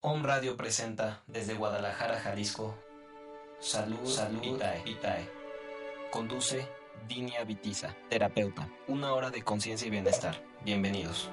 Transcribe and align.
Home 0.00 0.22
Radio 0.22 0.56
presenta 0.56 1.24
desde 1.26 1.54
Guadalajara, 1.54 2.20
Jalisco. 2.20 2.78
Salud, 3.58 4.06
Salud 4.06 4.40
Vitae. 4.40 4.80
Vitae. 4.84 5.28
Conduce 6.12 6.68
Dinia 7.08 7.42
Vitiza, 7.42 7.96
terapeuta. 8.08 8.68
Una 8.86 9.12
hora 9.12 9.30
de 9.30 9.42
conciencia 9.42 9.88
y 9.88 9.90
bienestar. 9.90 10.40
Bienvenidos. 10.64 11.28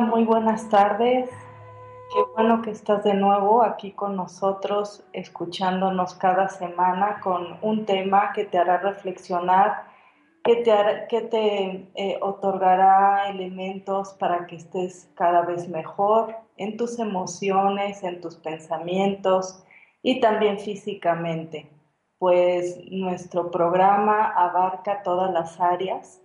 Muy 0.00 0.24
buenas 0.24 0.68
tardes. 0.70 1.30
Qué 1.30 2.20
bueno 2.34 2.62
que 2.62 2.72
estás 2.72 3.04
de 3.04 3.14
nuevo 3.14 3.62
aquí 3.62 3.92
con 3.92 4.16
nosotros, 4.16 5.04
escuchándonos 5.12 6.16
cada 6.16 6.48
semana 6.48 7.20
con 7.20 7.58
un 7.62 7.86
tema 7.86 8.32
que 8.32 8.44
te 8.44 8.58
hará 8.58 8.78
reflexionar, 8.78 9.84
que 10.42 10.56
te, 10.56 10.72
que 11.08 11.20
te 11.20 11.90
eh, 11.94 12.18
otorgará 12.22 13.28
elementos 13.28 14.14
para 14.14 14.48
que 14.48 14.56
estés 14.56 15.12
cada 15.14 15.42
vez 15.42 15.68
mejor 15.68 16.34
en 16.56 16.76
tus 16.76 16.98
emociones, 16.98 18.02
en 18.02 18.20
tus 18.20 18.34
pensamientos 18.34 19.62
y 20.02 20.18
también 20.18 20.58
físicamente, 20.58 21.70
pues 22.18 22.80
nuestro 22.90 23.48
programa 23.48 24.32
abarca 24.36 25.04
todas 25.04 25.32
las 25.32 25.60
áreas 25.60 26.20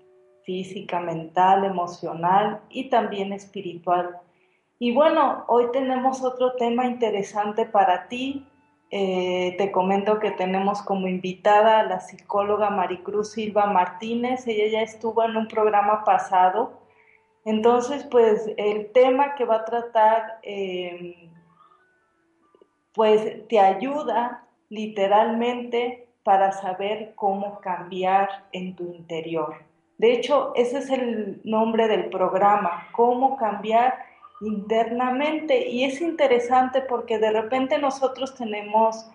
física, 0.50 1.00
mental, 1.00 1.64
emocional 1.64 2.62
y 2.72 2.90
también 2.90 3.34
espiritual. 3.34 4.18
Y 4.80 4.92
bueno, 4.96 5.46
hoy 5.48 5.66
tenemos 5.72 6.24
otro 6.24 6.54
tema 6.54 6.88
interesante 6.88 7.68
para 7.68 8.08
ti. 8.08 8.48
Eh, 8.90 9.54
te 9.60 9.72
comento 9.72 10.18
que 10.18 10.32
tenemos 10.32 10.82
como 10.82 11.08
invitada 11.08 11.82
a 11.82 11.84
la 11.84 12.00
psicóloga 12.00 12.72
Maricruz 12.72 13.34
Silva 13.34 13.68
Martínez. 13.68 14.48
Ella 14.48 14.80
ya 14.80 14.82
estuvo 14.82 15.24
en 15.24 15.38
un 15.38 15.48
programa 15.48 16.04
pasado. 16.04 16.82
Entonces, 17.46 18.04
pues 18.10 18.52
el 18.58 18.92
tema 18.92 19.36
que 19.36 19.46
va 19.46 19.58
a 19.58 19.66
tratar, 19.66 20.40
eh, 20.42 21.30
pues 22.96 23.48
te 23.48 23.60
ayuda 23.60 24.48
literalmente 24.70 26.08
para 26.24 26.52
saber 26.54 27.14
cómo 27.14 27.60
cambiar 27.60 28.48
en 28.52 28.76
tu 28.76 28.86
interior. 28.92 29.69
De 30.00 30.14
hecho, 30.14 30.54
ese 30.56 30.78
es 30.78 30.90
el 30.90 31.42
nombre 31.44 31.90
del 31.90 32.10
programa, 32.10 32.88
cómo 32.94 33.36
cambiar 33.36 33.96
internamente. 34.40 35.68
Y 35.68 35.84
es 35.84 36.00
interesante 36.00 36.82
porque 36.82 37.20
de 37.20 37.32
repente 37.32 37.78
nosotros 37.78 38.34
tenemos 38.34 39.06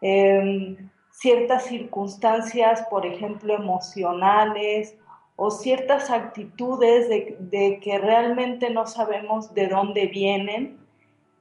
em, 0.00 0.76
ciertas 1.10 1.64
circunstancias, 1.64 2.86
por 2.88 3.04
ejemplo, 3.04 3.52
emocionales 3.52 4.96
o 5.34 5.50
ciertas 5.50 6.08
actitudes 6.08 7.08
de, 7.08 7.80
que 7.80 7.98
realmente 7.98 8.70
no 8.70 8.86
sabemos 8.86 9.52
de 9.54 9.66
dónde 9.66 10.06
vienen 10.06 10.78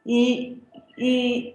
y 0.03 0.64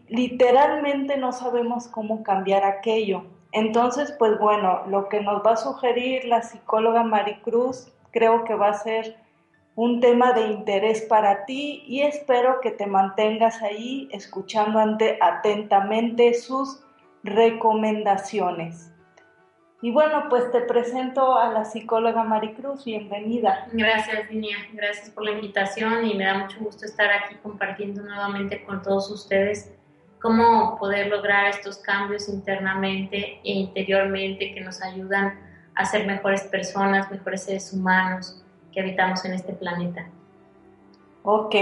literalmente 0.08 1.16
no 1.16 1.32
sabemos 1.32 1.88
cómo 1.88 2.22
cambiar 2.22 2.64
aquello. 2.64 3.24
Entonces, 3.52 4.14
pues 4.18 4.38
bueno, 4.38 4.82
lo 4.88 5.08
que 5.08 5.20
nos 5.20 5.44
va 5.44 5.52
a 5.52 5.56
sugerir 5.56 6.24
la 6.24 6.42
psicóloga 6.42 7.02
Maricruz 7.02 7.92
creo 8.10 8.44
que 8.44 8.54
va 8.54 8.68
a 8.68 8.74
ser 8.74 9.16
un 9.74 10.00
tema 10.00 10.32
de 10.32 10.48
interés 10.48 11.02
para 11.02 11.44
ti 11.44 11.82
y 11.86 12.02
espero 12.02 12.60
que 12.60 12.70
te 12.70 12.86
mantengas 12.86 13.62
ahí 13.62 14.08
escuchando 14.12 14.78
atentamente 15.20 16.34
sus 16.34 16.82
recomendaciones. 17.22 18.90
Y 19.80 19.90
bueno, 19.90 20.26
pues 20.30 20.50
te 20.52 20.60
presento 20.60 21.36
a 21.36 21.50
la 21.50 21.64
psicóloga 21.64 22.22
Maricruz, 22.22 22.84
bienvenida. 22.84 23.66
Gracias, 23.72 24.28
Dinia, 24.28 24.56
gracias 24.72 25.10
por 25.10 25.24
la 25.24 25.32
invitación 25.32 26.06
y 26.06 26.14
me 26.14 26.24
da 26.24 26.38
mucho 26.38 26.58
gusto 26.60 26.86
estar 26.86 27.10
aquí 27.10 27.34
compartiendo 27.42 28.02
nuevamente 28.02 28.64
con 28.64 28.80
todos 28.80 29.10
ustedes 29.10 29.74
cómo 30.22 30.78
poder 30.78 31.08
lograr 31.08 31.48
estos 31.48 31.78
cambios 31.78 32.28
internamente 32.28 33.40
e 33.42 33.52
interiormente 33.52 34.54
que 34.54 34.60
nos 34.60 34.80
ayudan 34.80 35.38
a 35.74 35.84
ser 35.84 36.06
mejores 36.06 36.42
personas, 36.44 37.10
mejores 37.10 37.42
seres 37.42 37.72
humanos 37.72 38.40
que 38.72 38.80
habitamos 38.80 39.24
en 39.24 39.34
este 39.34 39.52
planeta. 39.52 40.06
Ok, 41.24 41.54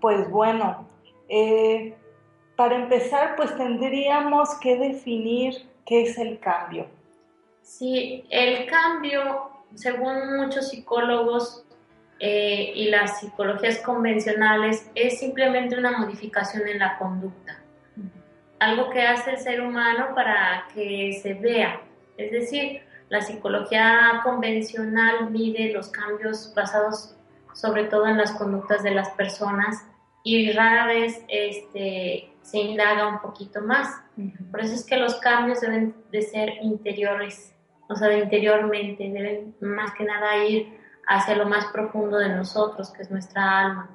pues 0.00 0.30
bueno, 0.30 0.88
eh, 1.28 1.96
para 2.54 2.76
empezar, 2.76 3.34
pues 3.36 3.56
tendríamos 3.56 4.54
que 4.60 4.76
definir 4.78 5.68
qué 5.84 6.02
es 6.02 6.16
el 6.16 6.38
cambio. 6.38 6.86
Sí, 7.62 8.24
el 8.30 8.66
cambio, 8.66 9.50
según 9.74 10.36
muchos 10.36 10.68
psicólogos 10.68 11.64
eh, 12.20 12.72
y 12.74 12.88
las 12.88 13.20
psicologías 13.20 13.78
convencionales, 13.78 14.90
es 14.94 15.18
simplemente 15.18 15.76
una 15.76 15.98
modificación 15.98 16.68
en 16.68 16.78
la 16.78 16.98
conducta 16.98 17.65
algo 18.58 18.90
que 18.90 19.02
hace 19.02 19.32
el 19.32 19.38
ser 19.38 19.60
humano 19.60 20.08
para 20.14 20.66
que 20.74 21.18
se 21.22 21.34
vea. 21.34 21.80
Es 22.16 22.30
decir, 22.32 22.82
la 23.08 23.20
psicología 23.20 24.20
convencional 24.24 25.30
mide 25.30 25.72
los 25.72 25.88
cambios 25.88 26.52
basados 26.54 27.16
sobre 27.56 27.84
todo 27.84 28.06
en 28.06 28.18
las 28.18 28.32
conductas 28.32 28.82
de 28.82 28.90
las 28.90 29.10
personas 29.10 29.86
y 30.22 30.52
rara 30.52 30.86
vez 30.86 31.24
este, 31.28 32.32
se 32.42 32.58
indaga 32.58 33.08
un 33.08 33.20
poquito 33.20 33.62
más. 33.62 33.88
Por 34.50 34.60
eso 34.60 34.74
es 34.74 34.84
que 34.84 34.96
los 34.96 35.16
cambios 35.16 35.60
deben 35.60 35.94
de 36.10 36.22
ser 36.22 36.50
interiores, 36.62 37.54
o 37.88 37.94
sea, 37.94 38.08
de 38.08 38.18
interiormente, 38.18 39.08
deben 39.08 39.54
más 39.60 39.92
que 39.94 40.04
nada 40.04 40.44
ir 40.44 40.78
hacia 41.06 41.36
lo 41.36 41.46
más 41.46 41.66
profundo 41.66 42.18
de 42.18 42.28
nosotros, 42.28 42.90
que 42.90 43.02
es 43.02 43.10
nuestra 43.10 43.60
alma, 43.60 43.90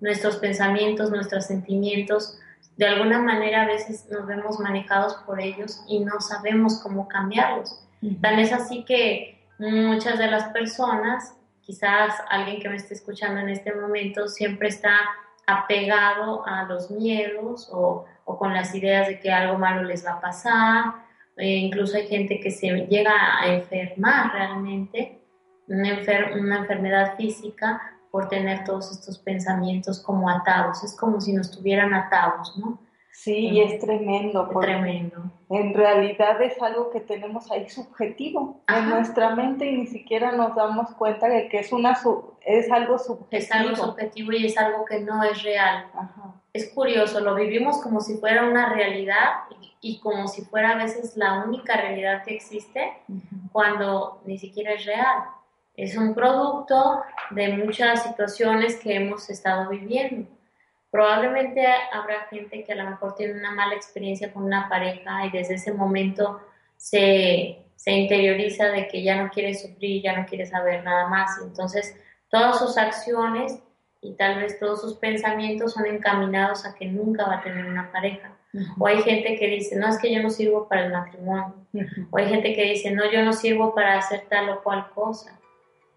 nuestros 0.00 0.36
pensamientos, 0.36 1.10
nuestros 1.10 1.46
sentimientos, 1.46 2.38
de 2.80 2.86
alguna 2.86 3.18
manera 3.18 3.64
a 3.64 3.66
veces 3.66 4.08
nos 4.10 4.26
vemos 4.26 4.58
manejados 4.58 5.12
por 5.26 5.38
ellos 5.38 5.84
y 5.86 6.00
no 6.00 6.18
sabemos 6.22 6.80
cómo 6.82 7.08
cambiarlos. 7.08 7.78
Tan 8.22 8.38
es 8.38 8.54
así 8.54 8.86
que 8.86 9.38
muchas 9.58 10.18
de 10.18 10.28
las 10.28 10.44
personas, 10.44 11.36
quizás 11.60 12.14
alguien 12.30 12.58
que 12.58 12.70
me 12.70 12.76
esté 12.76 12.94
escuchando 12.94 13.38
en 13.38 13.50
este 13.50 13.74
momento, 13.74 14.28
siempre 14.28 14.68
está 14.68 14.98
apegado 15.46 16.46
a 16.46 16.62
los 16.62 16.90
miedos 16.90 17.68
o, 17.70 18.06
con 18.24 18.54
las 18.54 18.74
ideas 18.74 19.08
de 19.08 19.20
que 19.20 19.30
algo 19.30 19.58
malo 19.58 19.82
les 19.82 20.06
va 20.06 20.12
a 20.12 20.20
pasar. 20.22 20.84
E 21.36 21.48
incluso 21.48 21.98
hay 21.98 22.06
gente 22.06 22.40
que 22.40 22.50
se 22.50 22.86
llega 22.86 23.12
a 23.42 23.46
enfermar 23.56 24.32
realmente, 24.32 25.20
una, 25.68 25.98
una 26.34 26.56
enfermedad 26.60 27.14
física 27.18 27.99
por 28.10 28.28
tener 28.28 28.64
todos 28.64 28.90
estos 28.90 29.18
pensamientos 29.18 30.00
como 30.00 30.28
atados. 30.28 30.82
Es 30.84 30.96
como 30.96 31.20
si 31.20 31.32
nos 31.32 31.50
tuvieran 31.50 31.94
atados, 31.94 32.56
¿no? 32.58 32.78
Sí, 33.12 33.48
y 33.48 33.60
es 33.60 33.78
tremendo. 33.80 34.48
tremendo. 34.48 35.22
En 35.50 35.74
realidad 35.74 36.40
es 36.40 36.60
algo 36.62 36.90
que 36.90 37.00
tenemos 37.00 37.50
ahí 37.50 37.68
subjetivo 37.68 38.62
en 38.68 38.88
nuestra 38.88 39.34
mente 39.34 39.66
y 39.66 39.78
ni 39.78 39.86
siquiera 39.88 40.32
nos 40.32 40.54
damos 40.54 40.92
cuenta 40.92 41.28
de 41.28 41.48
que 41.48 41.58
es, 41.58 41.72
una, 41.72 41.98
es 42.46 42.70
algo 42.70 42.98
subjetivo. 42.98 43.28
Es 43.30 43.52
algo 43.52 43.76
subjetivo 43.76 44.32
y 44.32 44.46
es 44.46 44.56
algo 44.56 44.84
que 44.84 45.00
no 45.00 45.22
es 45.24 45.42
real. 45.42 45.86
es 46.52 46.72
curioso, 46.72 47.20
lo 47.20 47.34
vivimos 47.34 47.82
como 47.82 48.00
si 48.00 48.14
fuera 48.16 48.48
una 48.48 48.72
realidad 48.72 49.42
y, 49.82 49.98
como 50.00 50.28
si 50.28 50.42
fuera 50.42 50.70
a 50.70 50.76
veces 50.76 51.16
la 51.16 51.44
única 51.44 51.76
realidad 51.76 52.22
que 52.24 52.36
existe 52.36 52.92
cuando 53.52 54.22
ni 54.24 54.38
siquiera 54.38 54.72
es 54.72 54.86
real. 54.86 55.24
Es 55.80 55.96
un 55.96 56.14
producto 56.14 57.00
de 57.30 57.56
muchas 57.56 58.02
situaciones 58.02 58.76
que 58.76 58.96
hemos 58.96 59.30
estado 59.30 59.70
viviendo. 59.70 60.28
Probablemente 60.90 61.66
habrá 61.90 62.26
gente 62.28 62.64
que 62.64 62.72
a 62.72 62.76
lo 62.76 62.90
mejor 62.90 63.14
tiene 63.14 63.32
una 63.32 63.52
mala 63.52 63.76
experiencia 63.76 64.30
con 64.30 64.44
una 64.44 64.68
pareja 64.68 65.24
y 65.24 65.30
desde 65.30 65.54
ese 65.54 65.72
momento 65.72 66.38
se, 66.76 67.64
se 67.76 67.92
interioriza 67.92 68.66
de 68.66 68.88
que 68.88 69.02
ya 69.02 69.22
no 69.22 69.30
quiere 69.30 69.54
sufrir, 69.54 70.02
ya 70.02 70.20
no 70.20 70.26
quiere 70.26 70.44
saber 70.44 70.84
nada 70.84 71.08
más. 71.08 71.40
Entonces, 71.42 71.96
todas 72.28 72.58
sus 72.58 72.76
acciones 72.76 73.58
y 74.02 74.12
tal 74.16 74.38
vez 74.38 74.58
todos 74.58 74.82
sus 74.82 74.98
pensamientos 74.98 75.72
son 75.72 75.86
encaminados 75.86 76.66
a 76.66 76.74
que 76.74 76.84
nunca 76.84 77.26
va 77.26 77.36
a 77.36 77.42
tener 77.42 77.64
una 77.64 77.90
pareja. 77.90 78.36
O 78.78 78.86
hay 78.86 79.00
gente 79.00 79.38
que 79.38 79.46
dice, 79.46 79.76
no, 79.76 79.88
es 79.88 79.98
que 79.98 80.12
yo 80.12 80.22
no 80.22 80.28
sirvo 80.28 80.68
para 80.68 80.84
el 80.84 80.92
matrimonio. 80.92 81.54
O 82.10 82.18
hay 82.18 82.28
gente 82.28 82.52
que 82.52 82.64
dice, 82.64 82.90
no, 82.90 83.10
yo 83.10 83.22
no 83.22 83.32
sirvo 83.32 83.74
para 83.74 83.96
hacer 83.96 84.26
tal 84.28 84.50
o 84.50 84.62
cual 84.62 84.90
cosa. 84.94 85.39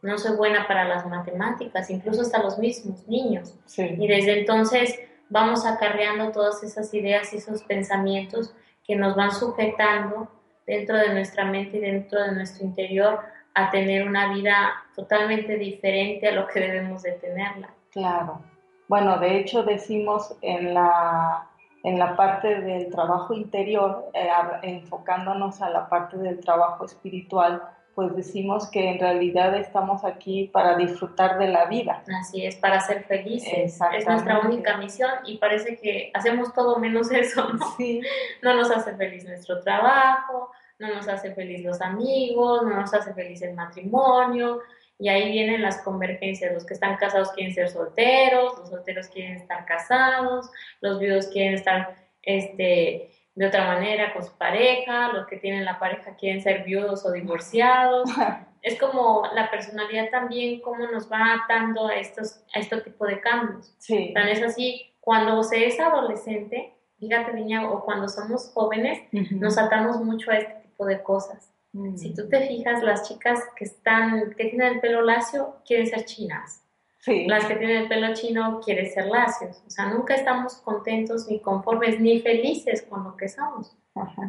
No 0.04 0.18
soy 0.18 0.36
buena 0.36 0.68
para 0.68 0.88
las 0.88 1.08
matemáticas, 1.08 1.90
incluso 1.90 2.22
hasta 2.22 2.44
los 2.44 2.60
mismos 2.60 3.08
niños. 3.08 3.56
Y 3.78 4.08
desde 4.08 4.40
entonces 4.40 5.00
vamos 5.30 5.66
acarreando 5.66 6.32
todas 6.32 6.62
esas 6.64 6.94
ideas 6.94 7.34
y 7.34 7.38
esos 7.38 7.64
pensamientos 7.64 8.54
que 8.86 8.96
nos 8.96 9.16
van 9.16 9.32
sujetando 9.32 10.30
dentro 10.68 10.98
de 10.98 11.14
nuestra 11.14 11.46
mente 11.46 11.78
y 11.78 11.82
dentro 11.82 12.22
de 12.22 12.34
nuestro 12.34 12.66
interior 12.66 13.20
a 13.56 13.70
tener 13.72 14.08
una 14.08 14.34
vida 14.34 14.74
totalmente 14.96 15.58
diferente 15.58 16.28
a 16.28 16.32
lo 16.32 16.48
que 16.48 16.60
debemos 16.60 17.04
de 17.04 17.14
tenerla. 17.14 17.70
Claro. 17.92 18.42
Bueno, 18.88 19.18
de 19.20 19.38
hecho 19.38 19.64
decimos 19.64 20.36
en 20.42 20.74
la, 20.74 21.48
en 21.84 22.00
la 22.00 22.16
parte 22.16 22.62
del 22.62 22.90
trabajo 22.90 23.34
interior, 23.34 24.10
eh, 24.14 24.30
enfocándonos 24.64 25.62
a 25.62 25.70
la 25.70 25.88
parte 25.88 26.18
del 26.18 26.40
trabajo 26.40 26.86
espiritual, 26.86 27.62
pues 27.96 28.16
decimos 28.16 28.70
que 28.70 28.90
en 28.90 29.00
realidad 29.00 29.56
estamos 29.56 30.04
aquí 30.04 30.50
para 30.52 30.76
disfrutar 30.76 31.38
de 31.38 31.48
la 31.48 31.66
vida. 31.66 32.04
Así 32.20 32.46
es, 32.46 32.56
para 32.56 32.80
ser 32.80 33.04
felices. 33.04 33.80
Es 33.94 34.08
nuestra 34.08 34.40
única 34.40 34.78
misión 34.78 35.12
y 35.26 35.38
parece 35.38 35.78
que 35.78 36.12
hacemos 36.14 36.54
todo 36.54 36.80
menos 36.80 37.12
eso, 37.12 37.50
¿no? 37.54 37.76
Sí. 37.78 38.02
No 38.42 38.56
nos 38.56 38.72
hace 38.72 38.96
feliz 38.96 39.26
nuestro 39.26 39.62
trabajo, 39.62 40.52
no 40.80 40.94
nos 40.94 41.08
hace 41.08 41.34
feliz 41.34 41.64
los 41.64 41.82
amigos, 41.82 42.64
no 42.64 42.76
nos 42.76 42.94
hace 42.94 43.14
feliz 43.14 43.42
el 43.42 43.54
matrimonio, 43.54 44.62
y 45.00 45.10
ahí 45.10 45.32
vienen 45.32 45.62
las 45.62 45.82
convergencias. 45.82 46.54
Los 46.54 46.66
que 46.66 46.74
están 46.74 46.98
casados 46.98 47.32
quieren 47.32 47.54
ser 47.54 47.70
solteros, 47.70 48.58
los 48.58 48.70
solteros 48.70 49.08
quieren 49.08 49.36
estar 49.36 49.66
casados, 49.66 50.50
los 50.82 51.00
viudos 51.00 51.28
quieren 51.28 51.56
estar 51.56 51.96
este, 52.22 53.12
de 53.36 53.48
otra 53.48 53.66
manera 53.66 54.14
con 54.14 54.24
su 54.24 54.32
pareja, 54.38 55.12
los 55.12 55.28
que 55.28 55.38
tienen 55.38 55.66
la 55.66 55.80
pareja 55.80 56.16
quieren 56.16 56.42
ser 56.42 56.64
viudos 56.64 57.06
o 57.06 57.12
divorciados. 57.12 58.10
es 58.62 58.80
como 58.80 59.24
la 59.34 59.52
personalidad 59.52 60.10
también, 60.10 60.62
cómo 60.62 60.88
nos 60.88 61.12
va 61.12 61.44
atando 61.44 61.88
a 61.88 61.96
estos 61.96 62.44
a 62.54 62.60
este 62.60 62.80
tipo 62.82 63.06
de 63.06 63.20
cambios. 63.20 63.76
Sí. 63.78 64.12
Tan 64.14 64.28
es 64.28 64.42
así, 64.42 64.94
cuando 65.00 65.44
se 65.44 65.66
es 65.66 65.80
adolescente, 65.80 66.74
fíjate 66.98 67.34
niña, 67.34 67.70
o 67.70 67.84
cuando 67.84 68.08
somos 68.08 68.52
jóvenes, 68.54 69.02
nos 69.32 69.58
atamos 69.58 70.00
mucho 70.00 70.32
a 70.32 70.38
este 70.38 70.54
tipo 70.62 70.86
de 70.86 71.04
cosas. 71.04 71.52
Mm. 71.74 71.98
Si 71.98 72.14
tú 72.14 72.30
te 72.30 72.48
fijas, 72.48 72.82
las 72.84 73.08
chicas 73.08 73.40
que 73.58 73.66
están, 73.66 74.34
que 74.38 74.46
tienen 74.46 74.74
el 74.74 74.80
pelo 74.80 75.02
lacio, 75.02 75.58
quieren 75.66 75.88
ser 75.88 76.06
chinas. 76.06 76.63
Las 77.06 77.46
que 77.46 77.56
tienen 77.56 77.78
el 77.78 77.88
pelo 77.88 78.14
chino 78.14 78.62
quieren 78.64 78.90
ser 78.90 79.08
lacios. 79.08 79.62
O 79.68 79.70
sea, 79.70 79.88
nunca 79.88 80.16
estamos 80.16 80.56
contentos 80.56 81.28
ni 81.28 81.40
conformes 81.40 82.00
ni 82.00 82.20
felices 82.22 82.82
con 82.84 83.04
lo 83.04 83.18
que 83.18 83.28
somos. 83.28 83.76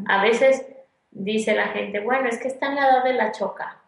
A 0.06 0.22
veces 0.22 0.66
dice 1.10 1.54
la 1.54 1.68
gente, 1.68 2.00
bueno, 2.00 2.28
es 2.28 2.38
que 2.38 2.48
está 2.48 2.66
en 2.66 2.76
la 2.76 2.88
edad 2.88 3.04
de 3.04 3.14
la 3.14 3.32
choca, 3.32 3.80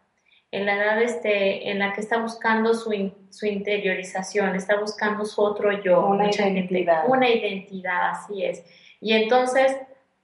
en 0.53 0.67
la 0.67 0.77
edad 0.77 1.03
este, 1.03 1.71
en 1.71 1.81
la 1.81 1.93
que 1.93 2.01
está 2.01 2.19
buscando 2.19 2.75
su, 2.75 3.13
su 3.31 3.47
interiorización, 3.47 4.55
está 4.55 4.79
buscando 4.79 5.25
su 5.25 5.43
otro 5.43 5.73
yo. 5.83 6.07
Una 6.07 6.31
identidad. 6.31 7.05
una 7.09 7.29
identidad, 7.29 8.11
así 8.11 8.45
es. 8.45 8.65
Y 9.01 9.13
entonces 9.13 9.77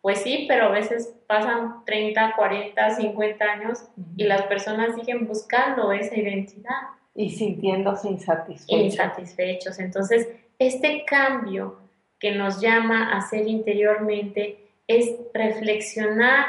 pues 0.02 0.18
sí, 0.18 0.46
pero 0.48 0.66
a 0.66 0.70
veces 0.70 1.14
pasan 1.28 1.84
30, 1.86 2.34
40, 2.36 2.90
50 2.90 3.44
años 3.44 3.84
y 4.16 4.24
las 4.24 4.42
personas 4.42 4.96
siguen 4.96 5.28
buscando 5.28 5.92
esa 5.92 6.16
identidad. 6.16 6.88
Y 7.14 7.30
sintiéndose 7.30 8.08
insatisfechos. 8.08 8.80
Insatisfechos. 8.84 9.78
Entonces, 9.78 10.28
este 10.58 11.04
cambio 11.04 11.78
que 12.18 12.32
nos 12.32 12.60
llama 12.60 13.12
a 13.12 13.18
hacer 13.18 13.46
interiormente 13.46 14.58
es 14.86 15.10
reflexionar 15.34 16.46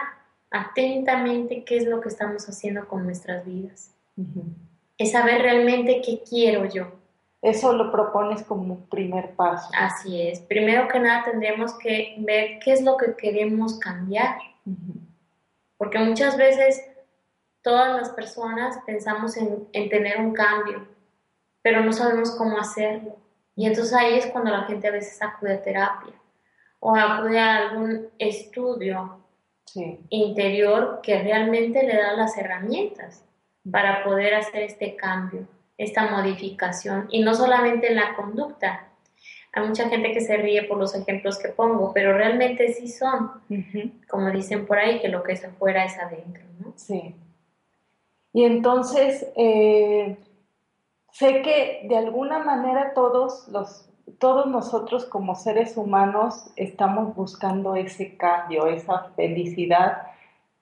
atentamente 0.51 1.63
qué 1.63 1.77
es 1.77 1.85
lo 1.85 1.99
que 1.99 2.09
estamos 2.09 2.47
haciendo 2.47 2.87
con 2.87 3.03
nuestras 3.05 3.45
vidas. 3.45 3.93
Es 4.97 5.11
saber 5.11 5.41
realmente 5.41 6.01
qué 6.05 6.21
quiero 6.27 6.65
yo 6.65 6.91
eso 7.43 7.73
lo 7.73 7.91
propones 7.91 8.41
como 8.43 8.73
un 8.73 8.87
primer 8.87 9.31
paso. 9.31 9.69
Así 9.77 10.21
es. 10.21 10.39
Primero 10.39 10.87
que 10.87 10.97
nada 10.97 11.25
tendremos 11.25 11.73
que 11.77 12.15
ver 12.19 12.57
qué 12.63 12.71
es 12.71 12.81
lo 12.81 12.95
que 12.95 13.15
queremos 13.17 13.77
cambiar. 13.79 14.37
Porque 15.77 15.99
muchas 15.99 16.37
veces 16.37 16.81
todas 17.63 17.95
las 17.95 18.09
personas 18.09 18.77
pensamos 18.85 19.37
en, 19.37 19.67
en, 19.71 19.89
tener 19.89 20.19
un 20.19 20.33
cambio, 20.33 20.87
pero 21.61 21.81
no 21.81 21.91
sabemos 21.91 22.31
cómo 22.31 22.59
hacerlo. 22.59 23.17
Y 23.55 23.65
entonces 23.65 23.93
ahí 23.93 24.15
es 24.17 24.27
cuando 24.27 24.51
la 24.51 24.63
gente 24.63 24.87
a 24.87 24.91
veces 24.91 25.21
acude 25.21 25.53
a 25.53 25.61
terapia 25.61 26.13
o 26.79 26.95
acude 26.95 27.39
a 27.39 27.69
algún 27.69 28.09
estudio 28.19 29.19
interior 30.09 30.99
que 31.01 31.23
realmente 31.23 31.81
le 31.83 31.95
da 31.95 32.13
las 32.13 32.37
herramientas 32.37 33.23
para 33.71 34.03
poder 34.03 34.35
hacer 34.35 34.63
este 34.63 34.95
cambio 34.95 35.47
esta 35.77 36.09
modificación 36.09 37.07
y 37.09 37.23
no 37.23 37.33
solamente 37.33 37.87
en 37.87 37.95
la 37.95 38.15
conducta. 38.15 38.87
Hay 39.55 39.67
mucha 39.67 39.87
gente 39.87 40.11
que 40.11 40.21
se 40.21 40.35
ríe 40.37 40.63
por 40.63 40.79
los 40.79 40.95
ejemplos 40.95 41.37
que 41.37 41.49
pongo, 41.49 41.93
pero 41.93 42.17
realmente 42.17 42.73
sí 42.73 42.87
son, 42.87 43.31
como 44.09 44.31
dicen 44.31 44.65
por 44.65 44.79
ahí, 44.79 44.99
que 44.99 45.09
lo 45.09 45.21
que 45.21 45.33
es 45.33 45.45
afuera 45.45 45.85
es 45.85 45.97
adentro, 45.99 46.43
¿no? 46.59 46.73
Sí. 46.75 47.15
Y 48.33 48.43
entonces, 48.43 49.27
eh, 49.35 50.17
sé 51.11 51.41
que 51.43 51.85
de 51.87 51.97
alguna 51.97 52.39
manera 52.39 52.93
todos 52.93 53.47
los 53.49 53.89
todos 54.19 54.47
nosotros 54.47 55.05
como 55.05 55.35
seres 55.35 55.77
humanos 55.77 56.51
estamos 56.55 57.15
buscando 57.15 57.75
ese 57.75 58.17
cambio, 58.17 58.67
esa 58.67 59.11
felicidad 59.15 60.07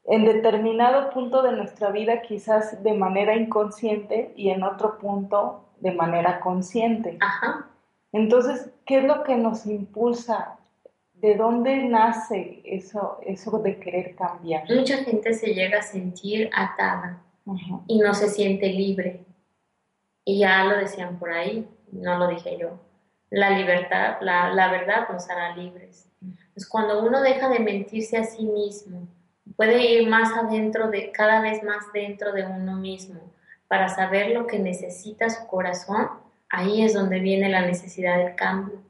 en 0.05 0.25
determinado 0.25 1.09
punto 1.11 1.41
de 1.41 1.51
nuestra 1.51 1.91
vida 1.91 2.21
quizás 2.21 2.83
de 2.83 2.93
manera 2.93 3.35
inconsciente 3.35 4.33
y 4.35 4.49
en 4.49 4.63
otro 4.63 4.97
punto 4.97 5.65
de 5.79 5.91
manera 5.91 6.39
consciente. 6.39 7.17
Ajá. 7.19 7.67
Entonces, 8.11 8.69
¿qué 8.85 8.99
es 8.99 9.03
lo 9.05 9.23
que 9.23 9.35
nos 9.35 9.65
impulsa? 9.65 10.57
¿De 11.13 11.35
dónde 11.35 11.83
nace 11.85 12.61
eso, 12.65 13.19
eso 13.21 13.59
de 13.59 13.79
querer 13.79 14.15
cambiar? 14.15 14.63
Mucha 14.69 14.97
gente 14.97 15.33
se 15.33 15.53
llega 15.53 15.79
a 15.79 15.83
sentir 15.83 16.49
atada 16.53 17.21
y 17.87 17.99
no 17.99 18.13
se 18.13 18.29
siente 18.29 18.67
libre. 18.67 19.25
Y 20.25 20.39
ya 20.39 20.63
lo 20.65 20.77
decían 20.77 21.17
por 21.17 21.31
ahí, 21.31 21.67
no 21.91 22.17
lo 22.17 22.27
dije 22.27 22.57
yo. 22.57 22.79
La 23.29 23.51
libertad, 23.51 24.17
la, 24.21 24.53
la 24.53 24.71
verdad 24.71 25.07
nos 25.11 25.29
hará 25.29 25.55
libres. 25.55 26.09
Es 26.55 26.67
cuando 26.67 27.03
uno 27.03 27.21
deja 27.21 27.49
de 27.49 27.59
mentirse 27.59 28.17
a 28.17 28.23
sí 28.23 28.43
mismo, 28.43 29.07
puede 29.55 29.83
ir 29.83 30.07
más 30.09 30.31
adentro 30.37 30.89
de 30.89 31.11
cada 31.11 31.41
vez 31.41 31.63
más 31.63 31.91
dentro 31.93 32.33
de 32.33 32.45
uno 32.45 32.75
mismo 32.75 33.31
para 33.67 33.87
saber 33.87 34.31
lo 34.31 34.47
que 34.47 34.59
necesita 34.59 35.29
su 35.29 35.47
corazón, 35.47 36.09
ahí 36.49 36.83
es 36.83 36.93
donde 36.93 37.19
viene 37.19 37.47
la 37.47 37.61
necesidad 37.61 38.17
del 38.17 38.35
cambio. 38.35 38.81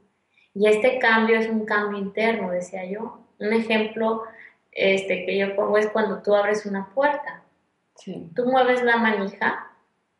Y 0.54 0.66
este 0.66 0.98
cambio 0.98 1.38
es 1.38 1.48
un 1.48 1.64
cambio 1.64 1.98
interno, 1.98 2.50
decía 2.50 2.84
yo. 2.84 3.20
Un 3.38 3.52
ejemplo 3.52 4.24
este, 4.72 5.24
que 5.24 5.38
yo 5.38 5.54
pongo 5.54 5.78
es 5.78 5.86
cuando 5.88 6.20
tú 6.20 6.34
abres 6.34 6.66
una 6.66 6.88
puerta. 6.90 7.41
Tú 8.34 8.46
mueves 8.46 8.82
la 8.82 8.96
manija, 8.96 9.70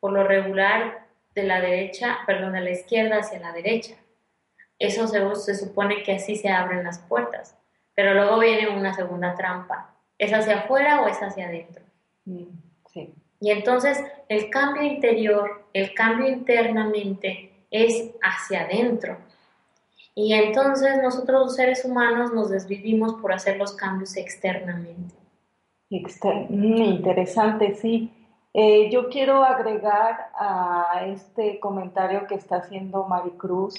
por 0.01 0.13
lo 0.13 0.25
regular, 0.25 1.07
de 1.35 1.45
la 1.45 1.61
derecha, 1.61 2.19
perdón, 2.27 2.53
de 2.53 2.61
la 2.61 2.71
izquierda 2.71 3.19
hacia 3.19 3.41
la 3.41 3.53
derecha. 3.53 3.95
Eso 4.79 5.07
se, 5.07 5.35
se 5.37 5.55
supone 5.55 6.03
que 6.03 6.17
así 6.17 6.37
se 6.37 6.51
abren 6.51 6.85
las 6.85 6.99
puertas. 6.99 7.57
Pero 7.95 8.15
luego 8.15 8.39
viene 8.39 8.69
una 8.69 8.95
segunda 8.95 9.35
trampa, 9.35 9.93
¿Es 10.19 10.33
hacia 10.33 10.61
afuera 10.61 11.01
o 11.01 11.09
es 11.09 11.19
hacia 11.21 11.49
adentro? 11.49 11.83
Mm, 12.27 12.45
sí. 12.93 13.13
Y 13.41 13.51
entonces 13.51 13.99
el 14.29 14.51
cambio 14.51 14.85
interior, 14.85 15.67
el 15.73 15.95
cambio 15.95 16.29
internamente 16.29 17.51
es 17.73 18.13
hacia 18.23 18.63
adentro. 18.63 19.19
Y 20.15 20.35
entonces 20.35 21.03
nosotros 21.03 21.47
los 21.47 21.57
seres 21.57 21.85
humanos 21.85 22.33
nos 22.33 22.51
desvivimos 22.51 23.15
por 23.15 23.33
hacer 23.33 23.57
los 23.57 23.73
cambios 23.73 24.17
externamente. 24.17 25.13
Mm, 26.49 26.83
interesante, 26.83 27.75
sí. 27.75 28.11
Eh, 28.55 28.91
yo 28.91 29.09
quiero 29.09 29.45
agregar 29.45 30.31
a 30.39 31.05
este 31.07 31.59
comentario 31.59 32.27
que 32.27 32.35
está 32.35 32.57
haciendo 32.57 33.05
Maricruz 33.05 33.75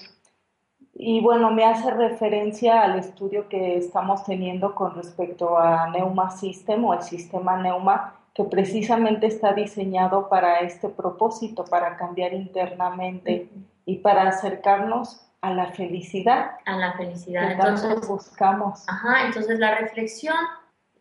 Y 0.95 1.21
bueno, 1.21 1.51
me 1.51 1.65
hace 1.65 1.91
referencia 1.91 2.81
al 2.83 2.99
estudio 2.99 3.49
que 3.49 3.77
estamos 3.77 4.23
teniendo 4.23 4.75
con 4.75 4.95
respecto 4.95 5.57
a 5.57 5.89
Neuma 5.89 6.29
System 6.31 6.85
o 6.85 6.93
el 6.93 7.01
sistema 7.01 7.57
Neuma, 7.57 8.15
que 8.33 8.43
precisamente 8.43 9.27
está 9.27 9.53
diseñado 9.53 10.29
para 10.29 10.59
este 10.59 10.89
propósito, 10.89 11.65
para 11.65 11.97
cambiar 11.97 12.33
internamente 12.33 13.49
y 13.85 13.97
para 13.97 14.27
acercarnos 14.27 15.23
a 15.41 15.53
la 15.53 15.71
felicidad. 15.73 16.51
A 16.65 16.77
la 16.77 16.93
felicidad. 16.93 17.51
entonces 17.51 18.07
buscamos. 18.07 18.83
Ajá, 18.87 19.25
entonces 19.25 19.59
la 19.59 19.75
reflexión, 19.75 20.37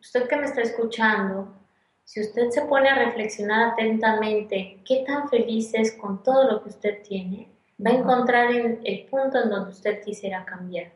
usted 0.03 0.27
que 0.27 0.35
me 0.35 0.45
está 0.45 0.61
escuchando, 0.61 1.47
si 2.03 2.19
usted 2.19 2.49
se 2.49 2.63
pone 2.63 2.89
a 2.89 2.95
reflexionar 2.95 3.71
atentamente 3.71 4.79
qué 4.85 5.05
tan 5.07 5.29
feliz 5.29 5.73
es 5.73 5.93
con 5.93 6.21
todo 6.21 6.51
lo 6.51 6.61
que 6.61 6.69
usted 6.69 7.01
tiene, 7.03 7.47
va 7.83 7.91
a 7.91 7.93
encontrar 7.93 8.51
el, 8.51 8.79
el 8.83 9.05
punto 9.05 9.41
en 9.41 9.49
donde 9.49 9.71
usted 9.71 10.03
quisiera 10.03 10.43
cambiar. 10.43 10.91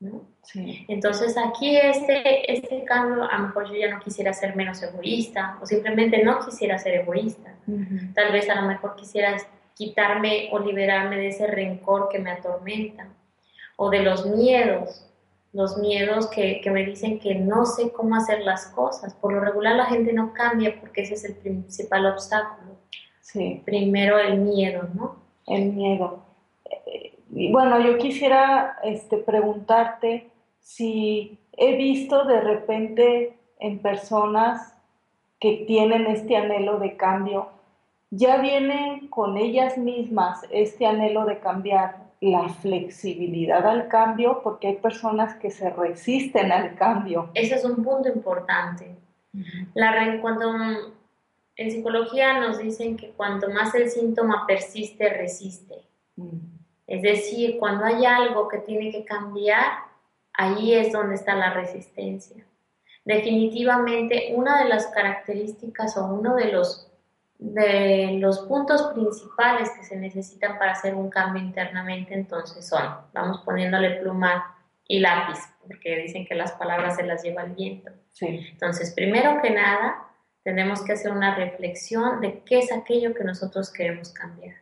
¿no? 0.00 0.26
Sí. 0.42 0.84
Entonces 0.86 1.36
aquí 1.38 1.76
este, 1.76 2.52
este 2.52 2.84
cambio, 2.84 3.24
a 3.24 3.38
lo 3.38 3.46
mejor 3.46 3.68
yo 3.68 3.74
ya 3.74 3.88
no 3.88 4.00
quisiera 4.00 4.34
ser 4.34 4.54
menos 4.54 4.82
egoísta 4.82 5.58
o 5.60 5.66
simplemente 5.66 6.22
no 6.22 6.44
quisiera 6.44 6.78
ser 6.78 6.94
egoísta. 7.00 7.54
Tal 8.14 8.32
vez 8.32 8.48
a 8.50 8.60
lo 8.60 8.68
mejor 8.68 8.96
quisiera 8.96 9.36
quitarme 9.74 10.50
o 10.52 10.58
liberarme 10.58 11.16
de 11.16 11.28
ese 11.28 11.46
rencor 11.46 12.08
que 12.10 12.18
me 12.18 12.30
atormenta 12.30 13.08
o 13.76 13.90
de 13.90 14.02
los 14.02 14.26
miedos, 14.26 15.07
los 15.52 15.78
miedos 15.78 16.26
que, 16.28 16.60
que 16.60 16.70
me 16.70 16.84
dicen 16.84 17.18
que 17.18 17.34
no 17.34 17.64
sé 17.64 17.90
cómo 17.90 18.16
hacer 18.16 18.40
las 18.40 18.66
cosas. 18.66 19.14
Por 19.14 19.32
lo 19.32 19.40
regular 19.40 19.76
la 19.76 19.86
gente 19.86 20.12
no 20.12 20.32
cambia 20.32 20.78
porque 20.80 21.02
ese 21.02 21.14
es 21.14 21.24
el 21.24 21.36
principal 21.36 22.06
obstáculo. 22.06 22.76
Sí. 23.20 23.62
Primero 23.64 24.18
el 24.18 24.38
miedo, 24.38 24.88
¿no? 24.94 25.16
El 25.46 25.72
miedo. 25.72 26.22
Y 27.30 27.52
bueno, 27.52 27.80
yo 27.80 27.98
quisiera 27.98 28.78
este, 28.82 29.18
preguntarte 29.18 30.30
si 30.60 31.38
he 31.56 31.76
visto 31.76 32.24
de 32.24 32.40
repente 32.40 33.36
en 33.58 33.80
personas 33.80 34.74
que 35.40 35.64
tienen 35.66 36.06
este 36.06 36.36
anhelo 36.36 36.78
de 36.78 36.96
cambio, 36.96 37.48
ya 38.10 38.38
viene 38.38 39.06
con 39.10 39.36
ellas 39.36 39.76
mismas 39.76 40.40
este 40.50 40.86
anhelo 40.86 41.26
de 41.26 41.38
cambiar 41.38 42.07
la 42.20 42.48
flexibilidad 42.48 43.66
al 43.66 43.88
cambio, 43.88 44.40
porque 44.42 44.68
hay 44.68 44.76
personas 44.76 45.36
que 45.36 45.50
se 45.50 45.70
resisten 45.70 46.50
al 46.50 46.74
cambio. 46.74 47.30
Ese 47.34 47.54
es 47.54 47.64
un 47.64 47.82
punto 47.82 48.08
importante. 48.08 48.96
La, 49.74 50.20
cuando 50.20 50.52
en 51.56 51.70
psicología 51.70 52.40
nos 52.40 52.58
dicen 52.58 52.96
que 52.96 53.10
cuanto 53.10 53.50
más 53.50 53.74
el 53.74 53.90
síntoma 53.90 54.46
persiste, 54.46 55.08
resiste. 55.10 55.76
Es 56.86 57.02
decir, 57.02 57.58
cuando 57.58 57.84
hay 57.84 58.04
algo 58.04 58.48
que 58.48 58.58
tiene 58.58 58.90
que 58.90 59.04
cambiar, 59.04 59.88
ahí 60.32 60.74
es 60.74 60.92
donde 60.92 61.16
está 61.16 61.34
la 61.34 61.52
resistencia. 61.52 62.44
Definitivamente, 63.04 64.32
una 64.34 64.62
de 64.62 64.68
las 64.68 64.86
características 64.88 65.96
o 65.96 66.06
uno 66.06 66.34
de 66.36 66.52
los, 66.52 66.87
de 67.38 68.16
los 68.18 68.40
puntos 68.40 68.82
principales 68.92 69.70
que 69.70 69.84
se 69.84 69.96
necesitan 69.96 70.58
para 70.58 70.72
hacer 70.72 70.94
un 70.94 71.08
cambio 71.08 71.42
internamente, 71.42 72.14
entonces 72.14 72.66
son, 72.66 72.82
vamos 73.12 73.40
poniéndole 73.44 74.00
pluma 74.00 74.56
y 74.88 74.98
lápiz, 74.98 75.38
porque 75.64 75.96
dicen 75.98 76.26
que 76.26 76.34
las 76.34 76.52
palabras 76.52 76.96
se 76.96 77.04
las 77.04 77.22
lleva 77.22 77.42
el 77.44 77.52
viento. 77.52 77.92
Entonces, 78.20 78.92
primero 78.92 79.40
que 79.40 79.50
nada, 79.50 80.08
tenemos 80.42 80.82
que 80.82 80.92
hacer 80.92 81.12
una 81.12 81.36
reflexión 81.36 82.20
de 82.20 82.40
qué 82.40 82.58
es 82.58 82.72
aquello 82.72 83.14
que 83.14 83.22
nosotros 83.22 83.72
queremos 83.72 84.12
cambiar 84.12 84.56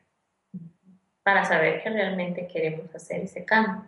para 1.23 1.45
saber 1.45 1.83
que 1.83 1.91
realmente 1.91 2.47
queremos 2.47 2.95
hacer 2.95 3.23
ese 3.23 3.45
cambio. 3.45 3.85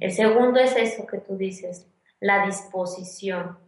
El 0.00 0.12
segundo 0.12 0.60
es 0.60 0.76
eso 0.76 1.06
que 1.06 1.18
tú 1.18 1.36
dices, 1.36 1.86
la 2.20 2.44
disposición. 2.44 3.58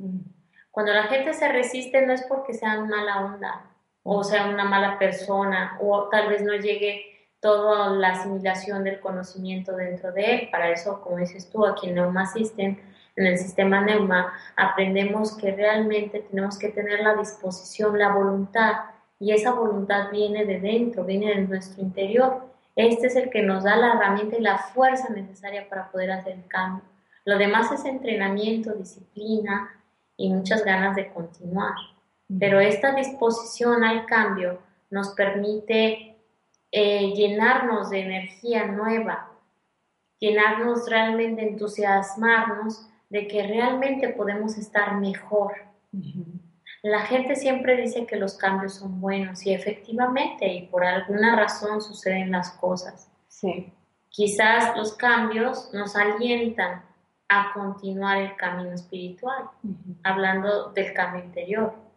Cuando 0.70 0.92
la 0.92 1.04
gente 1.04 1.32
se 1.32 1.48
resiste 1.48 2.04
no 2.06 2.12
es 2.12 2.22
porque 2.24 2.52
sea 2.52 2.80
mala 2.80 3.24
onda 3.24 3.64
o 4.10 4.24
sea 4.24 4.48
una 4.48 4.64
mala 4.64 4.98
persona 4.98 5.76
o 5.82 6.08
tal 6.08 6.30
vez 6.30 6.42
no 6.42 6.54
llegue 6.54 7.04
toda 7.40 7.90
la 7.90 8.12
asimilación 8.12 8.82
del 8.82 9.00
conocimiento 9.00 9.76
dentro 9.76 10.12
de 10.12 10.34
él. 10.34 10.48
Para 10.50 10.70
eso, 10.70 11.00
como 11.02 11.18
dices 11.18 11.50
tú, 11.50 11.66
aquí 11.66 11.88
en 11.88 11.96
Neuma 11.96 12.26
System, 12.26 12.78
en 13.16 13.26
el 13.26 13.36
sistema 13.36 13.80
Neuma, 13.82 14.32
aprendemos 14.56 15.36
que 15.36 15.52
realmente 15.52 16.20
tenemos 16.20 16.58
que 16.58 16.70
tener 16.70 17.00
la 17.00 17.16
disposición, 17.16 17.98
la 17.98 18.14
voluntad, 18.14 18.72
y 19.20 19.32
esa 19.32 19.52
voluntad 19.52 20.10
viene 20.10 20.44
de 20.46 20.60
dentro, 20.60 21.04
viene 21.04 21.34
de 21.34 21.42
nuestro 21.42 21.82
interior. 21.82 22.46
Este 22.76 23.08
es 23.08 23.16
el 23.16 23.28
que 23.28 23.42
nos 23.42 23.64
da 23.64 23.76
la 23.76 23.92
herramienta 23.92 24.36
y 24.36 24.40
la 24.40 24.58
fuerza 24.58 25.10
necesaria 25.10 25.68
para 25.68 25.90
poder 25.90 26.12
hacer 26.12 26.34
el 26.34 26.46
cambio. 26.46 26.84
Lo 27.24 27.36
demás 27.36 27.70
es 27.72 27.84
entrenamiento, 27.84 28.72
disciplina 28.72 29.70
y 30.16 30.32
muchas 30.32 30.64
ganas 30.64 30.96
de 30.96 31.08
continuar. 31.12 31.74
Pero 32.38 32.60
esta 32.60 32.94
disposición 32.94 33.84
al 33.84 34.04
cambio 34.06 34.60
nos 34.90 35.10
permite 35.10 36.16
eh, 36.70 37.12
llenarnos 37.14 37.90
de 37.90 38.00
energía 38.00 38.66
nueva, 38.66 39.30
llenarnos 40.18 40.88
realmente, 40.88 41.42
entusiasmarnos 41.42 42.86
de 43.08 43.26
que 43.26 43.46
realmente 43.46 44.10
podemos 44.10 44.58
estar 44.58 44.96
mejor. 44.96 45.52
La 46.82 47.00
gente 47.00 47.36
siempre 47.36 47.76
dice 47.80 48.06
que 48.06 48.16
los 48.16 48.36
cambios 48.36 48.74
son 48.74 49.00
buenos 49.00 49.46
y 49.46 49.52
efectivamente, 49.52 50.46
y 50.46 50.66
por 50.66 50.84
alguna 50.84 51.34
razón 51.36 51.80
suceden 51.80 52.30
las 52.30 52.50
cosas. 52.52 53.10
Sí. 53.28 53.72
Quizás 54.10 54.76
los 54.76 54.94
cambios 54.94 55.70
nos 55.72 55.96
alientan 55.96 56.82
a 57.28 57.52
continuar 57.52 58.18
el 58.18 58.36
camino 58.36 58.72
espiritual, 58.72 59.50
hablando 60.02 60.70
del 60.72 60.92
cambio 60.92 61.24
interior. 61.24 61.87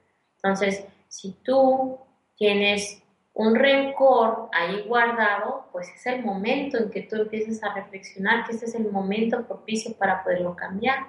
Entonces, 0.43 0.85
si 1.07 1.33
tú 1.43 1.99
tienes 2.35 3.01
un 3.33 3.55
rencor 3.55 4.49
ahí 4.51 4.83
guardado, 4.87 5.67
pues 5.71 5.89
es 5.89 6.05
el 6.07 6.23
momento 6.23 6.77
en 6.77 6.89
que 6.89 7.03
tú 7.03 7.15
empieces 7.15 7.63
a 7.63 7.73
reflexionar 7.73 8.45
que 8.45 8.53
este 8.53 8.65
es 8.65 8.75
el 8.75 8.91
momento 8.91 9.45
propicio 9.45 9.93
para 9.95 10.23
poderlo 10.23 10.55
cambiar. 10.55 11.07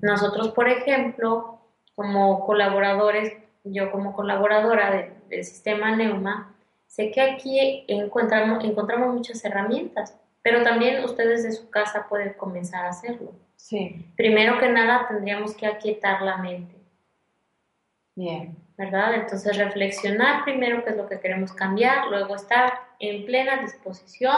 Nosotros, 0.00 0.48
por 0.50 0.68
ejemplo, 0.68 1.60
como 1.94 2.44
colaboradores, 2.44 3.32
yo 3.64 3.90
como 3.92 4.14
colaboradora 4.14 5.12
del 5.28 5.44
sistema 5.44 5.94
Neuma, 5.94 6.54
sé 6.86 7.10
que 7.10 7.20
aquí 7.20 7.84
encontramos, 7.86 8.64
encontramos 8.64 9.14
muchas 9.14 9.44
herramientas, 9.44 10.16
pero 10.42 10.62
también 10.62 11.04
ustedes 11.04 11.44
de 11.44 11.52
su 11.52 11.68
casa 11.70 12.06
pueden 12.08 12.32
comenzar 12.34 12.86
a 12.86 12.90
hacerlo. 12.90 13.32
Sí. 13.56 14.06
Primero 14.16 14.58
que 14.58 14.68
nada 14.70 15.06
tendríamos 15.08 15.54
que 15.54 15.66
aquietar 15.66 16.22
la 16.22 16.38
mente. 16.38 16.79
Bien. 18.20 18.54
¿Verdad? 18.76 19.14
Entonces 19.14 19.56
reflexionar 19.56 20.44
primero 20.44 20.84
qué 20.84 20.90
es 20.90 20.96
lo 20.96 21.08
que 21.08 21.20
queremos 21.20 21.54
cambiar, 21.54 22.08
luego 22.08 22.34
estar 22.34 22.74
en 22.98 23.24
plena 23.24 23.62
disposición 23.62 24.36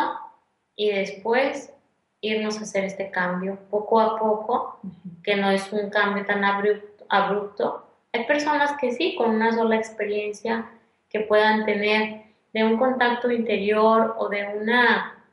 y 0.76 0.92
después 0.92 1.72
irnos 2.20 2.58
a 2.58 2.62
hacer 2.62 2.84
este 2.84 3.10
cambio 3.10 3.58
poco 3.70 4.00
a 4.00 4.20
poco, 4.20 4.78
que 5.24 5.34
no 5.34 5.50
es 5.50 5.72
un 5.72 5.90
cambio 5.90 6.24
tan 6.24 6.44
abrupto 6.44 7.04
abrupto. 7.08 7.84
Hay 8.12 8.24
personas 8.24 8.78
que 8.80 8.92
sí, 8.92 9.16
con 9.16 9.30
una 9.30 9.52
sola 9.52 9.76
experiencia 9.76 10.70
que 11.10 11.20
puedan 11.20 11.64
tener 11.64 12.22
de 12.52 12.62
un 12.62 12.78
contacto 12.78 13.32
interior 13.32 14.14
o 14.16 14.28
de 14.28 14.46
una 14.60 15.24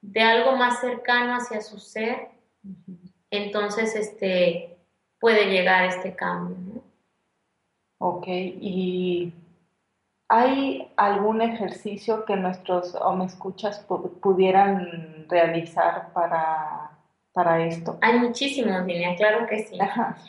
de 0.00 0.22
algo 0.22 0.56
más 0.56 0.80
cercano 0.80 1.34
hacia 1.34 1.60
su 1.60 1.78
ser, 1.78 2.28
entonces 3.30 3.94
este 3.94 4.78
puede 5.20 5.50
llegar 5.50 5.84
este 5.84 6.16
cambio. 6.16 6.56
¿no? 6.58 6.83
Ok, 7.98 8.26
y 8.28 9.32
¿hay 10.28 10.92
algún 10.96 11.42
ejercicio 11.42 12.24
que 12.24 12.36
nuestros 12.36 12.94
o 12.94 13.14
me 13.14 13.24
escuchas 13.24 13.86
pudieran 14.20 15.26
realizar 15.28 16.12
para 16.12 16.94
para 17.34 17.66
esto? 17.66 17.98
Hay 18.00 18.18
muchísimos, 18.20 18.86
Línea, 18.86 19.16
claro 19.16 19.46
que 19.46 19.64
sí. 19.64 19.76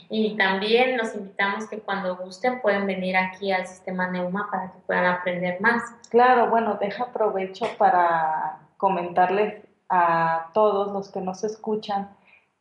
Y 0.10 0.36
también 0.36 0.98
los 0.98 1.16
invitamos 1.16 1.70
que 1.70 1.80
cuando 1.80 2.18
gusten 2.18 2.62
pueden 2.62 2.88
venir 2.88 3.16
aquí 3.16 3.52
al 3.52 3.66
sistema 3.68 4.10
Neuma 4.10 4.50
para 4.52 4.72
que 4.72 4.80
puedan 4.80 5.06
aprender 5.06 5.62
más. 5.62 5.84
Claro, 6.10 6.50
bueno, 6.50 6.78
deja 6.82 7.06
aprovecho 7.06 7.68
para 7.78 8.60
comentarles 8.78 9.64
a 9.88 10.50
todos 10.54 10.92
los 10.92 11.12
que 11.12 11.22
nos 11.22 11.44
escuchan 11.44 12.10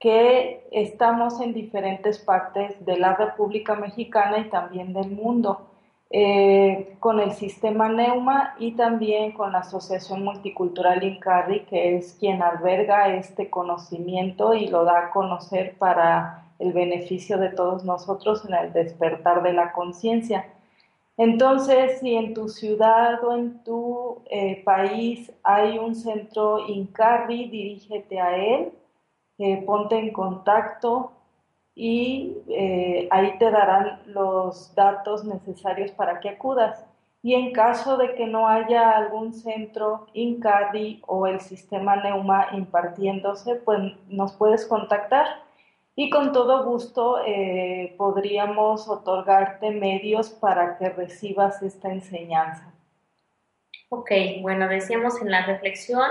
que 0.05 0.69
estamos 0.71 1.41
en 1.41 1.55
diferentes 1.55 2.19
partes 2.19 2.85
de 2.85 2.99
la 2.99 3.17
República 3.17 3.75
Mexicana 3.75 4.37
y 4.37 4.51
también 4.51 4.93
del 4.93 5.11
mundo. 5.11 5.63
Eh, 6.11 6.97
con 7.01 7.21
el 7.21 7.33
sistema 7.33 7.89
Neuma 7.89 8.55
y 8.59 8.73
también 8.73 9.33
con 9.33 9.53
la 9.53 9.61
Asociación 9.61 10.23
Multicultural 10.23 11.03
INCARRI, 11.03 11.61
que 11.61 11.97
es 11.97 12.19
quien 12.21 12.43
alberga 12.43 13.17
este 13.17 13.49
conocimiento 13.49 14.53
y 14.53 14.69
lo 14.69 14.85
da 14.85 15.07
a 15.07 15.11
conocer 15.11 15.75
para 15.79 16.49
el 16.59 16.75
beneficio 16.75 17.39
de 17.39 17.49
todos 17.49 17.83
nosotros 17.85 18.45
en 18.45 18.53
el 18.53 18.75
despertar 18.75 19.43
de 19.43 19.55
la 19.55 19.73
conciencia. 19.73 20.45
Entonces, 21.17 22.01
si 22.01 22.15
en 22.15 22.35
tu 22.35 22.51
ciudad 22.51 23.25
o 23.25 23.35
en 23.35 23.65
tu 23.65 24.19
eh, 24.27 24.63
país 24.65 25.33
hay 25.43 25.79
un 25.79 25.95
centro 25.95 26.69
INCARRI, 26.69 27.49
dirígete 27.49 28.21
a 28.21 28.37
él, 28.37 28.73
eh, 29.39 29.63
ponte 29.67 29.99
en 29.99 30.13
contacto 30.13 31.13
y 31.75 32.39
eh, 32.49 33.09
ahí 33.11 33.37
te 33.39 33.51
darán 33.51 34.01
los 34.07 34.75
datos 34.75 35.25
necesarios 35.25 35.91
para 35.91 36.21
que 36.21 36.29
acudas. 36.29 36.85
Y 37.23 37.35
en 37.35 37.53
caso 37.53 37.97
de 37.97 38.15
que 38.15 38.27
no 38.27 38.49
haya 38.49 38.91
algún 38.91 39.33
centro 39.33 40.07
INCARRI 40.13 41.03
o 41.07 41.27
el 41.27 41.41
sistema 41.41 41.97
Neuma 41.97 42.49
impartiéndose, 42.53 43.57
pues 43.57 43.81
nos 44.09 44.35
puedes 44.35 44.67
contactar 44.67 45.43
y 45.97 46.11
con 46.11 46.33
todo 46.33 46.65
gusto 46.65 47.21
eh, 47.25 47.95
podríamos 47.97 48.89
otorgarte 48.89 49.71
medios 49.71 50.31
para 50.31 50.77
que 50.77 50.91
recibas 50.91 51.63
esta 51.63 51.91
enseñanza. 51.91 52.73
Ok, 53.89 54.11
bueno, 54.43 54.69
decíamos 54.69 55.21
en 55.23 55.31
la 55.31 55.47
reflexión, 55.47 56.11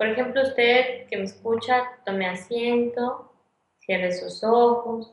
por 0.00 0.08
ejemplo, 0.08 0.40
usted 0.40 1.06
que 1.08 1.18
me 1.18 1.24
escucha, 1.24 1.90
tome 2.06 2.26
asiento, 2.26 3.34
cierre 3.80 4.10
sus 4.12 4.42
ojos, 4.42 5.12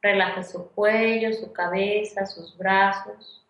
relaje 0.00 0.42
su 0.42 0.70
cuello, 0.70 1.34
su 1.34 1.52
cabeza, 1.52 2.24
sus 2.24 2.56
brazos, 2.56 3.46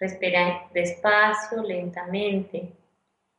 respira 0.00 0.68
despacio, 0.74 1.62
lentamente. 1.62 2.72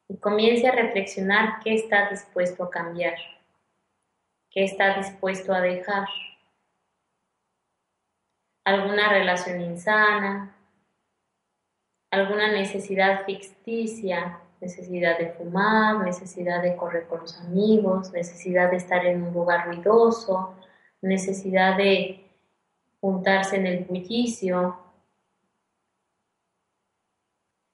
Y 0.08 0.15
comience 0.15 0.70
a 0.70 0.72
reflexionar 0.72 1.60
qué 1.62 1.74
está 1.74 2.10
dispuesto 2.10 2.63
a 2.63 2.70
cambiar 2.70 3.18
que 4.51 4.63
está 4.63 4.96
dispuesto 4.96 5.53
a 5.53 5.60
dejar. 5.60 6.08
Alguna 8.63 9.10
relación 9.10 9.60
insana, 9.60 10.56
alguna 12.10 12.53
necesidad 12.53 13.25
ficticia, 13.25 14.39
necesidad 14.62 15.18
de 15.18 15.30
fumar, 15.32 16.04
necesidad 16.04 16.62
de 16.62 16.75
correr 16.75 17.08
con 17.08 17.22
los 17.22 17.39
amigos, 17.39 18.12
necesidad 18.12 18.72
de 18.72 18.78
estar 18.78 19.06
en 19.06 19.24
un 19.24 19.34
lugar 19.34 19.68
ruidoso, 19.68 20.56
necesidad 21.01 21.78
de 21.78 22.30
juntarse 23.00 23.56
en 23.56 23.68
el 23.68 23.86
bullicio. 23.86 24.78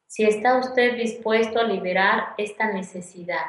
Si 0.07 0.23
está 0.23 0.57
usted 0.57 0.95
dispuesto 0.95 1.59
a 1.59 1.63
liberar 1.63 2.35
esta 2.37 2.71
necesidad, 2.71 3.45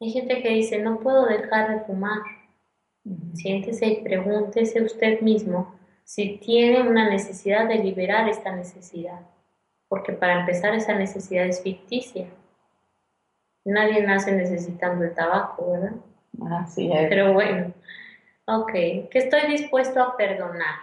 hay 0.00 0.10
gente 0.10 0.42
que 0.42 0.48
dice, 0.48 0.78
no 0.78 0.98
puedo 0.98 1.26
dejar 1.26 1.70
de 1.70 1.84
fumar. 1.84 2.22
Siéntese 3.34 3.86
y 3.86 4.02
pregúntese 4.02 4.82
usted 4.82 5.20
mismo 5.20 5.74
si 6.04 6.38
tiene 6.38 6.82
una 6.82 7.08
necesidad 7.08 7.68
de 7.68 7.76
liberar 7.76 8.28
esta 8.28 8.54
necesidad. 8.54 9.20
Porque 9.90 10.12
para 10.12 10.38
empezar 10.38 10.72
esa 10.72 10.94
necesidad 10.94 11.46
es 11.46 11.64
ficticia. 11.64 12.28
Nadie 13.64 14.02
nace 14.02 14.30
necesitando 14.30 15.04
el 15.04 15.12
tabaco, 15.14 15.72
¿verdad? 15.72 15.96
Así 16.62 16.92
es. 16.92 17.08
Pero 17.08 17.32
bueno, 17.32 17.74
ok, 18.44 18.70
¿qué 18.70 19.10
estoy 19.14 19.48
dispuesto 19.48 20.00
a 20.00 20.16
perdonar? 20.16 20.76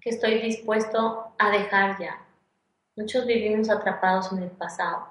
¿Qué 0.00 0.08
estoy 0.08 0.40
dispuesto 0.40 1.34
a 1.38 1.50
dejar 1.50 1.98
ya? 2.00 2.16
Muchos 2.96 3.26
vivimos 3.26 3.68
atrapados 3.68 4.32
en 4.32 4.42
el 4.42 4.50
pasado 4.50 5.06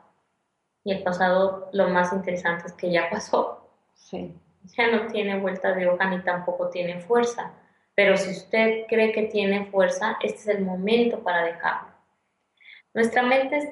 y 0.84 0.94
el 0.94 1.04
pasado 1.04 1.70
lo 1.74 1.90
más 1.90 2.12
interesante 2.12 2.66
es 2.66 2.74
que 2.74 2.92
ya 2.92 3.08
pasó. 3.12 3.70
Sí. 3.94 4.36
Ya 4.76 4.90
no 4.90 5.06
tiene 5.12 5.40
vuelta 5.40 5.74
de 5.74 5.88
hoja 5.88 6.10
ni 6.10 6.24
tampoco 6.24 6.70
tiene 6.70 7.02
fuerza. 7.02 7.52
Pero 7.94 8.18
si 8.18 8.32
usted 8.32 8.88
cree 8.88 9.12
que 9.12 9.28
tiene 9.28 9.68
fuerza, 9.68 10.18
este 10.24 10.38
es 10.40 10.48
el 10.48 10.66
momento 10.66 11.20
para 11.20 11.44
dejarlo. 11.44 11.95
Nuestra 12.96 13.24
mente 13.24 13.58
es 13.58 13.70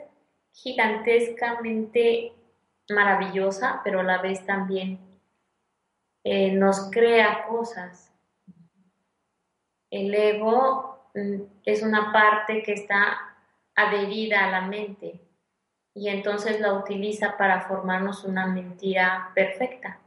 gigantescamente 0.52 2.34
maravillosa, 2.90 3.80
pero 3.84 4.02
a 4.02 4.04
la 4.04 4.22
vez 4.22 4.46
también 4.46 5.00
eh, 6.26 6.52
nos 6.52 6.92
crea 6.92 7.46
cosas. 7.48 8.12
El 9.90 10.14
ego 10.14 11.10
mm, 11.16 11.42
es 11.66 11.82
una 11.84 12.12
parte 12.12 12.64
que 12.64 12.74
está 12.74 13.38
adherida 13.74 14.44
a 14.44 14.52
la 14.52 14.62
mente 14.62 15.22
y 15.96 16.10
entonces 16.10 16.60
la 16.60 16.74
utiliza 16.74 17.38
para 17.38 17.62
formarnos 17.62 18.26
una 18.26 18.46
mentira 18.48 19.32
perfecta. 19.34 20.00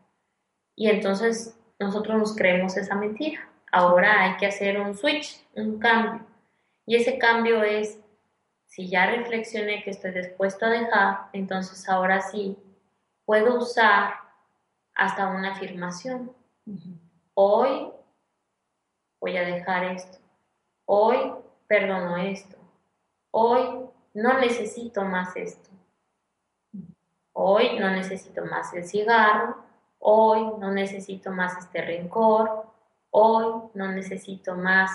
Y 0.75 0.91
entonces 0.91 1.59
nosotros 1.79 2.19
nos 2.19 2.37
creemos 2.37 2.77
esa 2.77 2.95
mentira. 2.95 3.49
Ahora 3.73 4.25
hay 4.25 4.37
que 4.37 4.47
hacer 4.47 4.79
un 4.79 4.95
switch, 4.95 5.43
un 5.55 5.79
cambio. 5.79 6.27
Y 6.85 6.97
ese 6.97 7.17
cambio 7.17 7.63
es, 7.63 7.99
si 8.77 8.91
ya 8.91 9.07
reflexioné 9.07 9.83
que 9.83 9.91
estoy 9.91 10.11
dispuesto 10.11 10.67
a 10.67 10.69
dejar, 10.69 11.31
entonces 11.33 11.89
ahora 11.89 12.21
sí 12.21 12.59
puedo 13.25 13.59
usar 13.59 14.17
hasta 14.95 15.29
una 15.29 15.53
afirmación. 15.53 16.31
Hoy 17.33 17.91
voy 19.19 19.37
a 19.39 19.47
dejar 19.47 19.85
esto. 19.85 20.19
Hoy 20.85 21.33
perdono 21.67 22.19
esto. 22.19 22.59
Hoy 23.31 23.89
no 24.13 24.39
necesito 24.39 25.05
más 25.05 25.35
esto. 25.37 25.71
Hoy 27.33 27.79
no 27.79 27.91
necesito 27.91 28.45
más 28.45 28.75
el 28.75 28.85
cigarro, 28.85 29.57
hoy 29.99 30.53
no 30.59 30.71
necesito 30.71 31.31
más 31.31 31.57
este 31.57 31.81
rencor, 31.81 32.67
hoy 33.11 33.71
no 33.73 33.91
necesito 33.91 34.55
más 34.55 34.91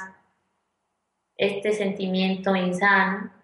este 1.36 1.74
sentimiento 1.74 2.56
insano. 2.56 3.41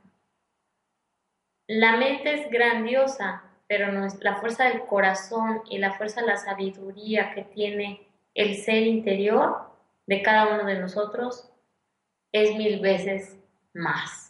La 1.68 1.98
mente 1.98 2.34
es 2.34 2.50
grandiosa, 2.50 3.44
pero 3.68 3.92
la 4.22 4.36
fuerza 4.36 4.66
del 4.66 4.82
corazón 4.86 5.62
y 5.70 5.78
la 5.78 5.94
fuerza 5.94 6.22
de 6.22 6.28
la 6.28 6.38
sabiduría 6.38 7.34
que 7.34 7.44
tiene 7.44 8.08
el 8.34 8.56
ser 8.56 8.84
interior 8.84 9.70
de 10.06 10.22
cada 10.22 10.54
uno 10.56 10.66
de 10.66 10.80
nosotros 10.80 11.50
es 12.32 12.56
mil 12.56 12.80
veces 12.80 13.38
más 13.74 14.28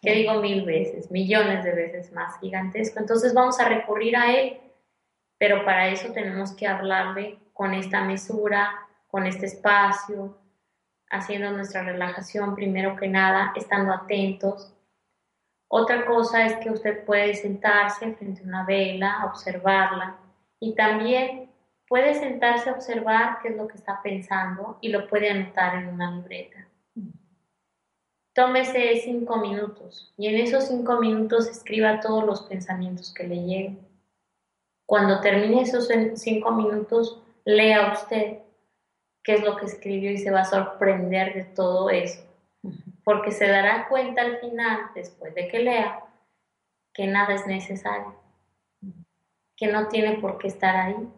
que 0.00 0.12
digo 0.12 0.34
mil 0.34 0.64
veces, 0.64 1.10
millones 1.10 1.64
de 1.64 1.72
veces 1.72 2.12
más 2.12 2.38
gigantesco. 2.40 3.00
Entonces 3.00 3.34
vamos 3.34 3.58
a 3.60 3.68
recurrir 3.68 4.16
a 4.16 4.32
Él, 4.32 4.58
pero 5.38 5.64
para 5.64 5.88
eso 5.88 6.12
tenemos 6.12 6.52
que 6.52 6.66
hablarle 6.66 7.38
con 7.52 7.74
esta 7.74 8.02
mesura, 8.04 8.70
con 9.08 9.26
este 9.26 9.46
espacio, 9.46 10.38
haciendo 11.10 11.50
nuestra 11.50 11.82
relajación 11.82 12.54
primero 12.54 12.96
que 12.96 13.08
nada, 13.08 13.52
estando 13.56 13.92
atentos. 13.92 14.72
Otra 15.68 16.06
cosa 16.06 16.46
es 16.46 16.56
que 16.56 16.70
usted 16.70 17.04
puede 17.04 17.34
sentarse 17.34 18.14
frente 18.14 18.40
a 18.42 18.44
una 18.44 18.64
vela, 18.64 19.24
observarla 19.26 20.16
y 20.58 20.74
también 20.74 21.50
puede 21.86 22.14
sentarse 22.14 22.70
a 22.70 22.72
observar 22.72 23.38
qué 23.42 23.48
es 23.48 23.56
lo 23.56 23.68
que 23.68 23.76
está 23.76 24.00
pensando 24.02 24.78
y 24.80 24.88
lo 24.88 25.06
puede 25.08 25.30
anotar 25.30 25.76
en 25.76 25.88
una 25.88 26.10
libreta. 26.10 26.66
Tómese 28.34 29.00
cinco 29.04 29.36
minutos 29.38 30.12
y 30.16 30.28
en 30.28 30.36
esos 30.36 30.68
cinco 30.68 31.00
minutos 31.00 31.48
escriba 31.48 32.00
todos 32.00 32.24
los 32.24 32.42
pensamientos 32.42 33.12
que 33.12 33.26
le 33.26 33.36
lleguen. 33.36 33.88
Cuando 34.86 35.20
termine 35.20 35.62
esos 35.62 35.88
cinco 36.14 36.52
minutos, 36.52 37.20
lea 37.44 37.92
usted 37.92 38.38
qué 39.22 39.34
es 39.34 39.44
lo 39.44 39.56
que 39.56 39.66
escribió 39.66 40.10
y 40.10 40.18
se 40.18 40.30
va 40.30 40.40
a 40.40 40.44
sorprender 40.44 41.34
de 41.34 41.44
todo 41.44 41.90
eso. 41.90 42.27
Porque 43.08 43.30
se 43.30 43.48
dará 43.48 43.88
cuenta 43.88 44.20
al 44.20 44.38
final, 44.38 44.90
después 44.94 45.34
de 45.34 45.48
que 45.48 45.60
lea, 45.60 46.04
que 46.92 47.06
nada 47.06 47.32
es 47.32 47.46
necesario, 47.46 48.14
que 49.56 49.68
no 49.68 49.88
tiene 49.88 50.18
por 50.18 50.36
qué 50.36 50.48
estar 50.48 50.76
ahí. 50.76 51.08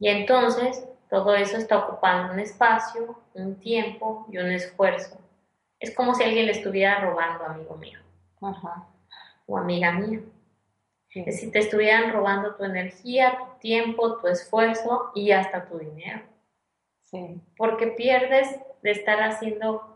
Y 0.00 0.08
entonces 0.08 0.84
todo 1.08 1.36
eso 1.36 1.56
está 1.58 1.78
ocupando 1.78 2.32
un 2.32 2.40
espacio, 2.40 3.22
un 3.34 3.60
tiempo 3.60 4.26
y 4.30 4.38
un 4.38 4.50
esfuerzo 4.50 5.22
es 5.82 5.94
como 5.94 6.14
si 6.14 6.22
alguien 6.22 6.46
le 6.46 6.52
estuviera 6.52 7.00
robando, 7.00 7.44
amigo 7.44 7.76
mío. 7.76 7.98
O 9.46 9.58
amiga 9.58 9.92
mía. 9.92 10.20
Es 11.10 11.40
si 11.40 11.50
te 11.50 11.58
estuvieran 11.58 12.12
robando 12.12 12.54
tu 12.54 12.64
energía, 12.64 13.36
tu 13.36 13.58
tiempo, 13.58 14.18
tu 14.18 14.28
esfuerzo 14.28 15.10
y 15.14 15.32
hasta 15.32 15.66
tu 15.66 15.78
dinero. 15.78 16.22
Sí. 17.02 17.40
Porque 17.56 17.88
pierdes 17.88 18.60
de 18.82 18.92
estar 18.92 19.22
haciendo 19.22 19.91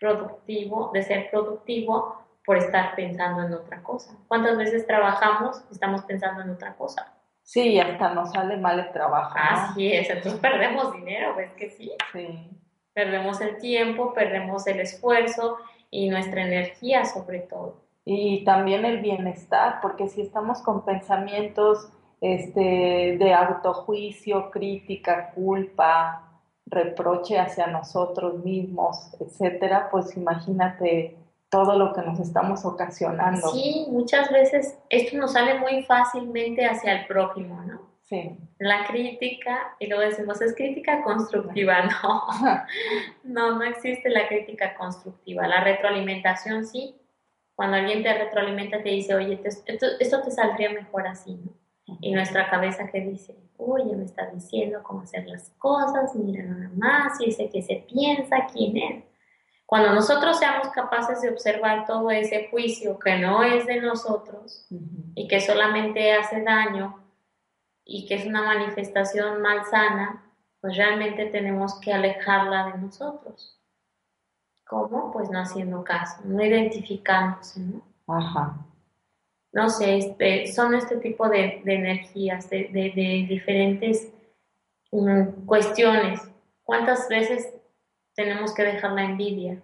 productivo, 0.00 0.90
de 0.92 1.02
ser 1.02 1.30
productivo 1.30 2.16
por 2.44 2.56
estar 2.56 2.96
pensando 2.96 3.42
en 3.42 3.52
otra 3.52 3.82
cosa. 3.82 4.16
¿Cuántas 4.26 4.56
veces 4.56 4.86
trabajamos 4.86 5.62
y 5.70 5.74
estamos 5.74 6.02
pensando 6.02 6.42
en 6.42 6.50
otra 6.50 6.74
cosa? 6.74 7.14
Sí, 7.42 7.78
hasta 7.78 8.14
nos 8.14 8.32
sale 8.32 8.56
mal 8.56 8.80
el 8.80 8.92
trabajo. 8.92 9.34
Así 9.38 9.92
es, 9.92 10.08
entonces 10.08 10.40
perdemos 10.40 10.92
dinero, 10.94 11.36
¿ves 11.36 11.52
que 11.52 11.70
sí? 11.70 11.92
Sí. 12.12 12.48
Perdemos 12.92 13.40
el 13.40 13.58
tiempo, 13.58 14.14
perdemos 14.14 14.66
el 14.66 14.80
esfuerzo 14.80 15.58
y 15.90 16.08
nuestra 16.08 16.42
energía 16.42 17.04
sobre 17.04 17.40
todo. 17.40 17.82
Y 18.04 18.44
también 18.44 18.84
el 18.84 18.98
bienestar, 18.98 19.80
porque 19.82 20.08
si 20.08 20.22
estamos 20.22 20.62
con 20.62 20.84
pensamientos 20.84 21.92
este, 22.20 23.16
de 23.18 23.34
autojuicio, 23.34 24.50
crítica, 24.50 25.30
culpa, 25.34 26.29
reproche 26.70 27.38
hacia 27.38 27.66
nosotros 27.66 28.44
mismos, 28.44 29.14
etcétera, 29.20 29.88
pues 29.90 30.16
imagínate 30.16 31.16
todo 31.48 31.76
lo 31.76 31.92
que 31.92 32.02
nos 32.02 32.20
estamos 32.20 32.64
ocasionando. 32.64 33.48
Sí, 33.48 33.86
muchas 33.90 34.30
veces 34.30 34.78
esto 34.88 35.16
nos 35.16 35.32
sale 35.32 35.58
muy 35.58 35.82
fácilmente 35.82 36.64
hacia 36.64 37.00
el 37.00 37.06
prójimo, 37.06 37.60
¿no? 37.62 37.90
Sí. 38.02 38.36
La 38.58 38.86
crítica, 38.86 39.74
y 39.78 39.86
luego 39.86 40.02
decimos, 40.02 40.40
es 40.40 40.54
crítica 40.54 41.02
constructiva, 41.02 41.82
no. 41.82 42.26
No, 43.24 43.56
no 43.56 43.64
existe 43.64 44.08
la 44.08 44.26
crítica 44.28 44.74
constructiva. 44.74 45.46
La 45.46 45.62
retroalimentación 45.62 46.64
sí. 46.64 46.96
Cuando 47.54 47.76
alguien 47.76 48.02
te 48.02 48.12
retroalimenta, 48.14 48.82
te 48.82 48.88
dice, 48.88 49.14
oye, 49.14 49.40
esto, 49.44 49.86
esto 49.98 50.22
te 50.22 50.30
saldría 50.30 50.70
mejor 50.70 51.06
así, 51.06 51.34
¿no? 51.34 51.52
Y 52.00 52.12
nuestra 52.12 52.48
cabeza 52.48 52.86
que 52.88 53.00
dice, 53.00 53.36
oye, 53.56 53.96
me 53.96 54.04
está 54.04 54.26
diciendo 54.30 54.80
cómo 54.82 55.02
hacer 55.02 55.26
las 55.26 55.50
cosas, 55.58 56.14
mira 56.14 56.44
nada 56.44 56.70
más, 56.74 57.20
y 57.20 57.30
ese 57.30 57.48
que 57.48 57.62
se 57.62 57.84
piensa, 57.88 58.46
quién 58.52 58.76
es. 58.76 59.04
Cuando 59.66 59.92
nosotros 59.94 60.38
seamos 60.38 60.68
capaces 60.68 61.22
de 61.22 61.30
observar 61.30 61.86
todo 61.86 62.10
ese 62.10 62.48
juicio 62.50 62.98
que 62.98 63.18
no 63.18 63.42
es 63.42 63.66
de 63.66 63.80
nosotros 63.80 64.66
y 65.14 65.28
que 65.28 65.40
solamente 65.40 66.12
hace 66.12 66.42
daño 66.42 66.98
y 67.84 68.06
que 68.06 68.16
es 68.16 68.26
una 68.26 68.42
manifestación 68.42 69.40
malsana, 69.40 70.24
pues 70.60 70.76
realmente 70.76 71.26
tenemos 71.26 71.78
que 71.80 71.92
alejarla 71.92 72.72
de 72.72 72.78
nosotros. 72.78 73.60
¿Cómo? 74.66 75.12
Pues 75.12 75.30
no 75.30 75.40
haciendo 75.40 75.84
caso, 75.84 76.20
no 76.24 76.42
identificándose, 76.44 77.60
¿no? 77.60 77.82
Ajá 78.08 78.66
no 79.52 79.68
sé, 79.68 79.98
este, 79.98 80.46
son 80.52 80.74
este 80.74 80.96
tipo 80.98 81.28
de, 81.28 81.62
energías, 81.64 82.48
de, 82.48 83.26
diferentes 83.28 84.12
mm, 84.92 85.44
cuestiones. 85.46 86.20
¿Cuántas 86.62 87.08
veces 87.08 87.52
tenemos 88.14 88.54
que 88.54 88.62
dejar 88.62 88.92
la 88.92 89.04
envidia? 89.04 89.60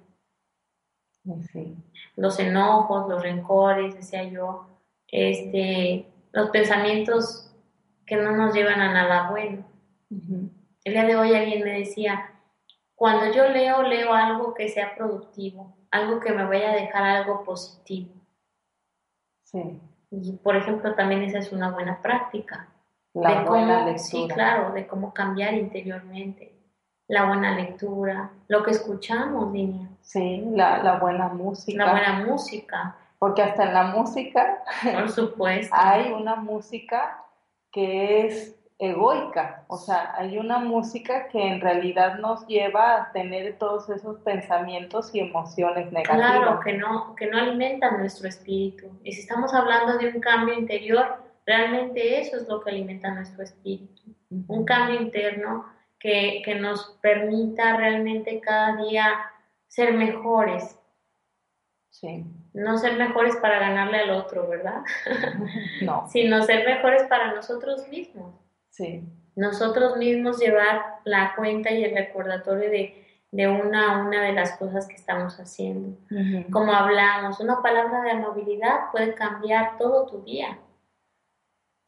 Los 2.16 2.38
enojos, 2.38 3.08
los 3.08 3.22
rencores, 3.22 3.94
decía 3.94 4.24
yo, 4.24 4.66
este, 5.08 6.06
los 6.32 6.50
pensamientos 6.50 7.52
que 8.06 8.16
no 8.16 8.32
nos 8.32 8.54
llevan 8.54 8.80
a 8.80 8.92
nada 8.92 9.30
bueno. 9.30 9.64
El 10.84 10.92
día 10.92 11.04
de 11.04 11.16
hoy 11.16 11.34
alguien 11.34 11.64
me 11.64 11.80
decía, 11.80 12.32
cuando 12.94 13.32
yo 13.32 13.48
leo, 13.48 13.82
leo 13.82 14.12
algo 14.12 14.54
que 14.54 14.68
sea 14.68 14.94
productivo, 14.94 15.76
algo 15.90 16.20
que 16.20 16.32
me 16.32 16.44
vaya 16.44 16.70
a 16.70 16.76
dejar 16.76 17.02
algo 17.04 17.44
positivo. 17.44 18.15
Y 20.10 20.32
por 20.32 20.56
ejemplo, 20.56 20.94
también 20.94 21.22
esa 21.22 21.38
es 21.38 21.52
una 21.52 21.70
buena 21.70 22.00
práctica. 22.00 22.68
La 23.14 23.44
buena 23.44 23.84
lectura. 23.84 23.98
Sí, 23.98 24.28
claro, 24.32 24.72
de 24.72 24.86
cómo 24.86 25.12
cambiar 25.14 25.54
interiormente. 25.54 26.52
La 27.08 27.24
buena 27.26 27.54
lectura, 27.54 28.30
lo 28.48 28.62
que 28.62 28.72
escuchamos, 28.72 29.52
niña. 29.52 29.88
Sí, 30.00 30.44
la, 30.52 30.82
la 30.82 30.98
buena 30.98 31.28
música. 31.28 31.84
La 31.84 31.92
buena 31.92 32.24
música. 32.26 32.96
Porque 33.18 33.42
hasta 33.42 33.64
en 33.64 33.74
la 33.74 33.84
música. 33.84 34.62
Por 34.82 35.08
supuesto. 35.10 35.74
hay 35.76 36.12
una 36.12 36.36
música 36.36 37.22
que 37.72 38.26
es 38.26 38.56
egoica, 38.78 39.64
o 39.68 39.78
sea, 39.78 40.14
hay 40.16 40.36
una 40.36 40.58
música 40.58 41.28
que 41.28 41.40
en 41.40 41.60
realidad 41.60 42.18
nos 42.18 42.46
lleva 42.46 42.96
a 42.96 43.12
tener 43.12 43.56
todos 43.58 43.88
esos 43.88 44.20
pensamientos 44.20 45.14
y 45.14 45.20
emociones 45.20 45.90
negativas. 45.92 46.32
Claro, 46.32 46.60
que 46.60 46.74
no, 46.74 47.14
que 47.14 47.26
no 47.26 47.38
alimentan 47.38 47.98
nuestro 47.98 48.28
espíritu. 48.28 48.90
Y 49.02 49.12
si 49.12 49.22
estamos 49.22 49.54
hablando 49.54 49.96
de 49.96 50.08
un 50.08 50.20
cambio 50.20 50.54
interior, 50.54 51.16
realmente 51.46 52.20
eso 52.20 52.36
es 52.36 52.48
lo 52.48 52.60
que 52.60 52.70
alimenta 52.70 53.14
nuestro 53.14 53.42
espíritu. 53.42 54.02
Un 54.48 54.64
cambio 54.66 55.00
interno 55.00 55.64
que, 55.98 56.42
que 56.44 56.56
nos 56.56 56.98
permita 57.00 57.78
realmente 57.78 58.40
cada 58.40 58.76
día 58.76 59.08
ser 59.68 59.94
mejores. 59.94 60.78
Sí. 61.88 62.26
No 62.52 62.76
ser 62.76 62.98
mejores 62.98 63.36
para 63.36 63.58
ganarle 63.58 64.00
al 64.00 64.10
otro, 64.10 64.48
¿verdad? 64.48 64.82
No. 65.80 66.06
Sino 66.10 66.42
ser 66.42 66.66
mejores 66.66 67.04
para 67.04 67.32
nosotros 67.32 67.88
mismos. 67.88 68.34
Nosotros 69.34 69.96
mismos 69.96 70.38
llevar 70.38 71.00
la 71.04 71.34
cuenta 71.36 71.70
y 71.70 71.84
el 71.84 71.94
recordatorio 71.94 72.70
de, 72.70 73.06
de 73.30 73.48
una 73.48 73.92
a 73.92 74.06
una 74.06 74.22
de 74.22 74.32
las 74.32 74.56
cosas 74.56 74.86
que 74.86 74.94
estamos 74.94 75.38
haciendo. 75.38 75.98
Como 76.50 76.72
hablamos, 76.72 77.40
una 77.40 77.62
palabra 77.62 78.02
de 78.02 78.12
amabilidad 78.12 78.90
puede 78.92 79.14
cambiar 79.14 79.76
todo 79.78 80.06
tu 80.06 80.22
día. 80.22 80.58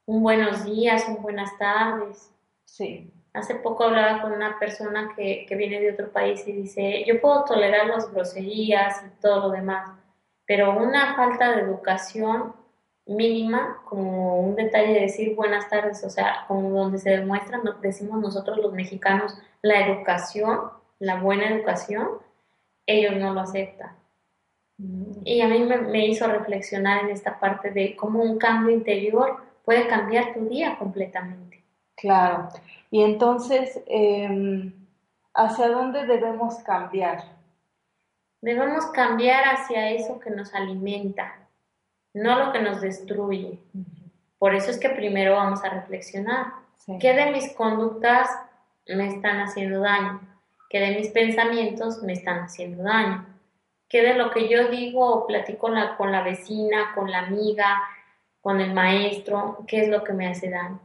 Un 0.06 0.22
buenos 0.22 0.64
días, 0.64 1.06
un 1.08 1.22
buenas 1.22 1.56
tardes. 1.58 2.32
Sí. 2.64 3.12
Hace 3.32 3.54
poco 3.56 3.84
hablaba 3.84 4.20
con 4.22 4.32
una 4.32 4.58
persona 4.58 5.12
que, 5.14 5.46
que 5.48 5.54
viene 5.54 5.80
de 5.80 5.92
otro 5.92 6.10
país 6.10 6.46
y 6.48 6.52
dice, 6.52 7.04
yo 7.06 7.20
puedo 7.20 7.44
tolerar 7.44 7.86
las 7.86 8.12
groserías 8.12 9.02
y 9.06 9.20
todo 9.20 9.48
lo 9.48 9.50
demás, 9.50 9.90
pero 10.46 10.76
una 10.76 11.14
falta 11.14 11.52
de 11.52 11.62
educación 11.62 12.54
mínima, 13.08 13.82
como 13.86 14.40
un 14.40 14.54
detalle 14.54 14.92
de 14.92 15.00
decir 15.00 15.34
buenas 15.34 15.68
tardes, 15.68 16.04
o 16.04 16.10
sea, 16.10 16.44
como 16.46 16.70
donde 16.70 16.98
se 16.98 17.10
demuestra, 17.10 17.60
decimos 17.80 18.20
nosotros 18.20 18.58
los 18.58 18.72
mexicanos, 18.72 19.36
la 19.62 19.86
educación, 19.86 20.70
la 20.98 21.20
buena 21.20 21.48
educación, 21.48 22.08
ellos 22.86 23.16
no 23.16 23.32
lo 23.32 23.40
aceptan. 23.40 23.96
Mm. 24.76 25.22
Y 25.24 25.40
a 25.40 25.48
mí 25.48 25.60
me, 25.60 26.06
hizo 26.06 26.26
reflexionar 26.26 27.04
en 27.04 27.10
esta 27.10 27.40
parte 27.40 27.70
de 27.70 27.96
cómo 27.96 28.22
un 28.22 28.38
cambio 28.38 28.74
interior 28.74 29.38
puede 29.64 29.88
cambiar 29.88 30.34
tu 30.34 30.48
día 30.48 30.76
completamente. 30.78 31.64
Claro. 31.96 32.48
Y 32.90 33.02
entonces, 33.02 33.82
em, 33.86 34.72
¿hacia 35.34 35.68
dónde 35.68 36.06
debemos 36.06 36.56
cambiar? 36.58 37.24
Debemos 38.40 38.86
cambiar 38.86 39.44
hacia 39.54 39.90
eso 39.90 40.20
que 40.20 40.30
nos 40.30 40.54
alimenta, 40.54 41.47
no 42.14 42.38
lo 42.38 42.52
que 42.52 42.60
nos 42.60 42.80
destruye. 42.80 43.58
Por 44.38 44.54
eso 44.54 44.70
es 44.70 44.78
que 44.78 44.90
primero 44.90 45.34
vamos 45.34 45.64
a 45.64 45.70
reflexionar. 45.70 46.52
¿Qué 47.00 47.12
de 47.12 47.32
mis 47.32 47.52
conductas 47.54 48.28
me 48.86 49.08
están 49.08 49.40
haciendo 49.40 49.80
daño? 49.80 50.20
¿Qué 50.70 50.80
de 50.80 50.96
mis 50.96 51.08
pensamientos 51.08 52.02
me 52.02 52.12
están 52.12 52.40
haciendo 52.40 52.82
daño? 52.82 53.26
¿Qué 53.88 54.02
de 54.02 54.14
lo 54.14 54.30
que 54.30 54.48
yo 54.48 54.68
digo 54.68 55.06
o 55.06 55.26
platico 55.26 55.60
con 55.60 55.74
la, 55.74 55.96
con 55.96 56.12
la 56.12 56.22
vecina, 56.22 56.92
con 56.94 57.10
la 57.10 57.20
amiga, 57.20 57.82
con 58.40 58.60
el 58.60 58.72
maestro? 58.74 59.64
¿Qué 59.66 59.82
es 59.82 59.88
lo 59.88 60.04
que 60.04 60.12
me 60.12 60.28
hace 60.28 60.50
daño? 60.50 60.80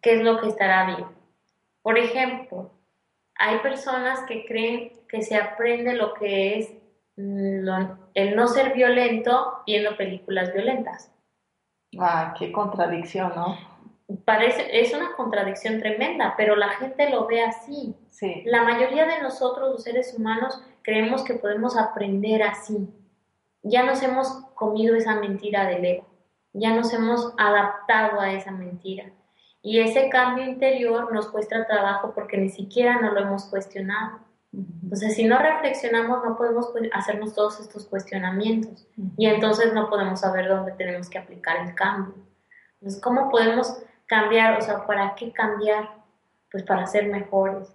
¿Qué 0.00 0.14
es 0.14 0.22
lo 0.22 0.40
que 0.40 0.48
estará 0.48 0.86
bien? 0.86 1.08
Por 1.82 1.98
ejemplo, 1.98 2.72
hay 3.34 3.58
personas 3.58 4.20
que 4.22 4.44
creen 4.46 4.92
que 5.08 5.22
se 5.22 5.36
aprende 5.36 5.94
lo 5.94 6.14
que 6.14 6.58
es 6.58 6.72
el 7.18 8.36
no 8.36 8.46
ser 8.46 8.72
violento 8.74 9.62
viendo 9.66 9.96
películas 9.96 10.52
violentas. 10.52 11.12
Ah, 11.98 12.34
qué 12.38 12.52
contradicción, 12.52 13.32
¿no? 13.34 13.58
Parece, 14.24 14.80
es 14.80 14.94
una 14.94 15.14
contradicción 15.16 15.80
tremenda, 15.80 16.34
pero 16.36 16.54
la 16.54 16.70
gente 16.70 17.10
lo 17.10 17.26
ve 17.26 17.42
así. 17.42 17.94
Sí. 18.08 18.42
La 18.46 18.62
mayoría 18.62 19.06
de 19.06 19.20
nosotros, 19.20 19.70
los 19.70 19.82
seres 19.82 20.14
humanos, 20.16 20.62
creemos 20.82 21.24
que 21.24 21.34
podemos 21.34 21.76
aprender 21.76 22.42
así. 22.42 22.88
Ya 23.62 23.82
nos 23.82 24.02
hemos 24.02 24.28
comido 24.54 24.94
esa 24.94 25.16
mentira 25.16 25.66
del 25.66 25.84
ego, 25.84 26.06
ya 26.52 26.74
nos 26.74 26.92
hemos 26.94 27.34
adaptado 27.36 28.20
a 28.20 28.32
esa 28.32 28.52
mentira. 28.52 29.10
Y 29.60 29.80
ese 29.80 30.08
cambio 30.08 30.44
interior 30.44 31.12
nos 31.12 31.28
cuesta 31.28 31.66
trabajo 31.66 32.12
porque 32.14 32.38
ni 32.38 32.48
siquiera 32.48 33.00
nos 33.00 33.12
lo 33.12 33.20
hemos 33.20 33.44
cuestionado. 33.46 34.20
Entonces, 34.52 35.14
si 35.14 35.24
no 35.24 35.38
reflexionamos, 35.38 36.24
no 36.24 36.36
podemos 36.36 36.72
hacernos 36.92 37.34
todos 37.34 37.60
estos 37.60 37.86
cuestionamientos 37.86 38.86
y 39.16 39.26
entonces 39.26 39.74
no 39.74 39.90
podemos 39.90 40.20
saber 40.20 40.48
dónde 40.48 40.72
tenemos 40.72 41.10
que 41.10 41.18
aplicar 41.18 41.66
el 41.66 41.74
cambio. 41.74 42.14
Entonces, 42.74 43.00
¿cómo 43.00 43.30
podemos 43.30 43.82
cambiar? 44.06 44.58
O 44.58 44.62
sea, 44.62 44.86
¿para 44.86 45.14
qué 45.14 45.32
cambiar? 45.32 45.90
Pues 46.50 46.62
para 46.62 46.86
ser 46.86 47.08
mejores. 47.08 47.74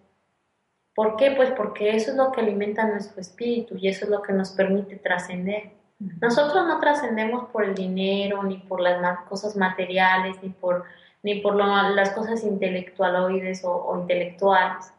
¿Por 0.96 1.16
qué? 1.16 1.32
Pues 1.32 1.52
porque 1.52 1.96
eso 1.96 2.12
es 2.12 2.18
lo 2.18 2.32
que 2.32 2.42
alimenta 2.42 2.86
nuestro 2.86 3.22
espíritu 3.22 3.78
y 3.78 3.88
eso 3.88 4.06
es 4.06 4.12
lo 4.12 4.22
que 4.22 4.34
nos 4.34 4.52
permite 4.52 4.96
trascender. 4.96 5.72
Nosotros 6.00 6.68
no 6.68 6.80
trascendemos 6.80 7.50
por 7.50 7.64
el 7.64 7.76
dinero, 7.76 8.44
ni 8.44 8.58
por 8.58 8.82
las 8.82 9.22
cosas 9.22 9.56
materiales, 9.56 10.42
ni 10.42 10.50
por, 10.50 10.84
ni 11.22 11.40
por 11.40 11.56
las 11.56 12.10
cosas 12.12 12.44
intelectualoides 12.44 13.62
o 13.64 13.98
intelectuales. 14.02 14.92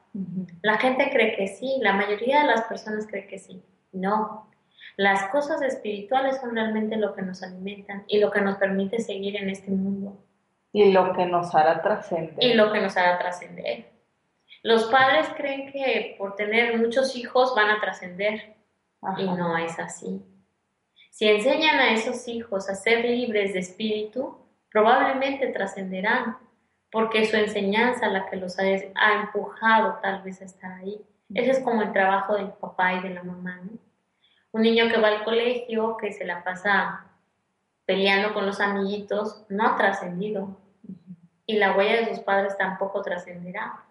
La 0.63 0.79
gente 0.79 1.11
cree 1.11 1.37
que 1.37 1.49
sí, 1.49 1.79
la 1.81 1.93
mayoría 1.93 2.43
de 2.43 2.47
las 2.47 2.63
personas 2.63 3.07
cree 3.07 3.27
que 3.27 3.39
sí. 3.39 3.63
No. 3.93 4.49
Las 4.97 5.29
cosas 5.31 5.61
espirituales 5.63 6.41
son 6.41 6.55
realmente 6.55 6.97
lo 6.97 7.15
que 7.15 7.23
nos 7.23 7.43
alimentan 7.43 8.05
y 8.07 8.21
lo 8.21 8.31
que 8.31 8.41
nos 8.41 8.57
permite 8.57 9.01
seguir 9.01 9.37
en 9.37 9.51
este 9.51 9.71
mundo. 9.71 10.25
Y 10.73 10.93
lo 10.93 11.13
que 11.13 11.27
nos 11.27 11.55
hará 11.55 11.83
trascender. 11.83 12.37
Y 12.39 12.55
lo 12.55 12.73
que 12.73 12.81
nos 12.81 12.97
hará 12.97 13.19
trascender. 13.19 13.87
Los 14.63 14.85
padres 14.85 15.29
creen 15.37 15.71
que 15.71 16.15
por 16.17 16.37
tener 16.37 16.79
muchos 16.79 17.17
hijos 17.17 17.55
van 17.55 17.71
a 17.71 17.81
trascender 17.81 18.55
y 19.19 19.25
no 19.25 19.59
es 19.59 19.79
así. 19.79 20.23
Si 21.11 21.29
enseñan 21.29 21.79
a 21.79 21.93
esos 21.93 22.27
hijos 22.29 22.69
a 22.69 22.75
ser 22.75 23.05
libres 23.05 23.53
de 23.53 23.61
espíritu, 23.61 24.39
probablemente 24.71 25.49
trascenderán, 25.49 26.39
porque 26.95 27.27
su 27.27 27.37
enseñanza 27.37 28.07
la 28.07 28.27
que 28.31 28.37
los 28.37 28.57
ha, 28.61 28.63
ha 28.63 29.21
empujado 29.21 29.99
tal 30.01 30.23
vez 30.23 30.41
a 30.41 30.45
estar 30.45 30.73
ahí. 30.75 31.05
Ese 31.35 31.51
es 31.51 31.59
como 31.59 31.83
el 31.83 31.93
trabajo 31.93 32.37
del 32.37 32.53
papá 32.53 32.95
y 32.95 33.01
de 33.01 33.11
la 33.11 33.25
mamá, 33.25 33.59
¿no? 33.65 33.79
Un 34.53 34.63
niño 34.63 34.89
que 34.89 35.01
va 35.01 35.09
al 35.09 35.25
colegio, 35.25 35.97
que 35.97 36.13
se 36.13 36.25
la 36.25 36.45
pasa 36.45 37.07
peleando 37.85 38.33
con 38.33 38.47
los 38.47 38.61
amiguitos, 38.61 39.45
no 39.49 39.67
ha 39.67 39.77
trascendido. 39.77 40.57
Y 41.47 41.57
la 41.57 41.77
huella 41.77 41.97
de 41.97 42.15
sus 42.15 42.21
padres 42.21 42.57
tampoco 42.57 43.03
trascenderá. 43.03 43.83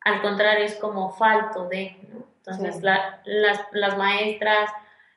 Al 0.00 0.20
contrario, 0.20 0.66
es 0.66 0.76
como 0.76 1.10
falto 1.10 1.68
de, 1.68 1.96
¿no? 2.12 2.26
Entonces, 2.36 2.82
las, 2.82 3.20
las 3.72 3.96
maestras, 3.96 4.70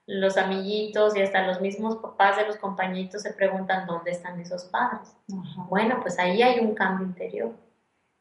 los 0.08 0.38
amiguitos 0.38 1.16
y 1.16 1.22
hasta 1.22 1.48
los 1.48 1.62
mismos 1.62 1.98
papás 1.98 2.38
de 2.38 2.46
los 2.46 2.58
compañitos 2.58 3.24
se 3.24 3.34
preguntan 3.34 3.88
dónde 3.88 4.12
están 4.12 4.40
esos 4.40 4.66
padres. 4.66 5.16
Bueno, 5.70 6.00
pues 6.02 6.20
ahí 6.20 6.42
hay 6.42 6.60
un 6.60 6.76
cambio 6.76 7.08
interior. 7.08 7.52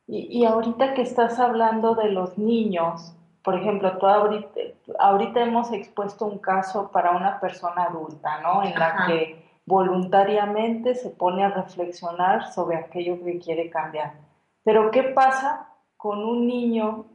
Y, 0.07 0.39
y, 0.39 0.45
ahorita 0.45 0.95
que 0.95 1.03
estás 1.03 1.39
hablando 1.39 1.95
de 1.95 2.11
los 2.11 2.37
niños, 2.37 3.15
por 3.43 3.55
ejemplo, 3.55 3.97
tú 3.99 4.07
ahorita, 4.07 4.61
ahorita 4.99 5.41
hemos 5.41 5.73
expuesto 5.73 6.27
un 6.27 6.39
caso 6.39 6.91
para 6.91 7.13
una 7.13 7.41
persona 7.41 7.85
adulta, 7.85 8.41
¿no? 8.43 8.63
En 8.63 8.79
la 8.79 9.07
que 9.07 9.45
voluntariamente 9.67 10.95
se 10.95 11.11
pone 11.11 11.43
a 11.43 11.51
reflexionar 11.51 12.53
sobre 12.53 12.77
aquello 12.77 13.23
que 13.25 13.39
quiere 13.39 13.71
cambiar. 13.71 14.15
Pero 14.63 14.91
¿qué 14.91 15.05
pasa 15.05 15.69
con 15.97 16.23
un 16.23 16.47
niño 16.47 17.07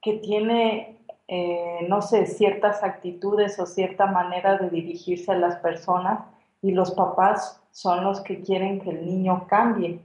que 0.00 0.14
tiene 0.14 0.95
eh, 1.28 1.86
no 1.88 2.02
sé, 2.02 2.26
ciertas 2.26 2.84
actitudes 2.84 3.58
o 3.58 3.66
cierta 3.66 4.06
manera 4.06 4.56
de 4.58 4.70
dirigirse 4.70 5.32
a 5.32 5.36
las 5.36 5.56
personas 5.56 6.20
y 6.62 6.70
los 6.70 6.92
papás 6.92 7.60
son 7.72 8.04
los 8.04 8.20
que 8.20 8.42
quieren 8.42 8.80
que 8.80 8.90
el 8.90 9.04
niño 9.04 9.46
cambie. 9.48 10.00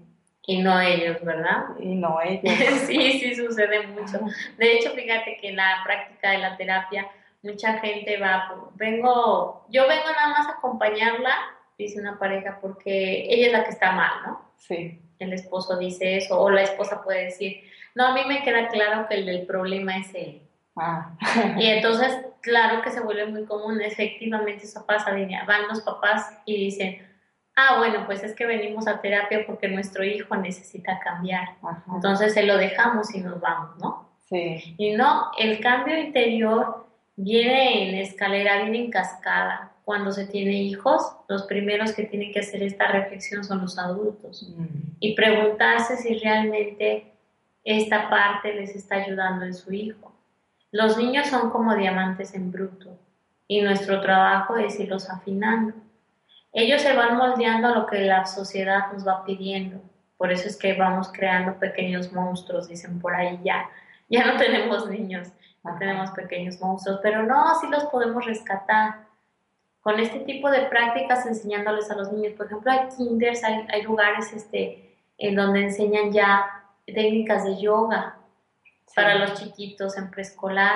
Y 0.48 0.62
no 0.64 0.80
ellos, 0.82 1.24
¿verdad? 1.24 1.66
Y 1.80 1.96
no 1.96 2.20
ellos. 2.26 2.54
sí, 2.88 3.20
sí, 3.20 3.36
sucede 3.36 3.88
mucho. 3.88 4.20
De 4.58 4.74
hecho, 4.74 4.92
fíjate 4.92 5.38
que 5.40 5.50
en 5.50 5.58
la 5.58 5.82
práctica 5.86 6.32
de 6.32 6.40
la 6.40 6.58
terapia, 6.58 7.08
mucha 7.44 7.80
gente 7.80 8.18
va, 8.18 8.70
vengo, 8.76 9.66
yo 9.70 9.88
vengo 9.88 10.12
nada 10.12 10.30
más 10.30 10.48
a 10.48 10.58
acompañarla, 10.58 11.36
dice 11.78 12.00
una 12.00 12.18
pareja, 12.18 12.60
porque 12.62 13.26
ella 13.30 13.48
es 13.48 13.54
la 13.54 13.64
que 13.64 13.72
está 13.72 13.92
mal, 13.92 14.12
¿no? 14.26 14.52
Sí. 14.58 15.00
El 15.20 15.34
esposo 15.34 15.78
dice 15.78 16.18
eso, 16.18 16.40
o 16.40 16.50
la 16.50 16.64
esposa 16.64 17.04
puede 17.04 17.26
decir, 17.26 17.64
no, 17.94 18.08
a 18.08 18.14
mí 18.14 18.22
me 18.28 18.44
queda 18.44 18.68
claro 18.70 19.08
que 19.08 19.16
el 19.16 19.26
del 19.26 19.46
problema 19.46 19.98
es 19.98 20.14
él. 20.16 20.42
Ah. 20.76 21.16
y 21.58 21.66
entonces, 21.66 22.18
claro 22.42 22.82
que 22.82 22.92
se 22.92 23.02
vuelve 23.02 23.28
muy 23.28 23.46
común, 23.46 23.82
efectivamente 23.82 24.66
eso 24.66 24.86
pasa, 24.86 25.12
van 25.12 25.68
los 25.68 25.82
papás 25.82 26.38
y 26.46 26.58
dicen, 26.58 27.08
ah, 27.56 27.78
bueno, 27.78 28.06
pues 28.06 28.24
es 28.24 28.34
que 28.36 28.46
venimos 28.46 28.88
a 28.88 29.02
terapia 29.02 29.46
porque 29.46 29.68
nuestro 29.68 30.04
hijo 30.04 30.36
necesita 30.36 31.00
cambiar. 31.00 31.50
Entonces 31.94 32.34
se 32.34 32.44
lo 32.44 32.58
dejamos 32.58 33.14
y 33.14 33.22
nos 33.22 33.40
vamos, 33.40 33.78
¿no? 33.80 34.10
Sí. 34.30 34.76
Y 34.78 34.92
no, 34.92 35.32
el 35.38 35.60
cambio 35.60 35.98
interior 35.98 36.88
viene 37.16 37.90
en 37.90 37.96
escalera, 37.96 38.62
viene 38.62 38.86
en 38.86 38.92
cascada. 38.92 39.74
Cuando 39.84 40.12
se 40.12 40.26
tiene 40.26 40.54
hijos, 40.62 41.02
los 41.28 41.44
primeros 41.44 41.92
que 41.94 42.04
tienen 42.04 42.32
que 42.32 42.40
hacer 42.40 42.64
esta 42.64 42.88
reflexión 42.88 43.44
son 43.44 43.62
los 43.62 43.78
adultos 43.78 44.48
mm. 44.56 44.66
y 45.00 45.16
preguntarse 45.16 45.98
si 45.98 46.18
realmente 46.20 47.12
esta 47.64 48.10
parte 48.10 48.54
les 48.54 48.76
está 48.76 48.96
ayudando 48.96 49.46
en 49.46 49.54
su 49.54 49.74
hijo. 49.74 50.11
Los 50.72 50.98
niños 50.98 51.28
son 51.28 51.50
como 51.50 51.76
diamantes 51.76 52.34
en 52.34 52.52
bruto 52.52 52.98
y 53.48 53.62
nuestro 53.62 54.00
trabajo 54.00 54.56
es 54.56 54.80
irlos 54.80 55.10
afinando. 55.10 55.74
Ellos 56.54 56.82
se 56.82 56.96
van 56.96 57.18
moldeando 57.18 57.68
a 57.68 57.76
lo 57.76 57.86
que 57.86 58.00
la 58.00 58.26
sociedad 58.26 58.92
nos 58.94 59.06
va 59.06 59.26
pidiendo. 59.26 59.82
Por 60.18 60.32
eso 60.32 60.48
es 60.48 60.56
que 60.56 60.74
vamos 60.74 61.12
creando 61.12 61.60
pequeños 61.60 62.14
monstruos, 62.14 62.70
dicen 62.70 63.00
por 63.00 63.14
ahí 63.14 63.38
ya. 63.44 63.70
Ya 64.08 64.26
no 64.26 64.38
tenemos 64.38 64.90
niños, 64.90 65.30
no 65.64 65.78
tenemos 65.78 66.12
pequeños 66.12 66.60
monstruos, 66.62 67.00
pero 67.04 67.24
no, 67.24 67.60
sí 67.60 67.68
los 67.70 67.86
podemos 67.86 68.26
rescatar. 68.26 69.08
Con 69.82 70.00
este 70.00 70.20
tipo 70.20 70.50
de 70.50 70.62
prácticas 70.68 71.26
enseñándoles 71.26 71.92
a 71.92 71.96
los 71.96 72.14
niños, 72.14 72.34
por 72.34 72.46
ejemplo, 72.46 72.72
hay 72.72 72.88
kinders, 72.96 73.44
hay, 73.44 73.66
hay 73.74 73.82
lugares 73.82 74.32
este, 74.32 74.96
en 75.18 75.36
donde 75.36 75.64
enseñan 75.64 76.14
ya 76.14 76.46
técnicas 76.86 77.44
de 77.44 77.60
yoga, 77.60 78.21
para 78.96 79.16
los 79.16 79.34
chiquitos 79.36 79.98
en 79.98 80.10
preescolar. 80.12 80.76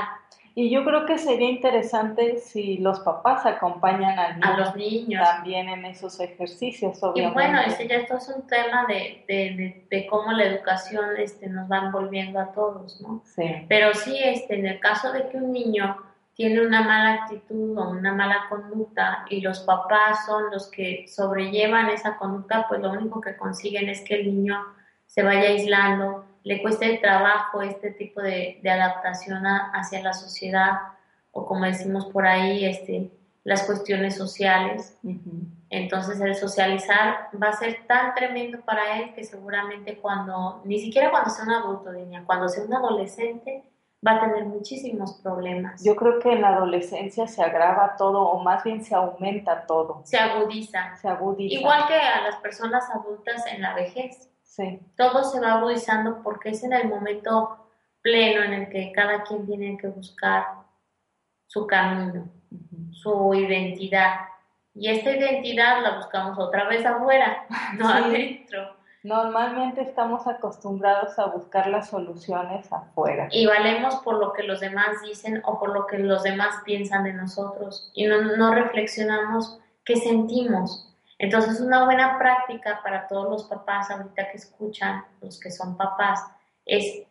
Y 0.58 0.70
yo 0.70 0.86
creo 0.86 1.06
que 1.06 1.18
sería 1.18 1.50
interesante 1.50 2.38
si 2.38 2.78
los 2.78 3.02
papás 3.02 3.46
acompañan 3.46 4.42
a 4.42 4.58
los 4.58 4.74
niños 4.78 5.22
también 5.22 5.68
en 5.68 5.84
esos 5.84 6.18
ejercicios, 6.22 7.04
obviamente. 7.04 7.30
Y 7.30 7.34
bueno, 7.34 7.60
ese 7.60 7.90
ya 7.90 7.98
esto 7.98 8.16
es 8.16 8.30
un 8.30 8.48
tema 8.48 8.86
de, 8.88 9.26
de, 9.28 9.86
de, 9.90 10.08
cómo 10.08 10.32
la 10.32 10.46
educación 10.46 11.08
este, 11.18 11.50
nos 11.50 11.70
va 11.70 11.80
envolviendo 11.80 12.40
a 12.40 12.54
todos, 12.54 13.02
¿no? 13.02 13.22
Sí. 13.26 13.66
Pero 13.68 13.94
sí, 13.94 14.18
este, 14.18 14.58
en 14.58 14.66
el 14.66 14.80
caso 14.80 15.12
de 15.12 15.28
que 15.28 15.36
un 15.36 15.52
niño 15.52 15.98
tiene 16.36 16.66
una 16.66 16.82
mala 16.82 17.24
actitud 17.24 17.78
o 17.78 17.90
una 17.90 18.14
mala 18.14 18.46
conducta 18.50 19.26
y 19.30 19.42
los 19.42 19.60
papás 19.62 20.26
son 20.26 20.52
los 20.52 20.70
que 20.70 21.06
sobrellevan 21.08 21.90
esa 21.90 22.18
conducta, 22.18 22.66
pues 22.70 22.82
lo 22.82 22.92
único 22.92 23.20
que 23.20 23.36
consiguen 23.36 23.90
es 23.90 24.02
que 24.02 24.16
el 24.16 24.28
niño 24.28 24.62
se 25.06 25.24
vaya 25.24 25.50
aislando, 25.50 26.26
le 26.46 26.62
cuesta 26.62 26.86
el 26.86 27.02
trabajo 27.02 27.64
este 27.64 27.92
tipo 27.92 28.22
de, 28.22 28.62
adaptación 28.64 29.44
hacia 29.46 30.02
la 30.04 30.14
sociedad 30.14 30.74
o 31.32 31.46
como 31.46 31.66
decimos 31.66 32.06
por 32.06 32.26
ahí, 32.28 32.64
este, 32.66 33.10
las 33.44 33.64
cuestiones 33.64 34.16
sociales. 34.16 34.96
Entonces 35.72 36.22
el 36.22 36.36
socializar 36.36 37.30
va 37.42 37.50
a 37.50 37.54
ser 37.54 37.88
tan 37.88 38.14
tremendo 38.14 38.62
para 38.62 39.00
él 39.00 39.14
que 39.16 39.24
seguramente 39.24 39.98
cuando, 39.98 40.62
ni 40.66 40.80
siquiera 40.80 41.10
cuando 41.10 41.32
sea 41.32 41.46
un 41.46 41.52
adulto, 41.52 41.92
niña, 41.92 42.24
cuando 42.28 42.48
sea 42.48 42.64
un 42.64 42.76
adolescente, 42.76 43.64
va 44.08 44.12
a 44.12 44.20
tener 44.22 44.46
muchísimos 44.46 45.14
problemas. 45.24 45.84
Yo 45.84 45.96
creo 45.96 46.20
que 46.20 46.32
en 46.32 46.42
la 46.42 46.50
adolescencia 46.50 47.28
se 47.28 47.42
agrava 47.42 47.96
todo 47.98 48.22
o 48.22 48.44
más 48.44 48.64
bien 48.64 48.86
se 48.86 48.94
aumenta 48.94 49.66
todo. 49.66 50.04
Se 50.06 50.18
agudiza. 50.18 50.96
Se 50.98 51.08
agudiza. 51.08 51.60
Igual 51.60 51.88
que 51.88 51.96
a 51.96 52.22
las 52.22 52.36
personas 52.36 52.88
adultas 52.92 53.48
en 53.48 53.64
la 53.64 53.74
vejez. 53.74 54.30
Todo 54.96 55.24
se 55.24 55.40
va 55.40 55.54
agudizando 55.54 56.22
porque 56.24 56.50
es 56.50 56.64
en 56.64 56.74
el 56.74 56.88
momento 56.88 57.70
pleno 58.02 58.44
en 58.44 58.54
el 58.54 58.70
que 58.70 58.92
cada 58.92 59.24
quien 59.24 59.46
tiene 59.46 59.78
que 59.78 59.88
buscar 59.88 60.46
su 61.48 61.66
camino, 61.68 62.30
su 62.92 63.34
identidad. 63.34 64.20
Y 64.74 64.90
esta 64.90 65.12
identidad 65.12 65.82
la 65.82 65.98
buscamos 65.98 66.38
otra 66.38 66.68
vez 66.68 66.86
afuera, 66.86 67.46
no 67.78 67.88
adentro. 67.88 68.76
Normalmente 69.04 69.82
estamos 69.82 70.26
acostumbrados 70.26 71.20
a 71.20 71.28
buscar 71.28 71.68
las 71.68 71.90
soluciones 71.90 72.72
afuera. 72.74 73.28
Y 73.32 73.46
valemos 73.46 73.98
por 73.98 74.18
lo 74.18 74.34
que 74.34 74.44
los 74.44 74.60
demás 74.60 75.02
dicen 75.04 75.42
o 75.46 75.60
por 75.60 75.70
lo 75.74 75.86
que 75.86 76.00
los 76.00 76.24
demás 76.24 76.56
piensan 76.66 77.04
de 77.04 77.14
nosotros. 77.14 77.92
Y 77.94 78.08
no, 78.08 78.20
no 78.36 78.54
reflexionamos 78.54 79.60
qué 79.84 79.98
sentimos, 79.98 80.95
entonces, 81.26 81.60
una 81.60 81.86
buena 81.86 82.18
práctica 82.18 82.82
para 82.84 83.08
todos 83.08 83.30
los 83.30 83.44
papás 83.46 83.90
ahorita 83.90 84.30
que 84.30 84.38
escuchan, 84.38 85.04
los 85.22 85.40
que 85.40 85.52
son 85.52 85.76
papás, 85.76 86.24
es 86.66 87.04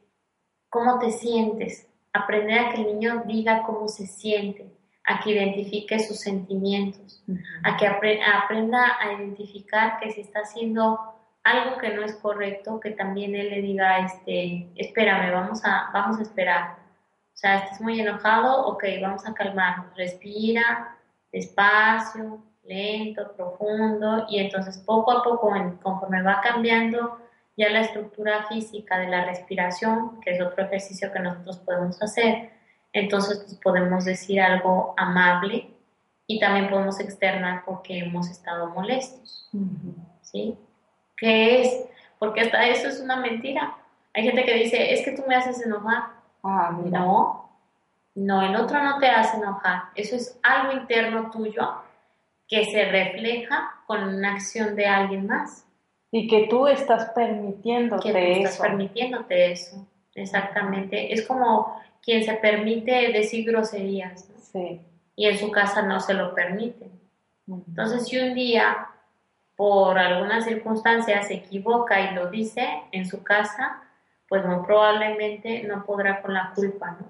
cómo 0.69 0.99
te 0.99 1.11
sientes. 1.11 1.89
Aprender 2.13 2.59
a 2.59 2.71
que 2.71 2.83
el 2.83 2.87
niño 2.87 3.25
diga 3.27 3.65
cómo 3.65 3.89
se 3.89 4.07
siente, 4.07 4.73
a 5.05 5.21
que 5.21 5.33
identifique 5.33 5.99
sus 5.99 6.21
sentimientos, 6.21 7.25
a 7.65 7.77
que 7.77 7.87
aprenda 7.89 8.99
a 9.01 9.13
identificar 9.15 9.99
que 9.99 10.13
si 10.13 10.21
está 10.21 10.41
haciendo 10.41 10.99
algo 11.43 11.77
que 11.79 11.91
no 11.91 12.03
es 12.03 12.15
correcto, 12.15 12.79
que 12.79 12.93
también 12.93 13.35
él 13.35 13.51
le 13.51 13.61
diga, 13.63 13.99
este, 13.99 14.71
espérame, 14.77 15.33
vamos 15.33 15.65
a, 15.65 15.91
vamos 15.93 16.19
a 16.19 16.23
esperar. 16.23 16.77
O 17.35 17.37
sea, 17.37 17.65
estás 17.65 17.81
muy 17.81 18.01
enojado, 18.01 18.67
ok, 18.69 18.85
vamos 19.03 19.27
a 19.27 19.35
calmarnos, 19.35 19.95
respira, 19.97 20.97
despacio, 21.33 22.41
lento, 22.67 23.33
profundo, 23.37 24.27
y 24.29 24.39
entonces 24.39 24.79
poco 24.79 25.13
a 25.13 25.23
poco, 25.23 25.53
conforme 25.83 26.23
va 26.23 26.41
cambiando 26.41 27.19
ya 27.57 27.71
la 27.71 27.83
estructura 27.83 28.47
física 28.49 28.99
de 28.99 29.09
la 29.09 29.25
respiración, 29.25 30.21
que 30.21 30.33
es 30.33 30.41
otro 30.41 30.65
ejercicio 30.65 31.13
que 31.13 31.21
nosotros 31.21 31.59
podemos 31.59 32.03
hacer, 32.03 32.51
entonces 32.93 33.39
pues, 33.45 33.55
podemos 33.57 34.05
decir 34.05 34.41
algo 34.41 34.95
amable 34.97 35.71
y 36.27 36.41
también 36.41 36.71
podemos 36.71 36.99
externar 37.01 37.63
porque 37.65 37.99
hemos 37.99 38.31
estado 38.31 38.71
molestos. 38.71 39.51
¿Sí? 40.23 40.57
¿Qué 41.17 41.63
es? 41.63 41.85
Porque 42.19 42.41
hasta 42.41 42.67
eso 42.67 42.89
es 42.89 43.01
una 43.01 43.17
mentira. 43.17 43.77
Hay 44.15 44.25
gente 44.25 44.45
que 44.45 44.55
dice, 44.55 44.95
es 44.95 45.05
que 45.05 45.13
tú 45.13 45.23
me 45.29 45.35
haces 45.35 45.65
enojar. 45.65 46.05
Ah, 46.43 46.77
no, 46.85 47.51
no, 48.15 48.43
el 48.43 48.57
otro 48.57 48.83
no 48.83 48.99
te 48.99 49.09
hace 49.09 49.37
enojar. 49.37 49.85
Eso 49.95 50.17
es 50.17 50.39
algo 50.43 50.73
interno 50.73 51.31
tuyo 51.31 51.84
que 52.55 52.65
se 52.67 52.85
refleja 52.85 53.83
con 53.87 54.05
una 54.05 54.35
acción 54.35 54.77
de 54.77 54.87
alguien 54.87 55.27
más. 55.27 55.67
Y 56.13 56.29
que 56.29 56.47
tú 56.47 56.69
estás 56.69 57.11
permitiéndote 57.11 58.13
que 58.13 58.13
tú 58.13 58.19
estás 58.19 58.59
permitiéndote 58.59 59.51
eso, 59.51 59.89
exactamente. 60.15 61.13
Es 61.13 61.27
como 61.27 61.83
quien 62.01 62.23
se 62.23 62.35
permite 62.35 63.13
decir 63.13 63.45
groserías, 63.45 64.31
Sí. 64.53 64.81
Y 65.17 65.27
en 65.27 65.37
su 65.37 65.51
casa 65.51 65.83
no 65.83 65.99
se 65.99 66.15
lo 66.15 66.33
permite. 66.33 66.89
Entonces, 67.49 68.07
si 68.07 68.19
un 68.19 68.35
día 68.35 68.87
por 69.57 69.99
alguna 69.99 70.41
circunstancia 70.41 71.25
se 71.25 71.35
equivoca 71.35 72.01
y 72.01 72.15
lo 72.15 72.31
dice 72.31 72.69
en 72.93 73.05
su 73.05 73.25
casa, 73.25 73.83
pues 74.29 74.47
muy 74.47 74.65
probablemente 74.65 75.65
no 75.65 75.85
podrá 75.85 76.23
con 76.23 76.35
la 76.35 76.53
culpa, 76.55 76.97
¿no? 77.01 77.07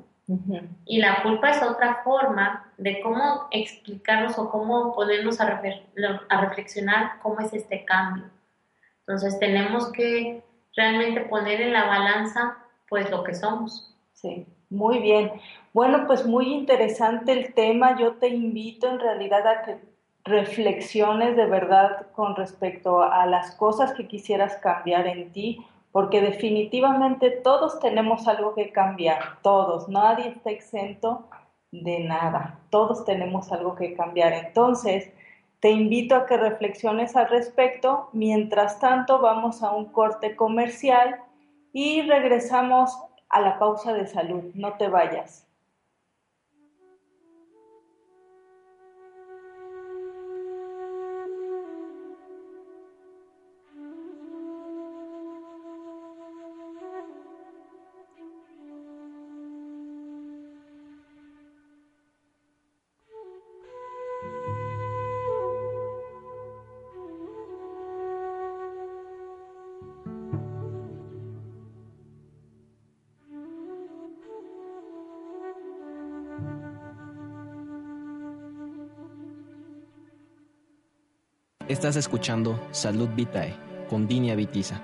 Y 0.87 1.01
la 1.01 1.23
culpa 1.23 1.51
es 1.51 1.63
otra 1.63 2.01
forma 2.03 2.73
de 2.79 3.01
cómo 3.01 3.47
explicarnos 3.51 4.39
o 4.39 4.51
cómo 4.51 4.95
ponernos 4.95 5.41
a, 5.41 5.61
a 6.29 6.41
reflexionar 6.41 7.19
cómo 7.21 7.41
es 7.41 7.53
este 7.53 7.85
cambio. 7.85 8.25
Entonces 9.01 9.39
tenemos 9.39 9.93
que 9.93 10.43
realmente 10.75 11.21
poner 11.23 11.61
en 11.61 11.73
la 11.73 11.85
balanza 11.85 12.57
pues 12.89 13.11
lo 13.11 13.23
que 13.23 13.35
somos. 13.35 13.95
Sí, 14.15 14.47
muy 14.71 14.99
bien. 15.01 15.33
Bueno, 15.75 16.07
pues 16.07 16.25
muy 16.27 16.53
interesante 16.55 17.33
el 17.33 17.53
tema. 17.53 17.99
Yo 17.99 18.15
te 18.15 18.29
invito 18.29 18.89
en 18.89 19.01
realidad 19.01 19.47
a 19.47 19.63
que 19.63 19.79
reflexiones 20.25 21.37
de 21.37 21.47
verdad 21.47 22.07
con 22.13 22.35
respecto 22.35 23.03
a 23.03 23.27
las 23.27 23.55
cosas 23.57 23.93
que 23.93 24.09
quisieras 24.09 24.57
cambiar 24.57 25.07
en 25.07 25.31
ti 25.33 25.67
porque 25.95 26.21
definitivamente 26.21 27.31
todos 27.31 27.79
tenemos 27.79 28.27
algo 28.27 28.53
que 28.57 28.73
cambiar, 28.73 29.39
todos, 29.43 29.89
nadie 29.89 30.31
está 30.31 30.51
exento 30.51 31.29
de 31.71 32.01
nada, 32.01 32.59
todos 32.71 33.05
tenemos 33.05 33.53
algo 33.53 33.77
que 33.77 33.95
cambiar. 33.95 34.33
Entonces, 34.33 35.13
te 35.61 35.71
invito 35.71 36.17
a 36.17 36.27
que 36.27 36.37
reflexiones 36.37 37.15
al 37.15 37.29
respecto. 37.29 38.09
Mientras 38.13 38.81
tanto, 38.81 39.21
vamos 39.21 39.63
a 39.63 39.71
un 39.71 39.85
corte 39.85 40.35
comercial 40.35 41.21
y 41.73 42.03
regresamos 42.03 42.99
a 43.29 43.41
la 43.41 43.61
pausa 43.61 43.93
de 43.93 44.09
salud. 44.09 44.51
No 44.55 44.73
te 44.73 44.89
vayas. 44.89 45.47
Estás 81.85 81.97
escuchando 81.97 82.59
Salud 82.71 83.11
Vitae 83.15 83.55
con 83.91 84.09
Dinia 84.09 84.35
Vitiza. 84.35 84.81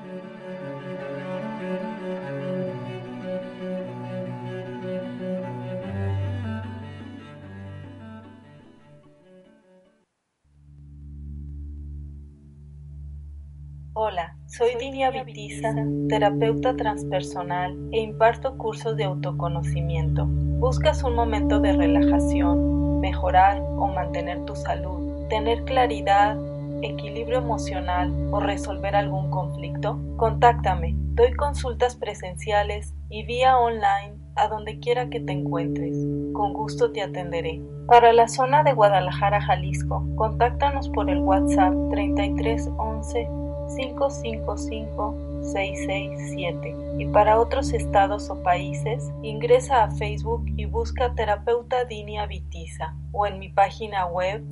Hola, 13.95 14.37
soy 14.47 14.75
Dinia 14.79 15.11
Vitiza, 15.11 15.75
terapeuta 16.11 16.77
transpersonal 16.77 17.79
e 17.93 18.01
imparto 18.01 18.59
cursos 18.59 18.95
de 18.99 19.05
autoconocimiento. 19.05 20.27
¿Buscas 20.27 21.03
un 21.03 21.15
momento 21.15 21.61
de 21.61 21.73
relajación, 21.73 23.01
mejorar 23.01 23.59
o 23.63 23.87
mantener 23.87 24.45
tu 24.45 24.55
salud, 24.55 25.27
tener 25.31 25.65
claridad 25.65 26.37
equilibrio 26.83 27.39
emocional 27.39 28.13
o 28.33 28.41
resolver 28.41 28.97
algún 28.97 29.31
conflicto? 29.31 29.99
Contáctame. 30.17 30.95
Doy 31.15 31.35
consultas 31.35 31.97
presenciales 31.97 32.95
y 33.09 33.25
vía 33.25 33.59
online 33.59 34.19
a 34.37 34.49
donde 34.49 34.79
quiera 34.79 35.11
que 35.11 35.21
te 35.21 35.33
encuentres. 35.33 35.97
Con 36.33 36.53
gusto 36.53 36.93
te 36.93 37.03
atenderé. 37.03 37.61
Para 37.87 38.13
la 38.13 38.29
zona 38.29 38.63
de 38.63 38.73
Guadalajara, 38.73 39.41
Jalisco, 39.41 40.07
contáctanos 40.17 40.89
por 40.89 41.11
el 41.11 41.19
WhatsApp 41.19 41.75
3311 41.91 43.29
555 43.77 45.15
667 45.43 46.77
y 46.99 47.07
para 47.07 47.41
otros 47.41 47.73
estados 47.73 48.29
o 48.31 48.43
países 48.43 49.11
ingresa 49.23 49.85
a 49.85 49.91
Facebook 49.91 50.45
y 50.57 50.67
busca 50.67 51.15
terapeuta 51.15 51.85
Dinia 51.85 52.27
Vitiza 52.27 52.95
o 53.13 53.27
en 53.27 53.39
mi 53.39 53.49
página 53.49 54.07
web 54.07 54.45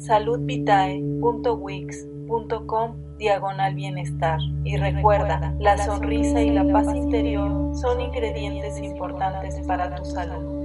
diagonal 3.19 3.75
bienestar. 3.75 4.41
Y 4.65 4.77
recuerda, 4.77 5.55
la 5.59 5.77
sonrisa 5.85 6.41
y 6.43 6.51
la 6.51 6.71
paz 6.73 6.95
interior 6.95 7.75
son 7.75 8.01
ingredientes 8.01 8.79
importantes 8.79 9.61
para 9.67 9.95
tu 9.95 10.05
salud. 10.05 10.59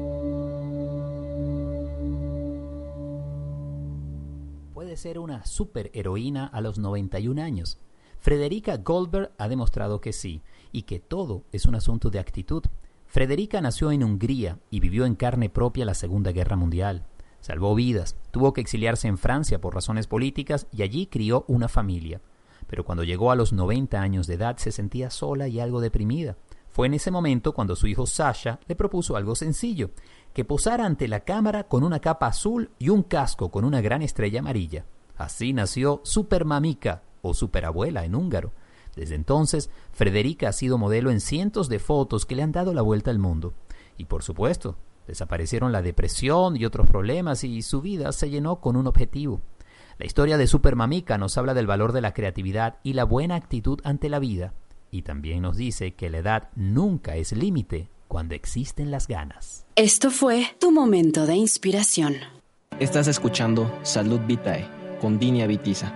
Puede 4.73 4.97
ser 4.97 5.19
una 5.19 5.45
superheroína 5.45 6.45
a 6.45 6.61
los 6.61 6.77
91 6.77 7.41
años. 7.41 7.79
Frederica 8.19 8.77
Goldberg 8.77 9.31
ha 9.37 9.47
demostrado 9.49 9.99
que 9.99 10.13
sí, 10.13 10.41
y 10.71 10.83
que 10.83 10.99
todo 10.99 11.43
es 11.51 11.65
un 11.65 11.75
asunto 11.75 12.09
de 12.09 12.19
actitud. 12.19 12.63
Frederica 13.05 13.61
nació 13.61 13.91
en 13.91 14.03
Hungría 14.03 14.59
y 14.69 14.79
vivió 14.79 15.05
en 15.05 15.15
carne 15.15 15.49
propia 15.49 15.85
la 15.85 15.93
Segunda 15.93 16.31
Guerra 16.31 16.55
Mundial. 16.55 17.05
Salvó 17.43 17.75
vidas, 17.75 18.15
tuvo 18.31 18.53
que 18.53 18.61
exiliarse 18.61 19.09
en 19.09 19.17
Francia 19.17 19.59
por 19.59 19.75
razones 19.75 20.07
políticas 20.07 20.65
y 20.71 20.81
allí 20.81 21.07
crió 21.07 21.43
una 21.49 21.67
familia. 21.67 22.21
Pero 22.67 22.85
cuando 22.85 23.03
llegó 23.03 23.31
a 23.31 23.35
los 23.35 23.51
90 23.51 23.99
años 23.99 24.27
de 24.27 24.35
edad 24.35 24.55
se 24.55 24.71
sentía 24.71 25.09
sola 25.09 25.49
y 25.49 25.59
algo 25.59 25.81
deprimida. 25.81 26.37
Fue 26.69 26.87
en 26.87 26.93
ese 26.93 27.11
momento 27.11 27.53
cuando 27.53 27.75
su 27.75 27.87
hijo 27.87 28.05
Sasha 28.05 28.61
le 28.65 28.77
propuso 28.77 29.17
algo 29.17 29.35
sencillo, 29.35 29.89
que 30.33 30.45
posara 30.45 30.85
ante 30.85 31.09
la 31.09 31.25
cámara 31.25 31.65
con 31.65 31.83
una 31.83 31.99
capa 31.99 32.27
azul 32.27 32.69
y 32.79 32.87
un 32.87 33.03
casco 33.03 33.51
con 33.51 33.65
una 33.65 33.81
gran 33.81 34.01
estrella 34.01 34.39
amarilla. 34.39 34.85
Así 35.17 35.51
nació 35.51 35.99
Supermamica 36.05 37.03
o 37.21 37.33
Superabuela 37.33 38.05
en 38.05 38.15
húngaro. 38.15 38.53
Desde 38.95 39.15
entonces, 39.15 39.69
Frederica 39.91 40.47
ha 40.47 40.53
sido 40.53 40.77
modelo 40.77 41.11
en 41.11 41.19
cientos 41.19 41.67
de 41.67 41.79
fotos 41.79 42.25
que 42.25 42.37
le 42.37 42.43
han 42.43 42.53
dado 42.53 42.73
la 42.73 42.83
vuelta 42.83 43.11
al 43.11 43.19
mundo. 43.19 43.53
Y 43.97 44.05
por 44.05 44.23
supuesto, 44.23 44.77
Desaparecieron 45.07 45.71
la 45.71 45.81
depresión 45.81 46.55
y 46.57 46.65
otros 46.65 46.87
problemas 46.87 47.43
y 47.43 47.61
su 47.61 47.81
vida 47.81 48.11
se 48.11 48.29
llenó 48.29 48.61
con 48.61 48.75
un 48.75 48.87
objetivo. 48.87 49.41
La 49.97 50.05
historia 50.05 50.37
de 50.37 50.47
Supermamica 50.47 51.17
nos 51.17 51.37
habla 51.37 51.53
del 51.53 51.67
valor 51.67 51.91
de 51.91 52.01
la 52.01 52.13
creatividad 52.13 52.77
y 52.83 52.93
la 52.93 53.03
buena 53.03 53.35
actitud 53.35 53.79
ante 53.83 54.09
la 54.09 54.19
vida, 54.19 54.53
y 54.89 55.03
también 55.03 55.41
nos 55.41 55.57
dice 55.57 55.93
que 55.93 56.09
la 56.09 56.19
edad 56.19 56.49
nunca 56.55 57.15
es 57.15 57.31
límite 57.31 57.89
cuando 58.07 58.35
existen 58.35 58.91
las 58.91 59.07
ganas. 59.07 59.65
Esto 59.75 60.11
fue 60.11 60.45
tu 60.59 60.71
momento 60.71 61.25
de 61.25 61.35
inspiración. 61.35 62.15
Estás 62.79 63.07
escuchando 63.07 63.71
Salud 63.83 64.19
Vitae 64.27 64.67
con 64.99 65.19
Dinia 65.19 65.47
Vitiza. 65.47 65.93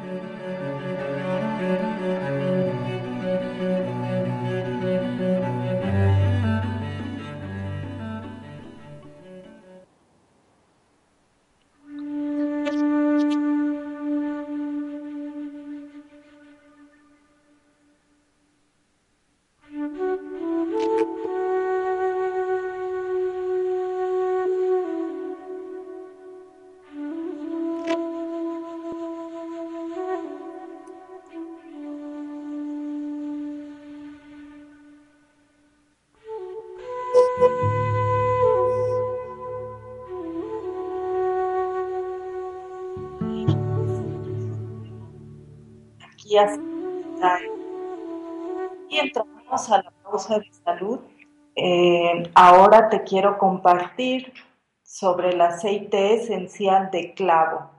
Y 48.89 48.99
entramos 48.99 49.71
a 49.71 49.83
la 49.83 49.91
pausa 50.03 50.39
de 50.39 50.51
salud. 50.65 50.99
Eh, 51.55 52.23
ahora 52.35 52.89
te 52.89 53.03
quiero 53.03 53.37
compartir 53.37 54.33
sobre 54.83 55.29
el 55.29 55.41
aceite 55.41 56.15
esencial 56.15 56.91
de 56.91 57.13
clavo. 57.13 57.71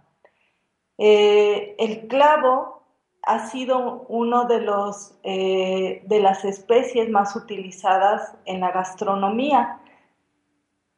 Eh, 0.97 1.77
el 1.79 2.09
clavo 2.09 2.83
ha 3.23 3.47
sido 3.47 4.07
uno 4.09 4.47
de 4.47 4.61
los 4.61 5.19
eh, 5.23 6.03
de 6.07 6.21
las 6.21 6.45
especies 6.45 7.11
más 7.11 7.37
utilizadas 7.37 8.35
en 8.47 8.61
la 8.61 8.73
gastronomía. 8.73 9.81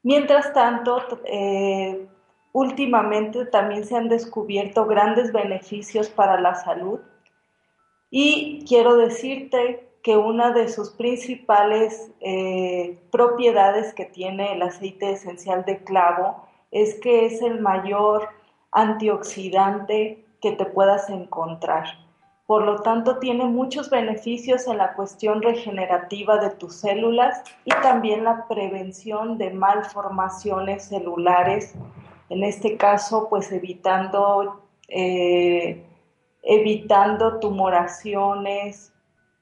Mientras 0.02 0.52
tanto, 0.54 0.98
últimamente 2.52 3.44
también 3.46 3.84
se 3.84 3.96
han 3.96 4.08
descubierto 4.08 4.86
grandes 4.86 5.30
beneficios 5.32 6.08
para 6.08 6.40
la 6.40 6.54
salud 6.54 7.00
Y 8.10 8.64
quiero 8.66 8.96
decirte 8.96 9.88
que 10.02 10.16
una 10.16 10.52
de 10.52 10.68
sus 10.68 10.90
principales 10.90 12.10
eh, 12.20 12.98
propiedades 13.10 13.94
que 13.94 14.06
tiene 14.06 14.54
el 14.54 14.62
aceite 14.62 15.10
esencial 15.10 15.64
de 15.64 15.84
clavo 15.84 16.44
es 16.70 16.98
que 17.00 17.26
es 17.26 17.42
el 17.42 17.60
mayor 17.60 18.28
antioxidante 18.72 20.24
que 20.40 20.52
te 20.52 20.64
puedas 20.64 21.10
encontrar. 21.10 21.84
Por 22.46 22.64
lo 22.64 22.82
tanto, 22.82 23.18
tiene 23.18 23.44
muchos 23.44 23.90
beneficios 23.90 24.66
en 24.66 24.78
la 24.78 24.94
cuestión 24.94 25.40
regenerativa 25.40 26.38
de 26.38 26.50
tus 26.50 26.74
células 26.74 27.44
y 27.64 27.70
también 27.82 28.24
la 28.24 28.48
prevención 28.48 29.38
de 29.38 29.50
malformaciones 29.50 30.86
celulares, 30.88 31.74
en 32.28 32.42
este 32.42 32.76
caso, 32.76 33.28
pues 33.28 33.52
evitando, 33.52 34.62
eh, 34.88 35.84
evitando 36.42 37.38
tumoraciones, 37.38 38.92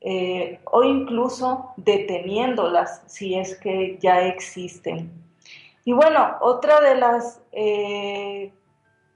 eh, 0.01 0.61
o 0.65 0.85
incluso 0.85 1.73
deteniéndolas 1.77 3.03
si 3.07 3.35
es 3.35 3.57
que 3.57 3.99
ya 4.01 4.27
existen. 4.27 5.11
Y 5.85 5.93
bueno, 5.93 6.37
otra 6.41 6.81
de 6.81 6.95
las, 6.95 7.41
eh, 7.53 8.53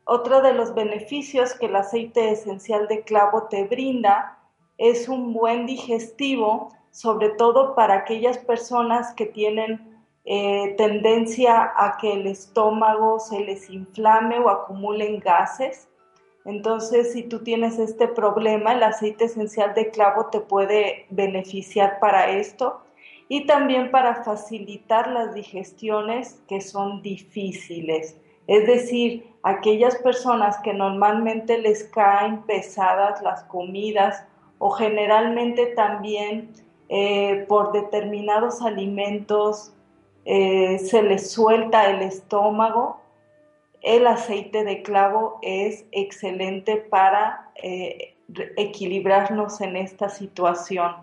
otro 0.05 0.43
de 0.43 0.55
los 0.55 0.75
beneficios 0.75 1.55
que 1.55 1.67
el 1.67 1.77
aceite 1.77 2.31
esencial 2.31 2.89
de 2.89 3.03
clavo 3.03 3.45
te 3.45 3.65
brinda 3.65 4.39
es 4.79 5.09
un 5.09 5.33
buen 5.33 5.67
digestivo, 5.67 6.71
sobre 6.91 7.31
todo 7.31 7.75
para 7.75 7.95
aquellas 7.95 8.39
personas 8.39 9.15
que 9.15 9.27
tienen 9.27 10.03
eh, 10.25 10.75
tendencia 10.79 11.73
a 11.77 11.97
que 12.01 12.13
el 12.13 12.27
estómago 12.27 13.19
se 13.21 13.41
les 13.41 13.69
inflame 13.71 14.39
o 14.39 14.49
acumulen 14.49 15.21
gases. 15.21 15.89
Entonces, 16.45 17.13
si 17.13 17.23
tú 17.23 17.41
tienes 17.41 17.79
este 17.79 18.09
problema, 18.09 18.73
el 18.73 18.83
aceite 18.83 19.27
esencial 19.27 19.75
de 19.75 19.91
clavo 19.91 20.27
te 20.27 20.41
puede 20.41 21.07
beneficiar 21.11 21.99
para 22.01 22.31
esto 22.31 22.83
y 23.29 23.47
también 23.47 23.91
para 23.91 24.25
facilitar 24.25 25.09
las 25.09 25.35
digestiones 25.35 26.43
que 26.49 26.61
son 26.61 27.01
difíciles. 27.03 28.17
Es 28.47 28.67
decir, 28.67 29.33
aquellas 29.43 29.97
personas 29.97 30.59
que 30.59 30.75
normalmente 30.75 31.59
les 31.59 31.85
caen 31.85 32.43
pesadas 32.43 33.23
las 33.23 33.45
comidas 33.45 34.25
o 34.59 34.71
generalmente 34.71 35.67
también 35.67 36.53
eh, 36.89 37.47
por 37.49 37.73
determinados 37.73 38.63
alimentos 38.63 39.73
eh, 40.25 40.79
se 40.79 41.03
les 41.03 41.31
suelta 41.31 41.91
el 41.91 42.03
estómago, 42.03 43.01
el 43.83 44.07
aceite 44.07 44.65
de 44.65 44.83
clavo 44.83 45.39
es 45.43 45.85
excelente 45.91 46.77
para 46.77 47.51
eh, 47.57 48.15
equilibrarnos 48.57 49.61
en 49.61 49.77
esta 49.77 50.09
situación. 50.09 50.95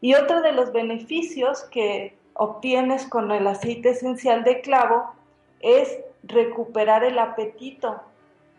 Y 0.00 0.14
otro 0.14 0.40
de 0.40 0.52
los 0.52 0.72
beneficios 0.72 1.62
que 1.64 2.14
obtienes 2.34 3.06
con 3.06 3.30
el 3.32 3.46
aceite 3.46 3.90
esencial 3.90 4.44
de 4.44 4.60
clavo 4.60 5.12
es 5.60 5.98
recuperar 6.22 7.04
el 7.04 7.18
apetito. 7.18 8.00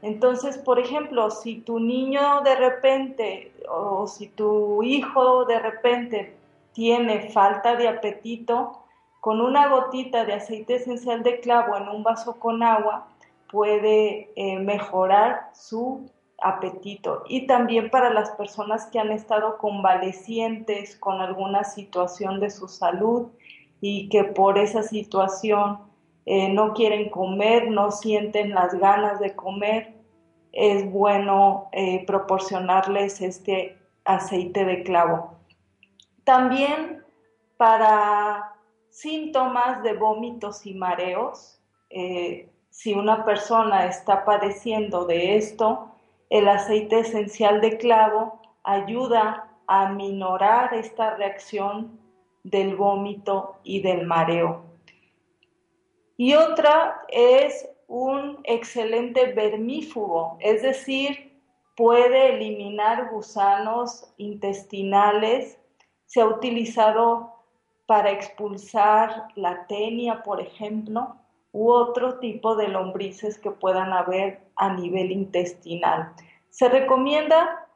Entonces, 0.01 0.57
por 0.57 0.79
ejemplo, 0.79 1.31
si 1.31 1.57
tu 1.57 1.79
niño 1.79 2.41
de 2.41 2.55
repente 2.55 3.51
o 3.69 4.07
si 4.07 4.27
tu 4.27 4.83
hijo 4.83 5.45
de 5.45 5.59
repente 5.59 6.35
tiene 6.73 7.29
falta 7.31 7.75
de 7.75 7.87
apetito, 7.87 8.83
con 9.19 9.41
una 9.41 9.67
gotita 9.67 10.25
de 10.25 10.33
aceite 10.33 10.75
esencial 10.75 11.23
de 11.23 11.39
clavo 11.39 11.75
en 11.75 11.89
un 11.89 12.03
vaso 12.03 12.39
con 12.39 12.61
agua, 12.61 13.07
puede 13.51 14.31
eh, 14.35 14.59
mejorar 14.59 15.49
su 15.53 16.09
apetito 16.39 17.23
y 17.27 17.47
también 17.47 17.89
para 17.89 18.11
las 18.11 18.29
personas 18.31 18.87
que 18.87 18.99
han 18.99 19.11
estado 19.11 19.57
convalecientes 19.57 20.95
con 20.95 21.19
alguna 21.19 21.63
situación 21.63 22.39
de 22.39 22.51
su 22.51 22.67
salud 22.67 23.29
y 23.81 24.09
que 24.09 24.23
por 24.23 24.57
esa 24.57 24.83
situación 24.83 25.79
eh, 26.25 26.49
no 26.49 26.73
quieren 26.73 27.09
comer, 27.09 27.71
no 27.71 27.91
sienten 27.91 28.53
las 28.53 28.75
ganas 28.75 29.19
de 29.19 29.35
comer, 29.35 29.93
es 30.51 30.89
bueno 30.91 31.69
eh, 31.71 32.05
proporcionarles 32.05 33.21
este 33.21 33.77
aceite 34.05 34.65
de 34.65 34.83
clavo. 34.83 35.35
También 36.23 37.03
para 37.55 38.53
síntomas 38.89 39.81
de 39.83 39.93
vómitos 39.93 40.65
y 40.65 40.73
mareos, 40.73 41.59
si 42.77 42.93
una 42.93 43.25
persona 43.25 43.87
está 43.87 44.23
padeciendo 44.23 45.05
de 45.05 45.35
esto, 45.35 45.95
el 46.29 46.47
aceite 46.47 46.99
esencial 46.99 47.59
de 47.59 47.79
clavo 47.79 48.39
ayuda 48.61 49.49
a 49.65 49.89
minorar 49.89 50.75
esta 50.75 51.15
reacción 51.15 51.99
del 52.43 52.75
vómito 52.75 53.55
y 53.63 53.81
del 53.81 54.05
mareo. 54.05 54.61
Y 56.17 56.35
otra 56.35 57.01
es 57.07 57.67
un 57.87 58.41
excelente 58.43 59.33
vermífugo, 59.33 60.37
es 60.39 60.61
decir, 60.61 61.41
puede 61.75 62.35
eliminar 62.35 63.09
gusanos 63.09 64.13
intestinales. 64.17 65.59
Se 66.05 66.21
ha 66.21 66.27
utilizado 66.27 67.33
para 67.87 68.11
expulsar 68.11 69.29
la 69.33 69.65
tenia, 69.65 70.21
por 70.21 70.39
ejemplo, 70.39 71.15
u 71.57 71.71
otro 71.71 72.19
tipo 72.19 72.55
de 72.55 72.67
lombrices 72.67 73.39
que 73.39 73.49
puedan 73.49 73.91
haber 73.91 74.41
a 74.55 74.73
nivel 74.75 75.11
intestinal. 75.11 76.13
Se 76.51 76.69
recomienda 76.69 77.67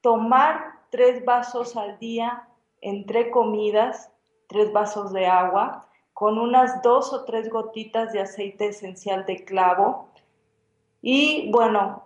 tomar 0.00 0.80
tres 0.90 1.24
vasos 1.24 1.76
al 1.76 2.00
día 2.00 2.48
entre 2.80 3.30
comidas, 3.30 4.10
tres 4.48 4.72
vasos 4.72 5.12
de 5.12 5.26
agua, 5.26 5.88
con 6.12 6.36
unas 6.36 6.82
dos 6.82 7.12
o 7.12 7.24
tres 7.24 7.48
gotitas 7.48 8.12
de 8.12 8.22
aceite 8.22 8.66
esencial 8.66 9.24
de 9.24 9.44
clavo. 9.44 10.08
Y 11.00 11.48
bueno, 11.52 12.02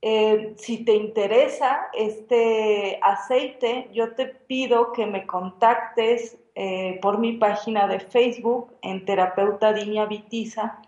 eh, 0.00 0.54
si 0.56 0.86
te 0.86 0.94
interesa 0.94 1.88
este 1.92 2.98
aceite, 3.02 3.90
yo 3.92 4.14
te 4.14 4.24
pido 4.24 4.92
que 4.92 5.04
me 5.04 5.26
contactes 5.26 6.38
eh, 6.62 6.98
por 7.00 7.16
mi 7.16 7.38
página 7.38 7.86
de 7.86 8.00
Facebook 8.00 8.70
en 8.82 9.06
Terapeuta 9.06 9.72
Diña 9.72 10.04
Vitiza 10.04 10.82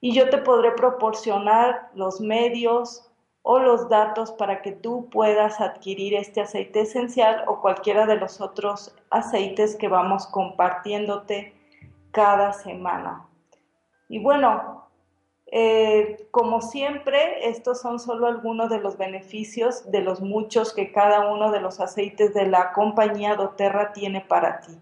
y 0.00 0.12
yo 0.12 0.28
te 0.28 0.38
podré 0.38 0.72
proporcionar 0.72 1.88
los 1.94 2.20
medios 2.20 3.08
o 3.42 3.60
los 3.60 3.88
datos 3.88 4.32
para 4.32 4.60
que 4.60 4.72
tú 4.72 5.08
puedas 5.10 5.60
adquirir 5.60 6.14
este 6.14 6.40
aceite 6.40 6.80
esencial 6.80 7.44
o 7.46 7.60
cualquiera 7.60 8.06
de 8.06 8.16
los 8.16 8.40
otros 8.40 8.92
aceites 9.10 9.76
que 9.76 9.86
vamos 9.86 10.26
compartiéndote 10.26 11.54
cada 12.10 12.52
semana. 12.52 13.24
Y 14.08 14.18
bueno, 14.18 14.88
eh, 15.46 16.26
como 16.32 16.60
siempre, 16.60 17.48
estos 17.48 17.80
son 17.80 18.00
solo 18.00 18.26
algunos 18.26 18.68
de 18.68 18.80
los 18.80 18.98
beneficios 18.98 19.88
de 19.92 20.00
los 20.00 20.20
muchos 20.20 20.74
que 20.74 20.90
cada 20.90 21.32
uno 21.32 21.52
de 21.52 21.60
los 21.60 21.78
aceites 21.78 22.34
de 22.34 22.46
la 22.46 22.72
compañía 22.72 23.36
doTERRA 23.36 23.92
tiene 23.92 24.20
para 24.20 24.60
ti 24.60 24.76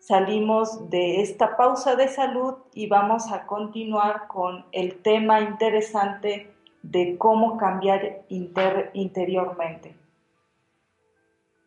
salimos 0.00 0.90
de 0.90 1.20
esta 1.20 1.56
pausa 1.56 1.94
de 1.94 2.08
salud 2.08 2.54
y 2.74 2.88
vamos 2.88 3.30
a 3.30 3.46
continuar 3.46 4.26
con 4.26 4.64
el 4.72 5.00
tema 5.02 5.40
interesante 5.40 6.52
de 6.82 7.16
cómo 7.18 7.56
cambiar 7.58 8.22
interiormente. 8.28 9.94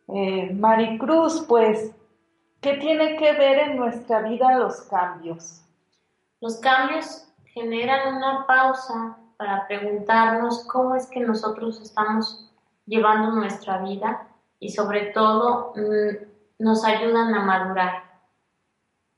Eh, 0.08 0.52
Maricruz, 0.52 1.44
pues, 1.48 1.94
¿qué 2.60 2.74
tiene 2.74 3.16
que 3.16 3.32
ver 3.32 3.70
en 3.70 3.76
nuestra 3.76 4.20
vida 4.20 4.58
los 4.58 4.82
cambios? 4.82 5.62
Los 6.40 6.58
cambios 6.58 7.26
generan 7.46 8.16
una 8.16 8.44
pausa 8.46 9.16
para 9.36 9.66
preguntarnos 9.66 10.66
cómo 10.66 10.94
es 10.94 11.06
que 11.06 11.20
nosotros 11.20 11.80
estamos 11.80 12.50
llevando 12.86 13.30
nuestra 13.30 13.78
vida 13.78 14.28
y 14.60 14.70
sobre 14.70 15.06
todo 15.12 15.72
mm, 15.76 16.62
nos 16.62 16.84
ayudan 16.84 17.34
a 17.34 17.44
madurar. 17.44 18.03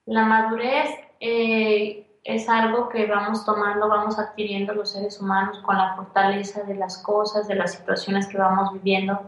La 0.07 0.25
madurez 0.25 0.89
eh, 1.19 2.07
es 2.23 2.49
algo 2.49 2.89
que 2.89 3.07
vamos 3.07 3.45
tomando, 3.45 3.89
vamos 3.89 4.19
adquiriendo 4.21 4.73
los 4.73 4.91
seres 4.91 5.21
humanos 5.21 5.59
con 5.59 5.77
la 5.77 5.97
fortaleza 5.97 6.63
de 6.63 6.77
las 6.77 6.99
cosas, 6.99 7.49
de 7.49 7.57
las 7.57 7.73
situaciones 7.73 8.29
que 8.29 8.39
vamos 8.39 8.73
viviendo, 8.73 9.21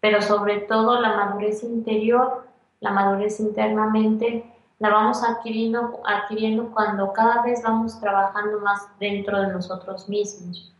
pero 0.00 0.20
sobre 0.20 0.62
todo 0.62 1.00
la 1.00 1.16
madurez 1.16 1.62
interior, 1.62 2.48
la 2.80 2.90
madurez 2.90 3.38
internamente, 3.38 4.44
la 4.80 4.90
vamos 4.90 5.22
adquiriendo, 5.22 6.00
adquiriendo 6.04 6.70
cuando 6.72 7.12
cada 7.12 7.42
vez 7.42 7.62
vamos 7.62 8.00
trabajando 8.00 8.58
más 8.58 8.88
dentro 8.98 9.40
de 9.40 9.52
nosotros 9.52 10.08
mismos. 10.08 10.74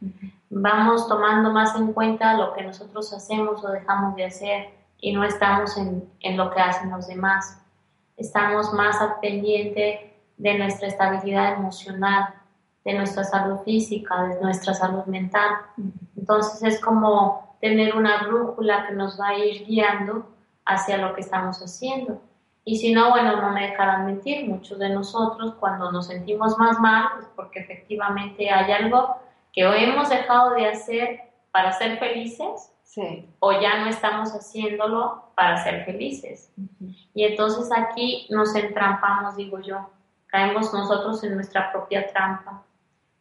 Vamos 0.51 1.07
tomando 1.07 1.53
más 1.53 1.77
en 1.77 1.93
cuenta 1.93 2.35
lo 2.35 2.53
que 2.55 2.65
nosotros 2.65 3.13
hacemos 3.13 3.65
o 3.65 3.69
dejamos 3.69 4.17
de 4.17 4.25
hacer 4.25 4.75
y 4.99 5.13
no 5.13 5.23
estamos 5.23 5.77
en, 5.77 6.09
en 6.21 6.37
lo 6.37 6.51
que 6.51 6.61
hacen 6.61 6.91
los 6.91 7.07
demás 7.07 7.64
estamos 8.17 8.73
más 8.73 9.01
al 9.01 9.21
pendiente 9.21 10.15
de 10.37 10.59
nuestra 10.59 10.89
estabilidad 10.89 11.55
emocional, 11.55 12.35
de 12.85 12.95
nuestra 12.95 13.25
salud 13.25 13.61
física, 13.65 14.25
de 14.25 14.41
nuestra 14.41 14.75
salud 14.75 15.05
mental. 15.07 15.51
Entonces 16.17 16.63
es 16.63 16.81
como 16.81 17.57
tener 17.61 17.97
una 17.97 18.25
brújula 18.25 18.87
que 18.87 18.95
nos 18.95 19.19
va 19.19 19.29
a 19.29 19.39
ir 19.39 19.65
guiando 19.67 20.27
hacia 20.67 20.99
lo 20.99 21.15
que 21.15 21.23
estamos 21.23 21.59
haciendo. 21.61 22.21
Y 22.65 22.77
si 22.77 22.93
no, 22.93 23.11
bueno, 23.11 23.41
no 23.41 23.51
me 23.51 23.69
dejarán 23.69 24.07
mentir, 24.07 24.49
muchos 24.49 24.79
de 24.79 24.89
nosotros 24.89 25.55
cuando 25.61 25.93
nos 25.93 26.07
sentimos 26.07 26.59
más 26.59 26.79
mal 26.81 27.09
es 27.21 27.27
porque 27.37 27.61
efectivamente 27.61 28.51
hay 28.51 28.73
algo 28.73 29.17
que 29.53 29.67
o 29.67 29.73
hemos 29.73 30.09
dejado 30.09 30.55
de 30.55 30.67
hacer 30.67 31.21
para 31.53 31.73
ser 31.73 31.99
felices 31.99 32.74
o 33.41 33.53
ya 33.61 33.81
no 33.81 33.89
estamos 33.89 34.31
haciéndolo 34.33 35.25
para 35.35 35.63
ser 35.63 35.85
felices. 35.85 36.51
Y 37.15 37.25
entonces 37.25 37.71
aquí 37.77 38.27
nos 38.31 38.55
entrampamos, 38.55 39.37
digo 39.37 39.61
yo, 39.61 39.91
caemos 40.27 40.73
nosotros 40.73 41.23
en 41.25 41.35
nuestra 41.35 41.73
propia 41.73 42.07
trampa, 42.07 42.63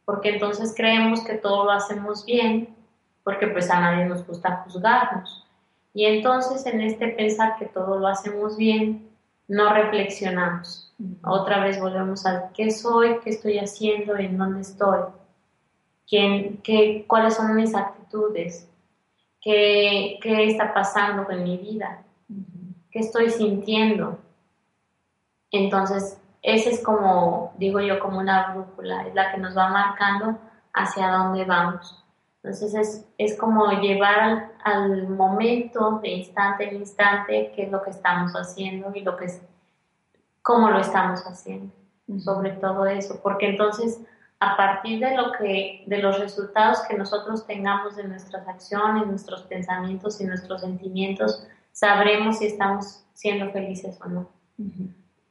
porque 0.06 0.30
entonces 0.30 0.74
creemos 0.76 1.22
que 1.22 1.36
todo 1.36 1.66
lo 1.66 1.72
hacemos 1.72 2.26
bien, 2.26 2.76
porque 3.24 3.48
pues 3.48 3.70
a 3.72 3.80
nadie 3.80 4.06
nos 4.06 4.26
gusta 4.26 4.64
juzgarnos. 4.64 5.46
Y 5.94 6.06
entonces 6.06 6.66
en 6.66 6.82
este 6.82 7.10
pensar 7.10 7.58
que 7.58 7.66
todo 7.66 8.00
lo 8.00 8.08
hacemos 8.08 8.58
bien, 8.58 9.10
no 9.48 9.74
reflexionamos. 9.74 10.94
Otra 11.24 11.64
vez 11.64 11.80
volvemos 11.80 12.26
a 12.26 12.50
qué 12.54 12.72
soy, 12.72 13.20
qué 13.24 13.32
estoy 13.32 13.60
haciendo, 13.60 14.16
en 14.18 14.38
dónde 14.38 14.62
estoy, 14.62 15.02
¿Quién, 16.08 16.58
qué, 16.64 17.06
cuáles 17.08 17.36
son 17.36 17.56
mis 17.56 17.74
actitudes, 17.74 18.70
qué, 19.44 20.20
qué 20.22 20.46
está 20.46 20.74
pasando 20.74 21.30
en 21.30 21.44
mi 21.44 21.58
vida, 21.58 22.04
qué 22.90 23.00
estoy 23.00 23.30
sintiendo. 23.30 24.20
Entonces, 25.52 26.20
ese 26.42 26.72
es 26.72 26.84
como, 26.84 27.54
digo 27.58 27.80
yo, 27.80 28.00
como 28.00 28.20
una 28.20 28.54
brújula, 28.54 29.08
es 29.08 29.14
la 29.14 29.32
que 29.32 29.38
nos 29.38 29.56
va 29.56 29.70
marcando 29.70 30.38
hacia 30.74 31.10
dónde 31.10 31.46
vamos. 31.46 32.04
Entonces 32.44 32.74
es, 32.74 33.08
es 33.18 33.38
como 33.38 33.72
llevar 33.80 34.52
al, 34.66 35.08
momento, 35.08 36.00
de 36.00 36.10
instante 36.10 36.68
en 36.68 36.76
instante, 36.78 37.54
qué 37.56 37.64
es 37.64 37.72
lo 37.72 37.82
que 37.82 37.92
estamos 37.92 38.34
haciendo 38.34 38.92
y 38.94 39.02
lo 39.02 39.16
que 39.16 39.26
es, 39.26 39.42
cómo 40.42 40.70
lo 40.70 40.80
estamos 40.80 41.22
haciendo, 41.22 41.74
sobre 42.20 42.52
todo 42.52 42.86
eso, 42.86 43.22
porque 43.24 43.48
entonces 43.48 44.02
a 44.44 44.58
partir 44.58 45.00
de 45.00 45.16
lo 45.16 45.32
que, 45.32 45.84
de 45.88 45.98
los 46.00 46.20
resultados 46.20 46.82
que 46.88 46.98
nosotros 46.98 47.48
tengamos 47.48 47.96
de 47.96 48.04
nuestras 48.04 48.46
acciones, 48.48 49.08
nuestros 49.08 49.44
pensamientos 49.44 50.20
y 50.20 50.26
nuestros 50.26 50.62
sentimientos, 50.62 51.48
sabremos 51.72 52.40
si 52.40 52.48
estamos 52.48 53.06
siendo 53.14 53.52
felices 53.52 53.98
o 54.04 54.10
no, 54.10 54.30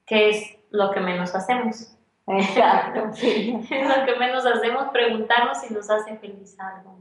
que 0.07 0.31
es 0.31 0.57
lo 0.71 0.91
que 0.93 1.01
menos 1.01 1.35
hacemos. 1.35 1.95
Exacto, 2.27 3.11
sí. 3.13 3.61
es 3.71 3.99
lo 3.99 4.07
que 4.07 4.17
menos 4.19 4.47
hacemos, 4.47 4.89
preguntarnos 4.93 5.61
si 5.61 5.75
nos 5.75 5.91
hace 5.91 6.17
feliz 6.17 6.57
algo. 6.59 6.99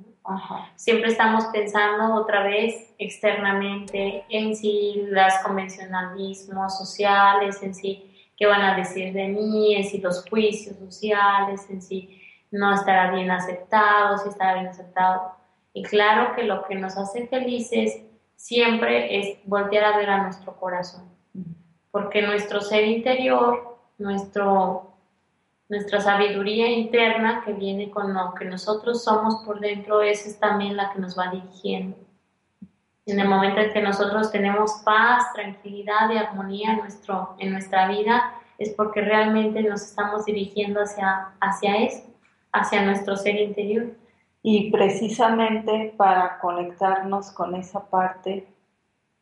Siempre 0.75 1.09
estamos 1.09 1.45
pensando 1.45 2.13
otra 2.13 2.43
vez 2.43 2.93
externamente 2.99 4.23
en 4.29 4.55
si 4.55 5.07
los 5.09 5.33
convencionalismos 5.43 6.77
sociales, 6.77 7.61
en 7.63 7.73
si 7.73 8.10
qué 8.41 8.47
van 8.47 8.63
a 8.63 8.75
decir 8.75 9.13
de 9.13 9.27
mí, 9.27 9.75
en 9.75 9.83
si 9.83 9.99
los 9.99 10.27
juicios 10.27 10.75
sociales, 10.75 11.69
en 11.69 11.79
si 11.79 12.19
no 12.49 12.73
estará 12.73 13.11
bien 13.11 13.29
aceptado, 13.29 14.17
si 14.17 14.29
estará 14.29 14.55
bien 14.55 14.65
aceptado. 14.65 15.33
Y 15.75 15.83
claro 15.83 16.33
que 16.35 16.45
lo 16.45 16.65
que 16.65 16.73
nos 16.73 16.97
hace 16.97 17.27
felices 17.27 18.01
siempre 18.35 19.19
es 19.19 19.37
voltear 19.43 19.83
a 19.83 19.97
ver 19.97 20.09
a 20.09 20.23
nuestro 20.23 20.55
corazón, 20.55 21.07
porque 21.91 22.23
nuestro 22.23 22.61
ser 22.61 22.85
interior, 22.85 23.77
nuestro 23.99 24.87
nuestra 25.69 26.01
sabiduría 26.01 26.67
interna 26.67 27.43
que 27.45 27.53
viene 27.53 27.91
con 27.91 28.11
lo 28.11 28.33
que 28.33 28.45
nosotros 28.45 29.03
somos 29.03 29.35
por 29.45 29.59
dentro, 29.59 30.01
esa 30.01 30.27
es 30.27 30.39
también 30.39 30.75
la 30.75 30.91
que 30.91 30.99
nos 30.99 31.17
va 31.17 31.29
dirigiendo. 31.29 31.95
En 33.05 33.19
el 33.19 33.27
momento 33.27 33.59
en 33.59 33.73
que 33.73 33.81
nosotros 33.81 34.31
tenemos 34.31 34.81
paz, 34.85 35.33
tranquilidad 35.33 36.09
y 36.11 36.17
armonía 36.17 36.73
en, 36.73 36.77
nuestro, 36.79 37.35
en 37.39 37.51
nuestra 37.51 37.87
vida, 37.87 38.33
es 38.57 38.69
porque 38.71 39.01
realmente 39.01 39.63
nos 39.63 39.81
estamos 39.81 40.25
dirigiendo 40.25 40.81
hacia, 40.81 41.31
hacia 41.39 41.77
eso, 41.77 42.03
hacia 42.51 42.83
nuestro 42.83 43.15
ser 43.17 43.35
interior. 43.35 43.87
Y 44.43 44.71
precisamente 44.71 45.93
para 45.97 46.39
conectarnos 46.39 47.31
con 47.31 47.55
esa 47.55 47.89
parte, 47.89 48.47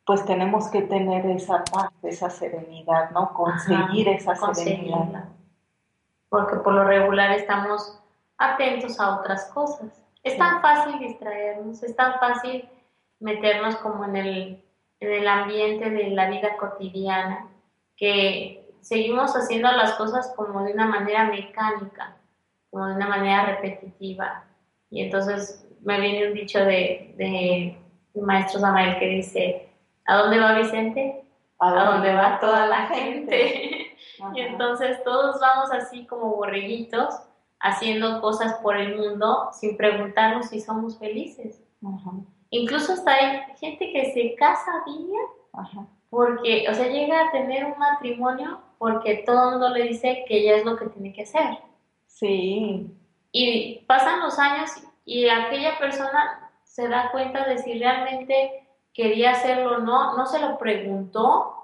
pues 0.04 0.24
tenemos 0.24 0.68
que 0.68 0.82
tener 0.82 1.26
esa 1.26 1.64
paz, 1.64 1.90
esa 2.02 2.30
serenidad, 2.30 3.10
¿no? 3.10 3.32
Conseguir 3.32 4.08
esa 4.08 4.34
serenidad 4.54 5.24
porque 6.30 6.56
por 6.56 6.72
lo 6.72 6.84
regular 6.84 7.32
estamos 7.32 8.00
atentos 8.38 8.98
a 8.98 9.18
otras 9.18 9.50
cosas. 9.52 10.02
Es 10.22 10.38
tan 10.38 10.62
fácil 10.62 10.98
distraernos, 10.98 11.82
es 11.82 11.94
tan 11.94 12.18
fácil 12.18 12.66
meternos 13.20 13.76
como 13.76 14.04
en 14.04 14.16
el, 14.16 14.64
en 15.00 15.12
el 15.12 15.28
ambiente 15.28 15.90
de 15.90 16.10
la 16.10 16.28
vida 16.28 16.56
cotidiana, 16.56 17.46
que 17.96 18.60
seguimos 18.80 19.36
haciendo 19.36 19.70
las 19.72 19.92
cosas 19.92 20.32
como 20.36 20.64
de 20.64 20.72
una 20.72 20.86
manera 20.86 21.24
mecánica, 21.24 22.16
como 22.70 22.86
de 22.86 22.94
una 22.94 23.08
manera 23.08 23.46
repetitiva. 23.46 24.44
Y 24.90 25.02
entonces 25.02 25.66
me 25.82 26.00
viene 26.00 26.28
un 26.28 26.34
dicho 26.34 26.58
de, 26.60 27.14
de, 27.16 27.76
maestro 28.20 28.60
Samael 28.60 28.98
que 28.98 29.06
dice, 29.06 29.68
¿a 30.06 30.16
dónde 30.16 30.40
va 30.40 30.58
Vicente? 30.58 31.24
A 31.58 31.72
dónde, 31.72 32.12
va 32.14 32.40
toda 32.40 32.66
la 32.66 32.86
gente. 32.86 33.76
Y 34.34 34.40
entonces 34.40 35.02
todos 35.02 35.40
vamos 35.40 35.70
así 35.72 36.04
como 36.04 36.36
borreguitos 36.36 37.14
haciendo 37.58 38.20
cosas 38.20 38.54
por 38.60 38.76
el 38.76 38.96
mundo 38.96 39.48
sin 39.52 39.78
preguntarnos 39.78 40.48
si 40.48 40.60
somos 40.60 40.98
felices. 40.98 41.62
Incluso 42.50 42.92
hasta 42.92 43.14
hay 43.14 43.40
gente 43.58 43.92
que 43.92 44.12
se 44.12 44.34
casa 44.34 44.72
día 44.86 45.20
porque, 46.10 46.66
o 46.68 46.74
sea, 46.74 46.88
llega 46.88 47.28
a 47.28 47.30
tener 47.30 47.64
un 47.64 47.78
matrimonio 47.78 48.60
porque 48.78 49.22
todo 49.26 49.44
el 49.44 49.50
mundo 49.52 49.68
le 49.70 49.84
dice 49.84 50.24
que 50.26 50.38
ella 50.38 50.56
es 50.56 50.64
lo 50.64 50.76
que 50.76 50.86
tiene 50.86 51.12
que 51.12 51.22
hacer. 51.22 51.58
Sí. 52.06 52.90
Y 53.32 53.84
pasan 53.86 54.20
los 54.20 54.38
años 54.38 54.70
y 55.04 55.28
aquella 55.28 55.78
persona 55.78 56.50
se 56.64 56.88
da 56.88 57.10
cuenta 57.12 57.46
de 57.46 57.58
si 57.58 57.78
realmente 57.78 58.66
quería 58.92 59.32
hacerlo 59.32 59.76
o 59.76 59.78
no, 59.78 60.16
no 60.16 60.26
se 60.26 60.40
lo 60.40 60.58
preguntó 60.58 61.60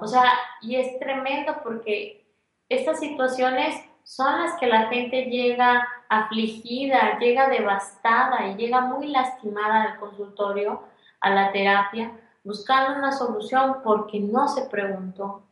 o 0.00 0.06
sea, 0.06 0.32
y 0.62 0.76
es 0.76 0.98
tremendo 0.98 1.56
porque 1.62 2.26
estas 2.68 3.00
situaciones 3.00 3.76
son 4.06 4.40
las 4.40 4.54
que 4.60 4.68
la 4.68 4.86
gente 4.86 5.24
llega 5.24 5.84
afligida, 6.08 7.18
llega 7.18 7.48
devastada 7.48 8.46
y 8.46 8.54
llega 8.54 8.80
muy 8.82 9.08
lastimada 9.08 9.82
al 9.82 9.98
consultorio, 9.98 10.84
a 11.18 11.30
la 11.30 11.50
terapia, 11.50 12.12
buscando 12.44 13.00
una 13.00 13.10
solución 13.10 13.78
porque 13.82 14.20
no 14.20 14.46
se 14.46 14.66
preguntó. 14.66 15.42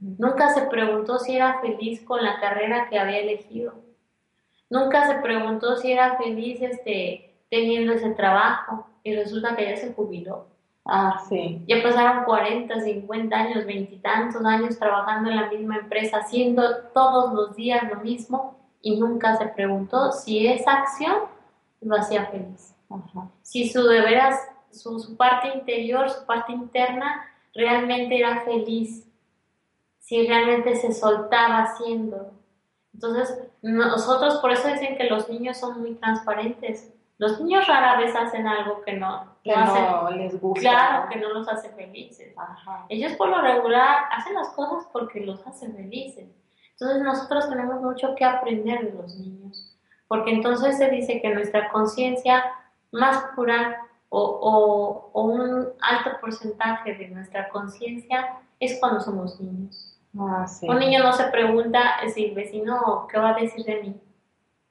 Nunca 0.00 0.54
se 0.54 0.62
preguntó 0.62 1.18
si 1.18 1.36
era 1.36 1.60
feliz 1.60 2.02
con 2.02 2.24
la 2.24 2.40
carrera 2.40 2.88
que 2.88 2.98
había 2.98 3.18
elegido. 3.18 3.74
Nunca 4.70 5.06
se 5.06 5.16
preguntó 5.16 5.76
si 5.76 5.92
era 5.92 6.16
feliz 6.16 6.62
este, 6.62 7.42
teniendo 7.50 7.92
ese 7.92 8.08
trabajo 8.12 8.86
y 9.02 9.14
resulta 9.14 9.54
que 9.54 9.68
ya 9.68 9.76
se 9.76 9.92
jubiló. 9.92 10.46
Ah, 10.90 11.22
sí. 11.28 11.62
Ya 11.68 11.82
pasaron 11.82 12.24
40, 12.24 12.80
50 12.80 13.36
años, 13.36 13.66
veintitantos 13.66 14.42
años 14.42 14.78
trabajando 14.78 15.28
en 15.28 15.36
la 15.36 15.50
misma 15.50 15.76
empresa, 15.76 16.20
haciendo 16.20 16.78
todos 16.94 17.34
los 17.34 17.54
días 17.54 17.82
lo 17.90 18.00
mismo 18.00 18.58
y 18.80 18.98
nunca 18.98 19.36
se 19.36 19.48
preguntó 19.48 20.12
si 20.12 20.46
esa 20.46 20.72
acción 20.72 21.24
lo 21.82 21.94
hacía 21.94 22.24
feliz. 22.28 22.74
Si 23.42 23.68
su 23.68 23.82
de 23.86 24.00
veras, 24.00 24.40
su, 24.70 24.98
su 24.98 25.14
parte 25.14 25.48
interior, 25.54 26.08
su 26.08 26.24
parte 26.24 26.52
interna 26.52 27.22
realmente 27.52 28.16
era 28.16 28.40
feliz. 28.46 29.06
Si 29.98 30.26
realmente 30.26 30.74
se 30.74 30.94
soltaba 30.94 31.64
haciéndolo. 31.64 32.30
Entonces, 32.94 33.38
nosotros 33.60 34.36
por 34.36 34.52
eso 34.52 34.68
dicen 34.68 34.96
que 34.96 35.04
los 35.04 35.28
niños 35.28 35.58
son 35.58 35.82
muy 35.82 35.96
transparentes 35.96 36.94
los 37.18 37.40
niños 37.40 37.66
rara 37.66 37.98
vez 37.98 38.14
hacen 38.14 38.46
algo 38.46 38.82
que 38.82 38.92
no, 38.92 39.26
les 40.16 40.40
gusta. 40.40 40.60
Claro, 40.60 41.08
que 41.08 41.18
no 41.18 41.30
los 41.30 41.48
hace 41.48 41.70
felices. 41.70 42.34
Ellos 42.88 43.12
por 43.14 43.28
lo 43.28 43.40
regular 43.40 44.04
hacen 44.10 44.34
las 44.34 44.48
cosas 44.50 44.88
porque 44.92 45.20
los 45.20 45.46
hacen 45.46 45.74
felices. 45.74 46.28
Entonces 46.72 47.02
nosotros 47.02 47.48
tenemos 47.48 47.80
mucho 47.80 48.14
que 48.14 48.24
aprender 48.24 48.92
de 48.92 49.02
los 49.02 49.16
niños, 49.18 49.76
porque 50.06 50.30
entonces 50.30 50.78
se 50.78 50.88
dice 50.90 51.20
que 51.20 51.34
nuestra 51.34 51.70
conciencia 51.70 52.44
más 52.92 53.24
pura 53.34 53.84
o, 54.10 55.10
o, 55.12 55.22
un 55.22 55.68
alto 55.80 56.10
porcentaje 56.20 56.94
de 56.94 57.08
nuestra 57.08 57.48
conciencia 57.48 58.38
es 58.60 58.78
cuando 58.78 59.00
somos 59.00 59.40
niños. 59.40 59.98
Ah, 60.18 60.46
un 60.62 60.78
niño 60.78 61.02
no 61.02 61.12
se 61.12 61.24
pregunta 61.24 61.96
si 62.14 62.26
el 62.26 62.34
vecino 62.34 63.06
qué 63.10 63.18
va 63.18 63.30
a 63.30 63.34
decir 63.34 63.64
de 63.64 63.82
mí 63.82 64.00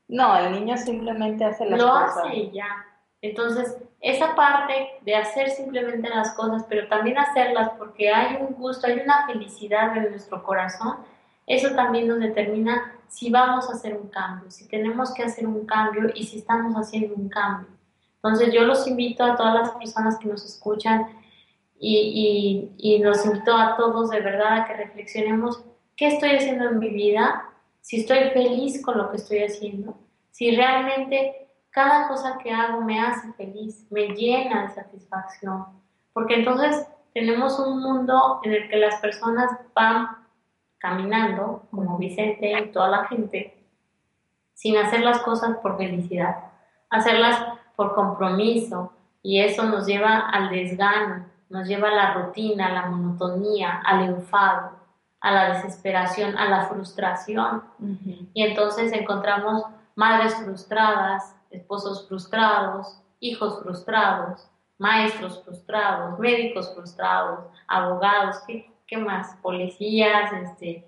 no, 0.07 0.37
el 0.37 0.53
niño 0.53 0.77
simplemente 0.77 1.43
hace 1.43 1.65
las 1.65 1.81
cosas. 1.81 2.15
Lo 2.15 2.23
hace 2.23 2.35
y 2.35 2.51
ya. 2.51 2.85
Entonces, 3.21 3.77
esa 3.99 4.35
parte 4.35 4.99
de 5.01 5.15
hacer 5.15 5.49
simplemente 5.49 6.09
las 6.09 6.33
cosas, 6.35 6.65
pero 6.69 6.87
también 6.87 7.17
hacerlas 7.17 7.71
porque 7.77 8.09
hay 8.09 8.37
un 8.41 8.53
gusto, 8.55 8.87
hay 8.87 8.99
una 8.99 9.25
felicidad 9.25 9.97
en 9.97 10.11
nuestro 10.11 10.43
corazón, 10.43 10.97
eso 11.47 11.75
también 11.75 12.07
nos 12.07 12.19
determina 12.19 12.93
si 13.07 13.29
vamos 13.29 13.69
a 13.69 13.73
hacer 13.73 13.95
un 13.95 14.09
cambio, 14.09 14.51
si 14.51 14.67
tenemos 14.67 15.13
que 15.13 15.23
hacer 15.23 15.47
un 15.47 15.65
cambio 15.65 16.11
y 16.13 16.23
si 16.25 16.39
estamos 16.39 16.75
haciendo 16.75 17.15
un 17.15 17.29
cambio. 17.29 17.69
Entonces 18.15 18.53
yo 18.53 18.65
los 18.65 18.87
invito 18.87 19.23
a 19.23 19.35
todas 19.35 19.53
las 19.53 19.71
personas 19.71 20.17
que 20.19 20.27
nos 20.27 20.43
escuchan 20.43 21.07
y, 21.79 22.69
y, 22.77 22.95
y 22.95 23.03
los 23.03 23.25
invito 23.25 23.55
a 23.55 23.77
todos 23.77 24.09
de 24.09 24.19
verdad 24.19 24.61
a 24.61 24.65
que 24.65 24.73
reflexionemos 24.73 25.63
qué 25.95 26.07
estoy 26.07 26.31
haciendo 26.31 26.69
en 26.69 26.79
mi 26.79 26.89
vida, 26.89 27.49
si 27.81 28.01
estoy 28.01 28.29
feliz 28.31 28.81
con 28.83 28.97
lo 28.97 29.09
que 29.09 29.17
estoy 29.17 29.43
haciendo, 29.43 29.97
si 30.31 30.55
realmente 30.55 31.46
cada 31.77 32.07
cosa 32.07 32.39
que 32.39 32.51
hago 32.51 32.81
me 32.81 32.99
hace 32.99 33.31
feliz, 33.33 33.85
me 33.91 34.07
llena 34.07 34.63
de 34.63 34.69
satisfacción, 34.73 35.67
porque 36.11 36.33
entonces 36.33 36.87
tenemos 37.13 37.59
un 37.59 37.83
mundo 37.83 38.39
en 38.41 38.53
el 38.53 38.67
que 38.67 38.77
las 38.77 38.99
personas 38.99 39.51
van 39.75 40.07
caminando, 40.79 41.67
como 41.69 41.99
Vicente 41.99 42.51
y 42.59 42.71
toda 42.71 42.89
la 42.89 43.05
gente, 43.05 43.63
sin 44.55 44.75
hacer 44.75 45.01
las 45.01 45.19
cosas 45.19 45.57
por 45.57 45.77
felicidad, 45.77 46.45
hacerlas 46.89 47.39
por 47.75 47.93
compromiso, 47.93 48.91
y 49.21 49.41
eso 49.41 49.61
nos 49.61 49.85
lleva 49.85 50.17
al 50.17 50.49
desgano, 50.49 51.27
nos 51.49 51.67
lleva 51.67 51.89
a 51.89 51.95
la 51.95 52.13
rutina, 52.15 52.69
a 52.69 52.73
la 52.73 52.85
monotonía, 52.87 53.83
al 53.85 54.03
enfado, 54.03 54.71
a 55.21 55.31
la 55.31 55.53
desesperación, 55.53 56.35
a 56.39 56.49
la 56.49 56.63
frustración. 56.63 57.63
Y 58.33 58.41
entonces 58.41 58.91
encontramos 58.93 59.63
madres 59.93 60.33
frustradas, 60.37 61.36
esposos 61.51 62.07
frustrados, 62.07 63.01
hijos 63.19 63.61
frustrados, 63.61 64.47
maestros 64.77 65.43
frustrados, 65.43 66.19
médicos 66.19 66.73
frustrados, 66.73 67.45
abogados, 67.67 68.37
¿qué, 68.45 68.71
qué 68.85 68.97
más? 68.97 69.35
Policías, 69.41 70.31
este, 70.33 70.87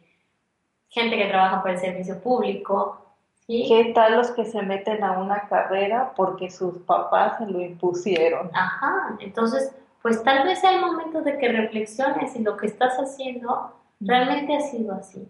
gente 0.90 1.18
que 1.18 1.28
trabaja 1.28 1.62
para 1.62 1.76
el 1.76 1.80
servicio 1.80 2.22
público. 2.22 3.06
¿sí? 3.46 3.66
¿Qué 3.68 3.92
tal 3.94 4.18
los 4.18 4.32
que 4.32 4.46
se 4.46 4.62
meten 4.62 5.04
a 5.04 5.20
una 5.20 5.48
carrera 5.48 6.14
porque 6.16 6.50
sus 6.50 6.78
papás 6.84 7.38
se 7.38 7.46
lo 7.46 7.62
impusieron? 7.62 8.50
Ajá, 8.54 9.18
entonces, 9.20 9.76
pues 10.02 10.24
tal 10.24 10.46
vez 10.46 10.60
sea 10.60 10.74
el 10.74 10.82
momento 10.82 11.22
de 11.22 11.38
que 11.38 11.50
reflexiones 11.50 12.34
si 12.34 12.44
lo 12.44 12.58
que 12.58 12.68
estás 12.68 12.98
haciendo 12.98 13.76
realmente 14.00 14.56
ha 14.56 14.62
sido 14.62 14.94
así. 14.94 15.28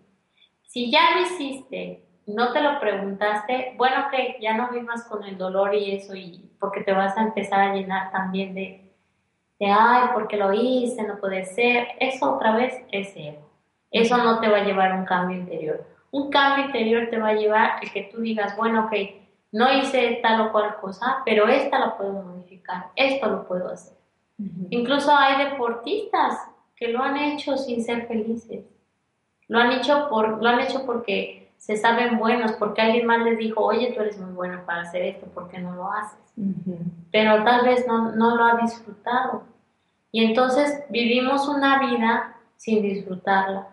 Si 0.68 0.92
ya 0.92 1.16
lo 1.16 1.22
hiciste, 1.22 2.06
no 2.36 2.52
te 2.54 2.62
lo 2.62 2.80
preguntaste, 2.80 3.74
bueno, 3.78 4.08
que 4.12 4.38
ya 4.40 4.56
no 4.56 4.70
vivas 4.70 5.04
con 5.06 5.24
el 5.24 5.38
dolor 5.38 5.74
y 5.74 5.96
eso, 5.96 6.16
y 6.16 6.50
porque 6.60 6.82
te 6.82 6.94
vas 6.94 7.18
a 7.18 7.24
empezar 7.24 7.60
a 7.62 7.74
llenar 7.74 8.12
también 8.12 8.54
de, 8.54 8.92
de 9.60 9.66
ay, 9.66 10.10
porque 10.14 10.38
lo 10.38 10.54
hice, 10.54 11.04
no 11.04 11.18
puede 11.18 11.46
ser. 11.46 11.88
Eso 12.00 12.36
otra 12.36 12.56
vez 12.56 12.74
es 12.92 13.16
ego. 13.16 13.50
Eso 13.92 14.18
no 14.18 14.40
te 14.40 14.50
va 14.50 14.58
a 14.58 14.64
llevar 14.64 14.92
a 14.92 14.96
un 14.96 15.06
cambio 15.06 15.38
interior. 15.38 15.84
Un 16.12 16.30
cambio 16.30 16.66
interior 16.66 17.08
te 17.10 17.18
va 17.18 17.30
a 17.30 17.34
llevar 17.34 17.80
el 17.82 17.92
que 17.92 18.04
tú 18.04 18.22
digas, 18.22 18.56
bueno, 18.58 18.86
ok, 18.86 18.94
no 19.52 19.72
hice 19.72 20.20
tal 20.22 20.42
o 20.42 20.52
cual 20.52 20.76
cosa, 20.80 21.22
pero 21.26 21.48
esta 21.48 21.80
la 21.80 21.98
puedo 21.98 22.14
modificar, 22.14 22.88
esto 22.96 23.28
lo 23.28 23.48
puedo 23.48 23.70
hacer. 23.70 23.98
Incluso 24.70 25.16
hay 25.16 25.50
deportistas 25.50 26.48
que 26.76 26.88
lo 26.88 27.04
han 27.04 27.18
hecho 27.18 27.58
sin 27.58 27.84
ser 27.84 28.08
felices. 28.08 28.64
Lo 29.48 29.60
han 29.60 29.72
hecho, 29.72 30.08
por, 30.10 30.42
lo 30.42 30.48
han 30.48 30.62
hecho 30.62 30.86
porque 30.86 31.39
se 31.60 31.76
saben 31.78 32.18
buenos, 32.18 32.53
porque 32.53 32.82
alguien 32.82 33.05
más 33.05 33.20
les 33.24 33.38
dijo, 33.38 33.64
oye, 33.64 33.91
tú 33.93 34.01
eres 34.01 34.18
muy 34.18 34.32
bueno 34.32 34.64
para 34.66 34.82
hacer 34.82 35.03
esto, 35.03 35.28
¿por 35.28 35.49
qué 35.49 35.60
no 35.60 35.76
lo 35.76 35.91
haces? 35.91 36.18
Pero 37.12 37.43
tal 37.43 37.66
vez 37.66 37.86
no, 37.86 38.14
no 38.16 38.36
lo 38.36 38.45
ha 38.45 38.55
disfrutado. 38.57 39.43
Y 40.12 40.24
entonces 40.24 40.84
vivimos 40.89 41.47
una 41.47 41.80
vida 41.80 42.38
sin 42.55 42.82
disfrutarla, 42.82 43.68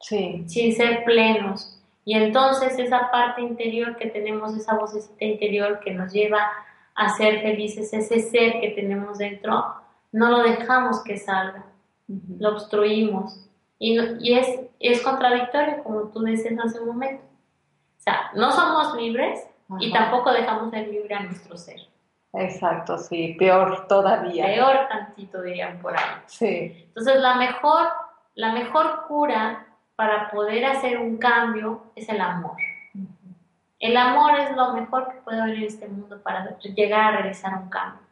Sí. 0.00 0.44
sin 0.46 0.72
ser 0.72 1.04
plenos. 1.04 1.82
Y 2.04 2.14
entonces 2.14 2.78
esa 2.78 3.10
parte 3.10 3.42
interior 3.42 3.96
que 3.96 4.06
tenemos, 4.06 4.56
esa 4.56 4.76
vocecita 4.76 5.24
interior 5.24 5.80
que 5.80 5.92
nos 5.92 6.12
lleva 6.12 6.48
a 6.94 7.08
ser 7.10 7.42
felices, 7.42 7.92
ese 7.92 8.20
ser 8.20 8.60
que 8.60 8.70
tenemos 8.70 9.18
dentro, 9.18 9.74
no 10.12 10.30
lo 10.30 10.42
dejamos 10.44 11.02
que 11.02 11.16
salga, 11.18 11.66
lo 12.38 12.52
obstruimos. 12.52 13.45
Y, 13.78 13.94
no- 13.96 14.16
y 14.20 14.34
es, 14.38 14.60
es 14.80 15.02
contradictorio, 15.02 15.82
como 15.82 16.02
tú 16.08 16.20
decías 16.22 16.54
hace 16.64 16.80
un 16.80 16.88
momento. 16.88 17.22
O 17.98 18.00
sea, 18.00 18.30
no 18.34 18.50
somos 18.52 18.94
libres 18.96 19.46
y 19.80 19.92
Ajá. 19.92 20.04
tampoco 20.04 20.32
dejamos 20.32 20.70
ser 20.70 20.88
libre 20.88 21.14
a 21.14 21.20
nuestro 21.24 21.56
ser. 21.56 21.80
Exacto, 22.32 22.98
sí, 22.98 23.34
peor 23.38 23.86
todavía. 23.88 24.44
Peor 24.46 24.88
tantito, 24.88 25.42
dirían 25.42 25.78
por 25.80 25.96
ahí. 25.96 26.04
Sí. 26.26 26.84
Entonces, 26.88 27.16
la 27.20 27.36
mejor, 27.36 27.88
la 28.34 28.52
mejor 28.52 29.04
cura 29.08 29.66
para 29.96 30.30
poder 30.30 30.64
hacer 30.66 30.98
un 30.98 31.16
cambio 31.16 31.84
es 31.96 32.08
el 32.08 32.20
amor. 32.20 32.56
El 33.78 33.96
amor 33.96 34.38
es 34.40 34.54
lo 34.56 34.72
mejor 34.72 35.08
que 35.10 35.18
puede 35.20 35.40
haber 35.40 35.56
en 35.56 35.62
este 35.64 35.88
mundo 35.88 36.20
para 36.22 36.58
llegar 36.58 37.00
a 37.14 37.16
realizar 37.18 37.54
un 37.54 37.68
cambio. 37.68 38.02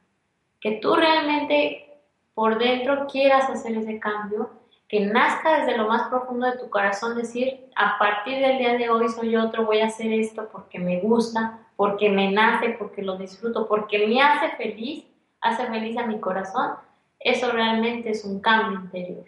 Que 0.60 0.72
tú 0.72 0.94
realmente 0.94 1.98
por 2.34 2.58
dentro 2.58 3.06
quieras 3.06 3.48
hacer 3.50 3.76
ese 3.76 3.98
cambio, 4.00 4.50
que 4.88 5.00
nazca 5.00 5.60
desde 5.60 5.78
lo 5.78 5.88
más 5.88 6.08
profundo 6.08 6.46
de 6.46 6.58
tu 6.58 6.68
corazón, 6.70 7.16
decir, 7.16 7.66
a 7.74 7.98
partir 7.98 8.40
del 8.40 8.58
día 8.58 8.74
de 8.74 8.90
hoy 8.90 9.08
soy 9.08 9.36
otro, 9.36 9.64
voy 9.64 9.80
a 9.80 9.86
hacer 9.86 10.12
esto 10.12 10.48
porque 10.52 10.78
me 10.78 11.00
gusta, 11.00 11.58
porque 11.76 12.10
me 12.10 12.30
nace, 12.30 12.70
porque 12.70 13.02
lo 13.02 13.16
disfruto, 13.16 13.66
porque 13.66 14.06
me 14.06 14.20
hace 14.20 14.50
feliz, 14.56 15.04
hace 15.40 15.66
feliz 15.66 15.96
a 15.96 16.06
mi 16.06 16.20
corazón. 16.20 16.72
Eso 17.18 17.50
realmente 17.50 18.10
es 18.10 18.24
un 18.24 18.40
cambio 18.40 18.80
interior. 18.80 19.24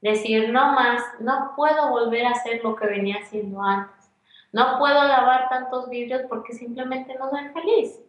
Decir, 0.00 0.50
no 0.50 0.72
más, 0.72 1.02
no 1.20 1.52
puedo 1.56 1.88
volver 1.88 2.26
a 2.26 2.32
hacer 2.32 2.62
lo 2.62 2.76
que 2.76 2.86
venía 2.86 3.16
haciendo 3.22 3.62
antes. 3.62 4.10
No 4.52 4.78
puedo 4.78 5.02
lavar 5.02 5.48
tantos 5.48 5.88
vidrios 5.88 6.22
porque 6.28 6.52
simplemente 6.52 7.16
no 7.18 7.30
soy 7.30 7.48
feliz. 7.48 8.00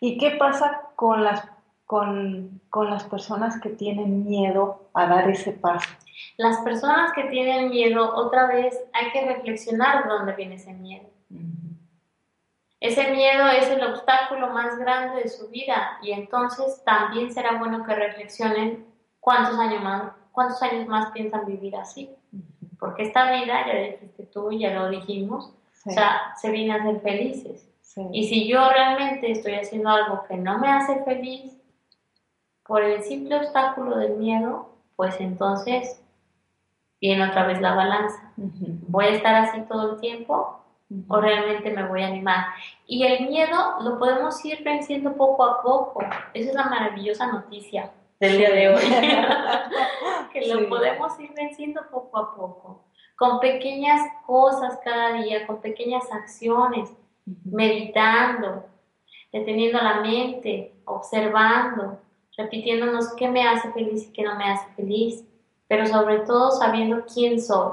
¿Y 0.00 0.18
qué 0.18 0.36
pasa 0.38 0.88
con 0.94 1.24
las, 1.24 1.46
con, 1.86 2.60
con 2.68 2.90
las 2.90 3.04
personas 3.04 3.60
que 3.60 3.70
tienen 3.70 4.24
miedo 4.26 4.88
a 4.92 5.06
dar 5.06 5.30
ese 5.30 5.52
paso? 5.52 5.88
Las 6.36 6.58
personas 6.58 7.12
que 7.12 7.24
tienen 7.24 7.70
miedo, 7.70 8.14
otra 8.14 8.46
vez 8.48 8.78
hay 8.92 9.10
que 9.12 9.24
reflexionar 9.26 10.04
de 10.04 10.10
dónde 10.10 10.32
viene 10.34 10.56
ese 10.56 10.72
miedo. 10.74 11.08
Ese 12.80 13.10
miedo 13.10 13.48
es 13.48 13.68
el 13.70 13.82
obstáculo 13.84 14.48
más 14.50 14.78
grande 14.78 15.22
de 15.22 15.28
su 15.28 15.48
vida 15.48 15.98
y 16.02 16.12
entonces 16.12 16.82
también 16.84 17.32
será 17.32 17.58
bueno 17.58 17.84
que 17.84 17.94
reflexionen 17.94 18.86
cuántos 19.18 19.58
años 19.58 19.82
más, 19.82 20.12
cuántos 20.32 20.62
años 20.62 20.86
más 20.86 21.10
piensan 21.12 21.46
vivir 21.46 21.74
así. 21.76 22.10
Porque 22.78 23.04
esta 23.04 23.32
vida, 23.32 23.66
ya 23.66 23.78
dijiste 23.78 24.24
tú, 24.24 24.52
ya 24.52 24.74
lo 24.74 24.90
dijimos, 24.90 25.52
Sí, 25.72 25.90
o 25.90 25.92
sea, 25.92 26.34
se 26.36 26.50
viene 26.50 26.74
a 26.74 26.82
ser 26.82 27.00
felices. 27.00 27.68
sí. 27.80 28.02
Y 28.12 28.24
si 28.28 28.48
yo 28.48 28.68
realmente 28.70 29.30
estoy 29.30 29.54
haciendo 29.54 29.88
algo 29.88 30.24
que 30.28 30.36
no 30.36 30.58
me 30.58 30.68
hace 30.68 31.02
feliz 31.04 31.55
por 32.66 32.82
el 32.82 33.02
simple 33.02 33.36
obstáculo 33.36 33.96
del 33.98 34.16
miedo, 34.16 34.68
pues 34.96 35.20
entonces 35.20 36.02
viene 37.00 37.28
otra 37.28 37.46
vez 37.46 37.60
la 37.60 37.74
balanza. 37.74 38.32
¿Voy 38.36 39.04
a 39.06 39.10
estar 39.10 39.34
así 39.34 39.60
todo 39.68 39.92
el 39.94 40.00
tiempo 40.00 40.60
o 41.08 41.20
realmente 41.20 41.70
me 41.70 41.86
voy 41.86 42.02
a 42.02 42.08
animar? 42.08 42.46
Y 42.86 43.04
el 43.04 43.28
miedo 43.28 43.56
lo 43.82 43.98
podemos 43.98 44.42
ir 44.44 44.62
venciendo 44.64 45.14
poco 45.14 45.44
a 45.44 45.62
poco. 45.62 46.00
Esa 46.34 46.48
es 46.50 46.54
la 46.54 46.64
maravillosa 46.64 47.26
noticia 47.26 47.92
del 48.18 48.38
día 48.38 48.50
de 48.50 48.68
hoy. 48.74 48.82
que 50.32 50.46
lo 50.48 50.58
Sí. 50.60 50.64
podemos 50.66 51.18
ir 51.20 51.32
venciendo 51.34 51.82
poco 51.90 52.18
a 52.18 52.34
poco. 52.34 52.84
Con 53.16 53.40
pequeñas 53.40 54.00
cosas 54.26 54.78
cada 54.84 55.12
día, 55.22 55.46
con 55.46 55.60
pequeñas 55.60 56.04
acciones 56.12 56.90
meditando, 57.44 58.66
deteniendo 59.32 59.78
la 59.80 60.00
mente, 60.00 60.74
observando, 60.84 61.98
repitiéndonos 62.36 63.14
qué 63.14 63.28
me 63.28 63.46
hace 63.46 63.70
feliz 63.72 64.08
y 64.08 64.12
qué 64.12 64.22
no 64.22 64.36
me 64.36 64.44
hace 64.44 64.66
feliz, 64.74 65.24
pero 65.68 65.86
sobre 65.86 66.20
todo 66.20 66.50
sabiendo 66.50 67.04
quién 67.12 67.40
soy. 67.40 67.72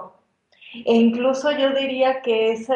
E 0.86 0.96
incluso 0.96 1.52
yo 1.52 1.72
diría 1.72 2.22
que, 2.22 2.52
ese, 2.52 2.74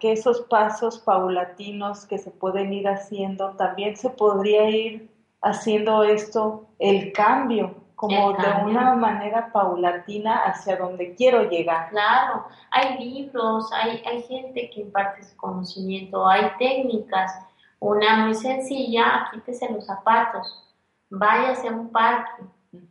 que 0.00 0.12
esos 0.12 0.42
pasos 0.42 0.98
paulatinos 0.98 2.04
que 2.04 2.18
se 2.18 2.30
pueden 2.30 2.72
ir 2.74 2.88
haciendo, 2.88 3.52
también 3.52 3.96
se 3.96 4.10
podría 4.10 4.68
ir 4.68 5.10
haciendo 5.40 6.02
esto, 6.02 6.66
el 6.78 7.12
cambio, 7.12 7.74
como 7.94 8.32
El 8.32 8.36
de 8.36 8.64
una 8.66 8.94
manera 8.94 9.50
paulatina 9.50 10.44
hacia 10.44 10.76
donde 10.76 11.14
quiero 11.14 11.48
llegar. 11.48 11.88
Claro, 11.88 12.44
hay 12.70 12.98
libros, 12.98 13.72
hay, 13.72 14.02
hay 14.04 14.22
gente 14.24 14.68
que 14.68 14.82
imparte 14.82 15.22
su 15.22 15.34
conocimiento, 15.36 16.28
hay 16.28 16.50
técnicas. 16.58 17.32
Una 17.80 18.26
muy 18.26 18.34
sencilla, 18.34 19.28
quítese 19.32 19.72
los 19.72 19.86
zapatos, 19.86 20.65
váyase 21.10 21.68
a 21.68 21.72
un 21.72 21.90
parque, 21.90 22.42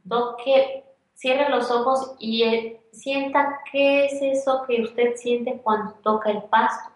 toque, 0.07 0.83
cierre 1.13 1.49
los 1.49 1.71
ojos 1.71 2.15
y 2.19 2.43
eh, 2.43 2.81
sienta 2.91 3.59
qué 3.71 4.05
es 4.05 4.21
eso 4.21 4.63
que 4.67 4.81
usted 4.81 5.15
siente 5.15 5.59
cuando 5.63 5.93
toca 6.03 6.29
el 6.29 6.43
pasto. 6.43 6.91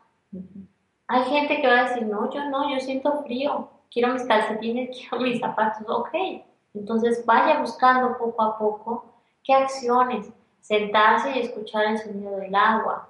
Hay 1.08 1.24
gente 1.24 1.62
que 1.62 1.68
va 1.68 1.80
a 1.80 1.90
decir, 1.90 2.06
no, 2.06 2.32
yo 2.32 2.46
no, 2.50 2.70
yo 2.72 2.80
siento 2.80 3.24
frío, 3.24 3.70
quiero 3.92 4.14
mis 4.14 4.24
calcetines, 4.24 4.96
quiero 5.10 5.24
mis 5.24 5.40
zapatos, 5.40 5.88
ok. 5.88 6.14
Entonces 6.74 7.26
vaya 7.26 7.60
buscando 7.60 8.18
poco 8.18 8.42
a 8.44 8.58
poco 8.58 9.14
qué 9.44 9.54
acciones, 9.54 10.32
sentarse 10.62 11.32
y 11.32 11.40
escuchar 11.40 11.86
el 11.86 11.98
sonido 11.98 12.38
del 12.38 12.54
agua. 12.54 13.10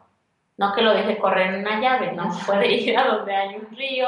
No 0.58 0.74
que 0.74 0.82
lo 0.82 0.94
deje 0.94 1.18
correr 1.18 1.54
en 1.54 1.62
una 1.62 1.80
llave, 1.80 2.14
no 2.14 2.30
puede 2.46 2.74
ir 2.74 2.98
a 2.98 3.08
donde 3.08 3.36
hay 3.36 3.56
un 3.56 3.70
río, 3.76 4.08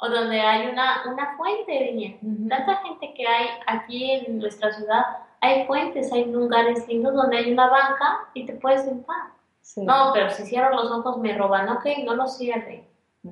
o 0.00 0.08
donde 0.08 0.40
hay 0.40 0.68
una, 0.68 1.02
una 1.10 1.36
fuente, 1.36 1.92
niña. 1.92 2.16
Tanta 2.48 2.76
gente 2.76 3.12
que 3.14 3.26
hay 3.26 3.48
aquí 3.66 4.12
en 4.12 4.38
nuestra 4.38 4.72
ciudad, 4.72 5.04
hay 5.40 5.66
fuentes, 5.66 6.12
hay 6.12 6.24
lugares 6.26 6.86
lindos 6.88 7.14
donde 7.14 7.36
hay 7.36 7.52
una 7.52 7.68
banca 7.68 8.28
y 8.34 8.46
te 8.46 8.54
puedes 8.54 8.84
sentar. 8.84 9.30
No, 9.76 10.10
pero 10.12 10.30
si 10.30 10.44
cierro 10.44 10.74
los 10.74 10.90
ojos 10.90 11.18
me 11.18 11.36
roban. 11.36 11.68
Ok, 11.68 11.86
no 12.04 12.14
lo 12.14 12.26
cierre, 12.26 12.84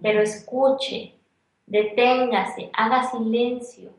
pero 0.02 0.20
escuche, 0.20 1.14
deténgase, 1.66 2.70
haga 2.74 3.04
silencio. 3.04 3.90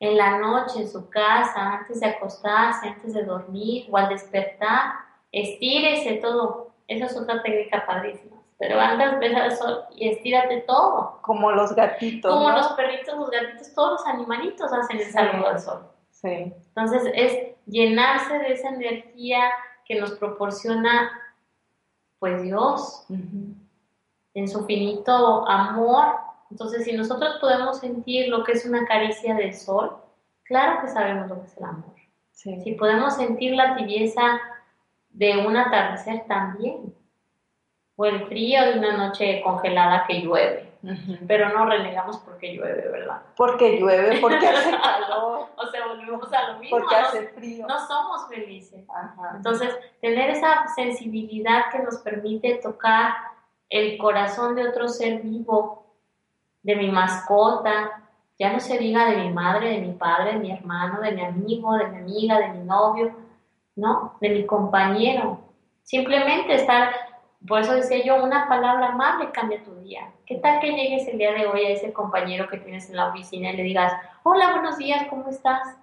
En 0.00 0.16
la 0.18 0.38
noche, 0.38 0.80
en 0.80 0.88
su 0.88 1.08
casa, 1.08 1.78
antes 1.78 2.00
de 2.00 2.06
acostarse, 2.06 2.88
antes 2.88 3.14
de 3.14 3.22
dormir 3.22 3.86
o 3.90 3.96
al 3.96 4.08
despertar, 4.08 4.92
estírese 5.32 6.14
todo. 6.16 6.72
Esa 6.86 7.06
es 7.06 7.16
otra 7.16 7.42
técnica 7.42 7.86
padrísima. 7.86 8.33
Pero 8.58 8.76
ves 9.18 9.34
al 9.34 9.56
sol 9.56 9.84
y 9.94 10.08
estírate 10.08 10.60
todo. 10.66 11.18
Como 11.22 11.50
los 11.50 11.74
gatitos. 11.74 12.32
Como 12.32 12.50
los 12.50 12.68
perritos, 12.72 13.18
los 13.18 13.30
gatitos, 13.30 13.74
todos 13.74 13.92
los 13.92 14.06
animalitos 14.06 14.72
hacen 14.72 14.98
el 14.98 15.10
saludo 15.10 15.48
al 15.48 15.60
sol. 15.60 15.90
Sí. 16.10 16.52
Entonces 16.68 17.02
es 17.14 17.56
llenarse 17.66 18.38
de 18.38 18.52
esa 18.52 18.68
energía 18.68 19.50
que 19.84 20.00
nos 20.00 20.12
proporciona 20.12 21.10
pues 22.18 22.42
Dios 22.42 23.04
en 23.08 24.48
su 24.48 24.64
finito 24.64 25.46
amor. 25.48 26.16
Entonces, 26.50 26.84
si 26.84 26.92
nosotros 26.92 27.36
podemos 27.40 27.80
sentir 27.80 28.28
lo 28.28 28.44
que 28.44 28.52
es 28.52 28.64
una 28.64 28.86
caricia 28.86 29.34
del 29.34 29.52
sol, 29.54 29.96
claro 30.44 30.80
que 30.80 30.88
sabemos 30.88 31.28
lo 31.28 31.40
que 31.40 31.46
es 31.46 31.56
el 31.58 31.64
amor. 31.64 31.94
Si 32.32 32.72
podemos 32.78 33.14
sentir 33.16 33.54
la 33.54 33.76
tibieza 33.76 34.40
de 35.10 35.46
un 35.46 35.56
atardecer 35.56 36.24
también, 36.26 36.94
o 37.96 38.04
el 38.06 38.26
frío 38.26 38.64
de 38.64 38.78
una 38.78 38.96
noche 38.96 39.40
congelada 39.42 40.04
que 40.06 40.20
llueve. 40.20 40.72
Pero 41.26 41.48
no 41.48 41.64
renegamos 41.64 42.18
porque 42.18 42.54
llueve, 42.54 42.88
¿verdad? 42.90 43.22
Porque 43.36 43.78
llueve, 43.78 44.18
porque 44.20 44.46
hace 44.46 44.70
calor. 44.82 45.46
o 45.56 45.66
sea, 45.68 45.86
volvemos 45.86 46.30
a 46.32 46.52
lo 46.52 46.58
mismo. 46.58 46.78
Porque 46.78 46.94
hace 46.94 47.28
frío. 47.28 47.66
No 47.66 47.78
somos 47.86 48.28
felices. 48.28 48.84
Entonces, 49.34 49.74
tener 50.02 50.30
esa 50.30 50.66
sensibilidad 50.74 51.70
que 51.72 51.78
nos 51.78 51.98
permite 51.98 52.56
tocar 52.56 53.14
el 53.70 53.96
corazón 53.96 54.56
de 54.56 54.68
otro 54.68 54.88
ser 54.88 55.22
vivo, 55.22 55.86
de 56.62 56.76
mi 56.76 56.90
mascota, 56.90 58.02
ya 58.38 58.52
no 58.52 58.60
se 58.60 58.78
diga 58.78 59.06
de 59.06 59.16
mi 59.18 59.32
madre, 59.32 59.70
de 59.70 59.80
mi 59.80 59.92
padre, 59.92 60.32
de 60.32 60.38
mi 60.38 60.50
hermano, 60.50 61.00
de 61.00 61.12
mi 61.12 61.24
amigo, 61.24 61.76
de 61.76 61.88
mi 61.88 61.98
amiga, 61.98 62.38
de 62.40 62.48
mi 62.48 62.64
novio, 62.64 63.14
¿no? 63.76 64.16
De 64.20 64.28
mi 64.28 64.44
compañero. 64.44 65.40
Simplemente 65.82 66.54
estar 66.54 66.92
por 67.46 67.60
eso 67.60 67.74
decía 67.74 68.02
yo, 68.04 68.22
una 68.22 68.48
palabra 68.48 68.92
más 68.92 69.18
le 69.18 69.30
cambia 69.30 69.62
tu 69.62 69.74
día. 69.76 70.10
¿Qué 70.26 70.36
tal 70.36 70.60
que 70.60 70.72
llegues 70.72 71.06
el 71.08 71.18
día 71.18 71.32
de 71.32 71.46
hoy 71.46 71.64
a 71.66 71.70
ese 71.70 71.92
compañero 71.92 72.48
que 72.48 72.58
tienes 72.58 72.88
en 72.88 72.96
la 72.96 73.08
oficina 73.08 73.50
y 73.50 73.56
le 73.56 73.62
digas, 73.62 73.92
hola, 74.22 74.52
buenos 74.52 74.78
días, 74.78 75.06
¿cómo 75.10 75.28
estás? 75.28 75.76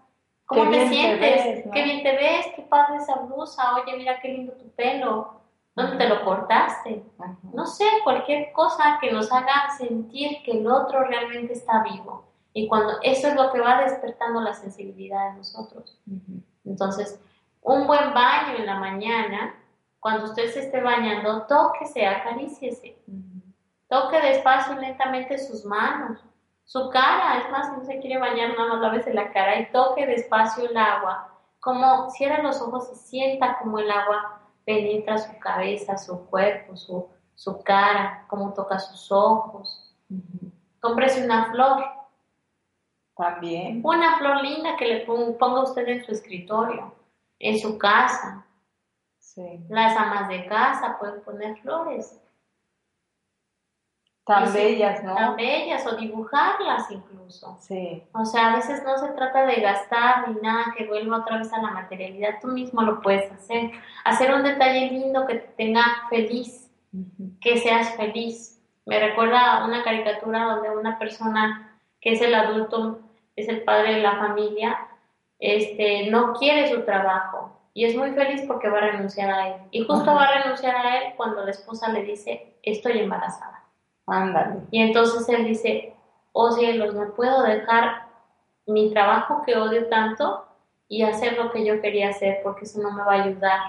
¿Cómo 0.46 0.70
te 0.72 0.88
sientes? 0.90 1.64
Qué 1.72 1.84
bien 1.84 2.04
te 2.04 2.16
ves, 2.16 2.48
qué 2.56 2.64
padre 2.64 2.98
esa 2.98 3.16
blusa, 3.20 3.76
oye, 3.76 3.96
mira 3.96 4.20
qué 4.20 4.30
lindo 4.30 4.54
tu 4.54 4.70
pelo, 4.72 5.42
¿dónde 5.76 5.98
te 5.98 6.10
lo 6.10 6.26
cortaste? 6.26 7.04
No 7.54 7.66
sé, 7.68 7.86
cualquier 8.04 8.52
cosa 8.52 8.98
que 9.00 9.12
nos 9.12 9.32
haga 9.32 9.70
sentir 9.78 10.42
que 10.44 10.52
el 10.54 10.68
otro 10.68 11.04
realmente 11.04 11.54
está 11.54 11.84
vivo. 11.84 12.26
Y 12.54 12.68
cuando 12.68 12.96
eso 13.02 13.28
es 13.28 13.36
lo 13.36 13.52
que 13.54 13.62
va 13.62 13.84
despertando 13.84 14.42
la 14.42 14.54
sensibilidad 14.54 15.32
de 15.32 15.38
nosotros. 15.38 16.02
Entonces, 16.66 17.22
un 17.62 17.88
buen 17.88 18.14
baño 18.14 18.58
en 18.58 18.66
la 18.66 18.76
mañana 18.76 19.56
cuando 20.02 20.26
usted 20.26 20.50
se 20.52 20.62
esté 20.62 20.82
bañando, 20.82 21.44
tóquese, 21.44 22.06
acaríciese. 22.06 22.98
Toque 23.88 24.20
despacio 24.20 24.74
y 24.74 24.80
lentamente 24.80 25.38
sus 25.38 25.64
manos, 25.64 26.20
su 26.66 26.90
cara. 26.90 27.38
Es 27.38 27.52
más, 27.52 27.68
si 27.68 27.78
no 27.78 27.86
se 27.86 28.00
quiere 28.00 28.18
bañar, 28.18 28.58
nada 28.58 28.74
más 28.74 28.82
lávese 28.82 29.14
la 29.14 29.32
cara 29.32 29.60
y 29.60 29.72
toque 29.72 30.08
despacio 30.08 30.68
el 30.68 30.76
agua. 30.76 31.30
Como 31.60 32.10
cierra 32.10 32.42
los 32.42 32.60
ojos 32.62 32.90
y 32.92 32.96
sienta 32.96 33.60
como 33.60 33.78
el 33.78 33.92
agua 33.92 34.42
penetra 34.66 35.20
su 35.20 35.38
cabeza, 35.38 35.96
su 36.00 36.26
cuerpo, 36.26 36.76
su, 36.76 37.08
su 37.36 37.62
cara, 37.62 38.26
como 38.28 38.54
toca 38.54 38.80
sus 38.80 39.12
ojos. 39.12 39.96
Cómprese 40.80 41.24
una 41.24 41.52
flor. 41.52 41.86
También. 43.16 43.82
Una 43.84 44.18
flor 44.18 44.42
linda 44.42 44.76
que 44.78 44.86
le 44.86 45.06
ponga 45.06 45.62
usted 45.62 45.88
en 45.88 46.04
su 46.04 46.12
escritorio, 46.12 46.92
en 47.38 47.60
su 47.60 47.78
casa 47.78 48.48
las 49.70 49.98
amas 49.98 50.28
de 50.28 50.46
casa 50.46 50.98
pueden 51.00 51.22
poner 51.22 51.58
flores. 51.58 52.18
Tan 54.26 54.54
bellas, 54.54 55.04
¿no? 55.04 55.16
Tan 55.16 55.36
bellas, 55.36 55.86
o 55.88 55.96
dibujarlas 55.96 56.90
incluso. 56.92 57.58
Sí. 57.60 58.04
O 58.14 58.24
sea, 58.24 58.54
a 58.54 58.56
veces 58.58 58.84
no 58.84 58.98
se 58.98 59.10
trata 59.10 59.46
de 59.46 59.56
gastar 59.56 60.30
ni 60.30 60.40
nada 60.42 60.74
que 60.78 60.86
vuelva 60.86 61.18
otra 61.18 61.40
vez 61.40 61.52
a 61.52 61.62
la 61.62 61.72
materialidad, 61.72 62.40
tú 62.40 62.48
mismo 62.48 62.82
lo 62.84 63.02
puedes 63.02 63.32
hacer. 63.32 63.72
Hacer 64.06 64.34
un 64.34 64.44
detalle 64.44 64.92
lindo 64.92 65.26
que 65.26 65.36
te 65.36 65.48
tenga 65.54 65.84
feliz, 66.10 66.72
que 67.42 67.58
seas 67.58 67.96
feliz. 67.96 68.62
Me 68.86 69.00
recuerda 69.00 69.66
una 69.66 69.84
caricatura 69.84 70.46
donde 70.46 70.70
una 70.70 71.00
persona 71.00 71.80
que 72.00 72.14
es 72.14 72.22
el 72.22 72.34
adulto, 72.36 73.00
es 73.36 73.48
el 73.48 73.64
padre 73.64 73.96
de 73.96 74.02
la 74.02 74.18
familia, 74.18 74.88
este, 75.40 76.10
no 76.10 76.34
quiere 76.34 76.70
su 76.70 76.84
trabajo, 76.84 77.61
y 77.74 77.86
es 77.86 77.96
muy 77.96 78.12
feliz 78.12 78.44
porque 78.48 78.70
va 78.70 78.80
a 78.80 78.92
renunciar 78.92 79.30
a 79.30 79.48
él. 79.48 79.62
Y 79.72 79.86
justo 79.86 80.14
va 80.14 80.26
a 80.26 80.42
renunciar 80.42 80.76
a 80.76 80.98
él 80.98 81.14
cuando 81.16 81.44
la 81.44 81.52
esposa 81.52 81.90
le 81.90 82.04
dice, 82.04 82.56
estoy 82.64 83.00
embarazada. 83.00 83.64
Ándale. 84.08 84.62
Y 84.72 84.82
entonces 84.82 85.28
él 85.30 85.46
dice, 85.46 85.94
oh 86.34 86.52
cielos, 86.52 86.94
no 86.94 87.14
puedo 87.14 87.44
dejar 87.44 88.08
mi 88.68 88.92
trabajo 88.92 89.44
que 89.46 89.56
odio 89.56 89.88
tanto 89.88 90.46
y 90.88 91.04
hacer 91.04 91.38
lo 91.38 91.52
que 91.52 91.66
yo 91.66 91.82
quería 91.82 92.10
hacer 92.10 92.42
porque 92.44 92.66
eso 92.66 92.82
no 92.82 92.92
me 92.92 93.04
va 93.04 93.14
a 93.14 93.24
ayudar. 93.24 93.60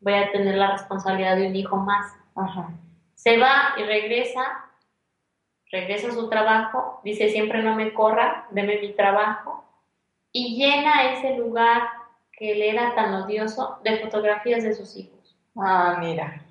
Voy 0.00 0.14
a 0.14 0.32
tener 0.32 0.54
la 0.54 0.72
responsabilidad 0.72 1.36
de 1.36 1.48
un 1.48 1.56
hijo 1.56 1.76
más. 1.76 2.14
Ajá. 2.34 2.70
Se 3.14 3.38
va 3.38 3.74
y 3.78 3.82
regresa, 3.82 4.64
regresa 5.70 6.08
a 6.08 6.12
su 6.12 6.28
trabajo, 6.28 7.00
dice, 7.04 7.28
siempre 7.28 7.62
no 7.62 7.74
me 7.74 7.92
corra, 7.92 8.46
deme 8.50 8.80
mi 8.80 8.92
trabajo 8.92 9.64
y 10.32 10.56
llena 10.56 11.12
ese 11.12 11.36
lugar 11.36 11.82
que 12.44 12.52
él 12.52 12.60
era 12.60 12.94
tan 12.94 13.14
odioso 13.14 13.78
de 13.84 14.00
fotografías 14.00 14.62
de 14.62 14.74
sus 14.74 14.94
hijos. 14.98 15.34
Ah, 15.56 15.96
mira. 15.98 16.42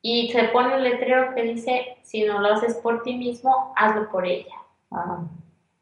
Y 0.00 0.30
se 0.30 0.44
pone 0.44 0.76
un 0.76 0.84
letrero 0.84 1.34
que 1.34 1.42
dice, 1.42 1.96
si 2.02 2.22
no 2.22 2.38
lo 2.38 2.52
haces 2.52 2.76
por 2.76 3.02
ti 3.02 3.16
mismo, 3.16 3.74
hazlo 3.76 4.08
por 4.12 4.24
ella. 4.24 4.54
Ah. 4.92 5.24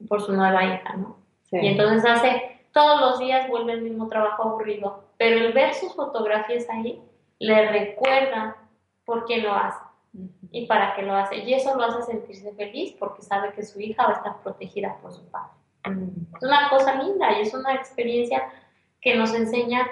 Por 0.09 0.23
su 0.23 0.33
nueva 0.33 0.65
hija, 0.65 0.97
¿no? 0.97 1.19
Sí. 1.43 1.59
Y 1.61 1.67
entonces 1.67 2.11
hace, 2.11 2.63
todos 2.73 2.99
los 2.99 3.19
días 3.19 3.47
vuelve 3.51 3.75
el 3.75 3.83
mismo 3.83 4.09
trabajo 4.09 4.43
aburrido, 4.45 5.05
pero 5.19 5.37
el 5.39 5.53
ver 5.53 5.75
sus 5.75 5.95
fotografías 5.95 6.67
ahí 6.71 7.03
le 7.39 7.71
recuerda 7.71 8.57
por 9.05 9.27
qué 9.27 9.43
lo 9.43 9.53
hace 9.53 9.85
y 10.51 10.65
para 10.65 10.95
qué 10.95 11.03
lo 11.03 11.15
hace. 11.15 11.41
Y 11.41 11.53
eso 11.53 11.77
lo 11.77 11.85
hace 11.85 12.11
sentirse 12.11 12.55
feliz 12.55 12.97
porque 12.99 13.21
sabe 13.21 13.53
que 13.53 13.63
su 13.63 13.79
hija 13.83 14.07
va 14.07 14.15
a 14.15 14.17
estar 14.17 14.43
protegida 14.43 14.97
por 15.03 15.13
su 15.13 15.31
padre. 15.31 15.51
Es 15.85 16.43
una 16.43 16.71
cosa 16.71 17.03
linda 17.03 17.39
y 17.39 17.43
es 17.43 17.53
una 17.53 17.75
experiencia 17.75 18.49
que 19.01 19.17
nos 19.17 19.35
enseña 19.35 19.87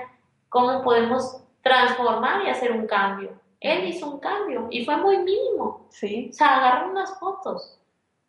cómo 0.48 0.82
podemos 0.82 1.42
transformar 1.62 2.44
y 2.44 2.50
hacer 2.50 2.72
un 2.72 2.86
cambio. 2.86 3.30
Él 3.60 3.84
hizo 3.86 4.10
un 4.10 4.20
cambio 4.20 4.68
y 4.70 4.84
fue 4.84 4.96
muy 4.96 5.18
mínimo. 5.18 5.86
Sí. 5.90 6.28
O 6.30 6.32
sea, 6.32 6.56
agarró 6.58 6.90
unas 6.90 7.18
fotos. 7.18 7.80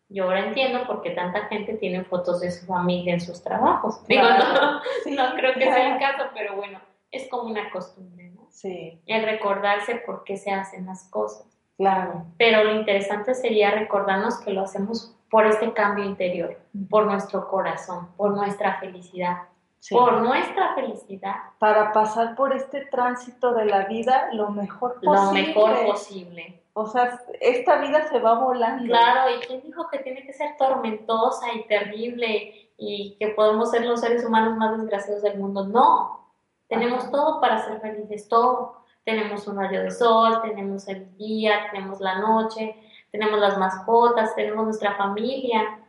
Yo 0.08 0.24
ahora 0.24 0.46
entiendo 0.46 0.86
por 0.86 1.02
qué 1.02 1.10
tanta 1.10 1.46
gente 1.46 1.74
tiene 1.74 2.02
fotos 2.04 2.40
de 2.40 2.50
su 2.50 2.66
familia 2.66 3.12
en 3.12 3.20
sus 3.20 3.42
trabajos. 3.42 4.04
Digo, 4.06 4.22
no, 4.22 4.72
no 4.74 5.34
creo 5.36 5.54
que 5.54 5.64
sea 5.64 5.94
el 5.94 6.00
caso, 6.00 6.30
pero 6.34 6.56
bueno, 6.56 6.80
es 7.10 7.28
como 7.28 7.44
una 7.44 7.70
costumbre, 7.70 8.30
¿no? 8.30 8.46
Sí. 8.50 9.00
El 9.06 9.24
recordarse 9.24 9.96
por 10.06 10.24
qué 10.24 10.36
se 10.36 10.50
hacen 10.50 10.86
las 10.86 11.08
cosas. 11.10 11.46
Claro. 11.76 12.24
Pero 12.38 12.64
lo 12.64 12.74
interesante 12.74 13.34
sería 13.34 13.70
recordarnos 13.70 14.38
que 14.40 14.52
lo 14.52 14.62
hacemos 14.62 15.14
por 15.30 15.46
este 15.46 15.72
cambio 15.74 16.04
interior, 16.04 16.58
por 16.88 17.04
nuestro 17.04 17.48
corazón, 17.48 18.08
por 18.16 18.34
nuestra 18.34 18.80
felicidad 18.80 19.42
por 19.90 20.20
nuestra 20.20 20.74
felicidad. 20.74 21.36
Para 21.58 21.92
pasar 21.92 22.34
por 22.34 22.52
este 22.54 22.86
tránsito 22.86 23.52
de 23.54 23.66
la 23.66 23.86
vida 23.86 24.28
lo 24.32 24.50
mejor 24.50 25.00
posible. 25.00 25.52
Lo 25.52 25.54
mejor 25.54 25.86
posible. 25.86 26.62
O 26.72 26.86
sea, 26.86 27.20
esta 27.40 27.78
vida 27.78 28.08
se 28.08 28.20
va 28.20 28.34
volando. 28.34 28.84
Claro, 28.84 29.34
¿y 29.34 29.46
quién 29.46 29.62
dijo 29.62 29.88
que 29.88 29.98
tiene 29.98 30.24
que 30.24 30.32
ser 30.32 30.56
tormentosa 30.56 31.52
y 31.52 31.66
terrible 31.66 32.70
y 32.76 33.16
que 33.18 33.28
podemos 33.28 33.70
ser 33.70 33.84
los 33.84 34.00
seres 34.00 34.24
humanos 34.24 34.56
más 34.56 34.78
desgraciados 34.78 35.22
del 35.22 35.38
mundo? 35.38 35.66
No, 35.66 36.28
tenemos 36.68 37.10
todo 37.10 37.40
para 37.40 37.64
ser 37.64 37.80
felices, 37.80 38.28
todo. 38.28 38.76
Tenemos 39.04 39.46
un 39.48 39.56
rayo 39.56 39.82
de 39.82 39.90
sol, 39.90 40.42
tenemos 40.42 40.86
el 40.86 41.16
día, 41.16 41.70
tenemos 41.72 41.98
la 42.00 42.18
noche, 42.18 42.76
tenemos 43.10 43.40
las 43.40 43.56
mascotas, 43.56 44.34
tenemos 44.34 44.64
nuestra 44.64 44.96
familia, 44.96 45.80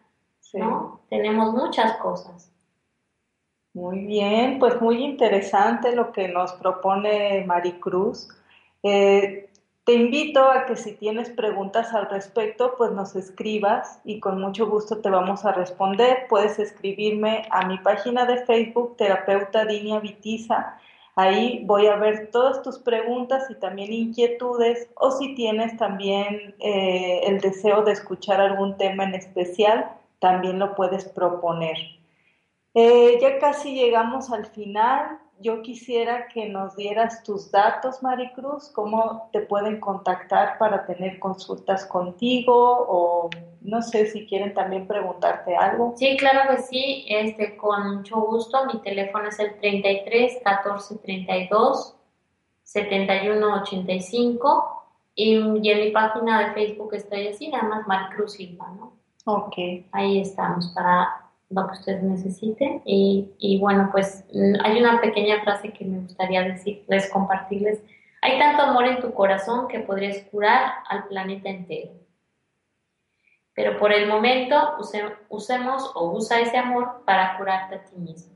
¿no? 0.54 1.02
Tenemos 1.10 1.54
muchas 1.54 1.98
cosas. 1.98 2.50
Muy 3.74 4.05
bien, 4.05 4.59
pues 4.59 4.82
muy 4.82 5.03
interesante 5.03 5.95
lo 5.95 6.11
que 6.11 6.28
nos 6.28 6.53
propone 6.53 7.43
Maricruz. 7.45 8.28
Eh, 8.84 9.49
Te 9.86 9.93
invito 9.95 10.43
a 10.51 10.65
que 10.65 10.76
si 10.78 10.95
tienes 10.97 11.30
preguntas 11.32 11.93
al 11.93 12.09
respecto, 12.09 12.76
pues 12.78 12.91
nos 12.91 13.15
escribas 13.15 14.01
y 14.05 14.20
con 14.20 14.41
mucho 14.41 14.67
gusto 14.70 15.01
te 15.01 15.09
vamos 15.09 15.45
a 15.45 15.53
responder. 15.53 16.28
Puedes 16.30 16.59
escribirme 16.59 17.47
a 17.51 17.65
mi 17.67 17.80
página 17.80 18.26
de 18.26 18.45
Facebook, 18.45 18.97
terapeuta 18.97 19.65
Dinia 19.65 19.99
Vitiza. 19.99 20.78
Ahí 21.15 21.63
voy 21.65 21.88
a 21.88 21.97
ver 21.97 22.32
todas 22.32 22.61
tus 22.63 22.80
preguntas 22.80 23.49
y 23.49 23.55
también 23.55 23.93
inquietudes 23.93 24.89
o 24.95 25.11
si 25.11 25.36
tienes 25.36 25.78
también 25.78 26.55
eh, 26.59 27.22
el 27.26 27.41
deseo 27.41 27.84
de 27.84 27.93
escuchar 27.93 28.41
algún 28.41 28.78
tema 28.78 29.03
en 29.05 29.15
especial, 29.15 29.91
también 30.20 30.59
lo 30.59 30.76
puedes 30.76 31.05
proponer. 31.05 31.99
Eh, 32.74 33.17
ya 33.20 33.39
casi 33.39 33.74
llegamos 33.74 34.32
al 34.32 34.45
final 34.45 35.20
yo 35.41 35.61
quisiera 35.61 36.28
que 36.28 36.49
nos 36.49 36.76
dieras 36.76 37.24
tus 37.24 37.49
datos, 37.49 38.03
Maricruz, 38.03 38.70
cómo 38.74 39.30
te 39.32 39.39
pueden 39.39 39.80
contactar 39.80 40.57
para 40.57 40.86
tener 40.86 41.17
consultas 41.17 41.86
contigo 41.86 42.53
o 42.53 43.30
no 43.61 43.82
sé 43.82 44.07
si 44.07 44.28
quieren 44.28 44.53
también 44.53 44.86
preguntarte 44.86 45.55
algo. 45.55 45.93
Sí, 45.95 46.17
claro 46.17 46.49
que 46.49 46.61
sí, 46.63 47.05
este, 47.07 47.55
con 47.55 47.97
mucho 47.97 48.20
gusto. 48.20 48.65
Mi 48.65 48.82
teléfono 48.82 49.30
es 49.30 49.39
el 49.39 49.57
33 49.59 50.39
14 50.43 50.97
32 50.97 51.95
71 52.63 53.61
85 53.61 54.86
y, 55.15 55.36
y 55.36 55.72
en 55.72 55.80
mi 55.80 55.91
página 55.91 56.47
de 56.47 56.53
Facebook 56.53 56.93
estoy 56.93 57.30
así, 57.30 57.47
nada 57.47 57.63
más 57.63 57.88
Maricruz 57.88 58.34
Silva, 58.34 58.67
¿no? 58.78 58.93
Ok. 59.26 59.55
Ahí 59.91 60.20
estamos 60.20 60.67
para 60.76 61.18
lo 61.50 61.68
que 61.68 61.74
ustedes 61.74 62.04
necesiten. 62.04 62.82
Y, 62.86 63.32
y, 63.38 63.60
bueno, 63.60 63.89
pues 63.91 64.26
mm, 64.34 64.56
hay 64.64 64.80
una 64.80 65.02
pequeña 65.02 65.41
frase 65.43 65.72
que 65.74 65.86
me 65.86 66.00
gustaría 66.00 66.43
decirles, 66.43 67.10
compartirles. 67.12 67.84
Hay 68.22 68.38
tanto 68.38 68.64
amor 68.64 68.86
en 68.86 69.00
tu 69.00 69.14
corazón 69.14 69.68
que 69.68 69.80
podrías 69.80 70.18
curar 70.32 70.74
al 70.88 71.08
planeta 71.08 71.50
entero. 71.50 71.91
Pero 73.54 73.78
por 73.78 73.91
el 73.91 74.08
momento 74.08 74.56
usemos 75.30 75.91
o 75.95 76.12
usa 76.12 76.39
ese 76.39 76.58
amor 76.58 77.04
para 77.06 77.38
curarte 77.38 77.76
a 77.76 77.84
ti 77.84 77.95
mismo. 77.97 78.34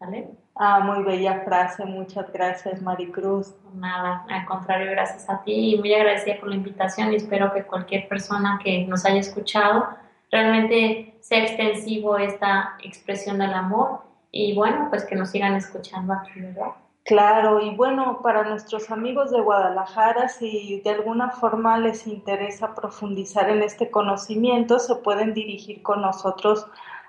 ¿Vale? 0.00 0.30
Ah, 0.54 0.80
muy 0.80 1.04
bella 1.04 1.42
frase. 1.44 1.84
Muchas 1.84 2.32
gracias, 2.32 2.80
Maricruz. 2.82 3.54
Nada, 3.74 4.24
al 4.28 4.46
contrario, 4.46 4.90
gracias 4.90 5.28
a 5.28 5.42
ti 5.42 5.74
y 5.74 5.78
muy 5.78 5.94
agradecida 5.94 6.40
por 6.40 6.48
la 6.48 6.56
invitación 6.56 7.12
y 7.12 7.16
espero 7.16 7.52
que 7.52 7.64
cualquier 7.64 8.08
persona 8.08 8.58
que 8.62 8.86
nos 8.86 9.04
haya 9.04 9.20
escuchado 9.20 9.88
realmente 10.30 11.14
sea 11.20 11.42
extensivo 11.42 12.16
esta 12.18 12.76
expresión 12.82 13.38
del 13.38 13.52
amor 13.52 14.00
y 14.32 14.54
bueno, 14.54 14.86
pues 14.90 15.04
que 15.04 15.16
nos 15.16 15.30
sigan 15.30 15.54
escuchando 15.54 16.12
aquí, 16.12 16.40
¿verdad? 16.40 16.72
Claro, 17.04 17.60
y 17.60 17.74
bueno, 17.74 18.20
para 18.22 18.44
nuestros 18.44 18.90
amigos 18.90 19.32
de 19.32 19.40
Guadalajara, 19.40 20.28
si 20.28 20.80
de 20.84 20.90
alguna 20.90 21.30
forma 21.30 21.78
les 21.78 22.06
interesa 22.06 22.74
profundizar 22.74 23.50
en 23.50 23.62
este 23.62 23.90
conocimiento, 23.90 24.78
se 24.78 24.94
pueden 24.96 25.34
dirigir 25.34 25.82
con 25.82 26.02
nosotros 26.02 26.66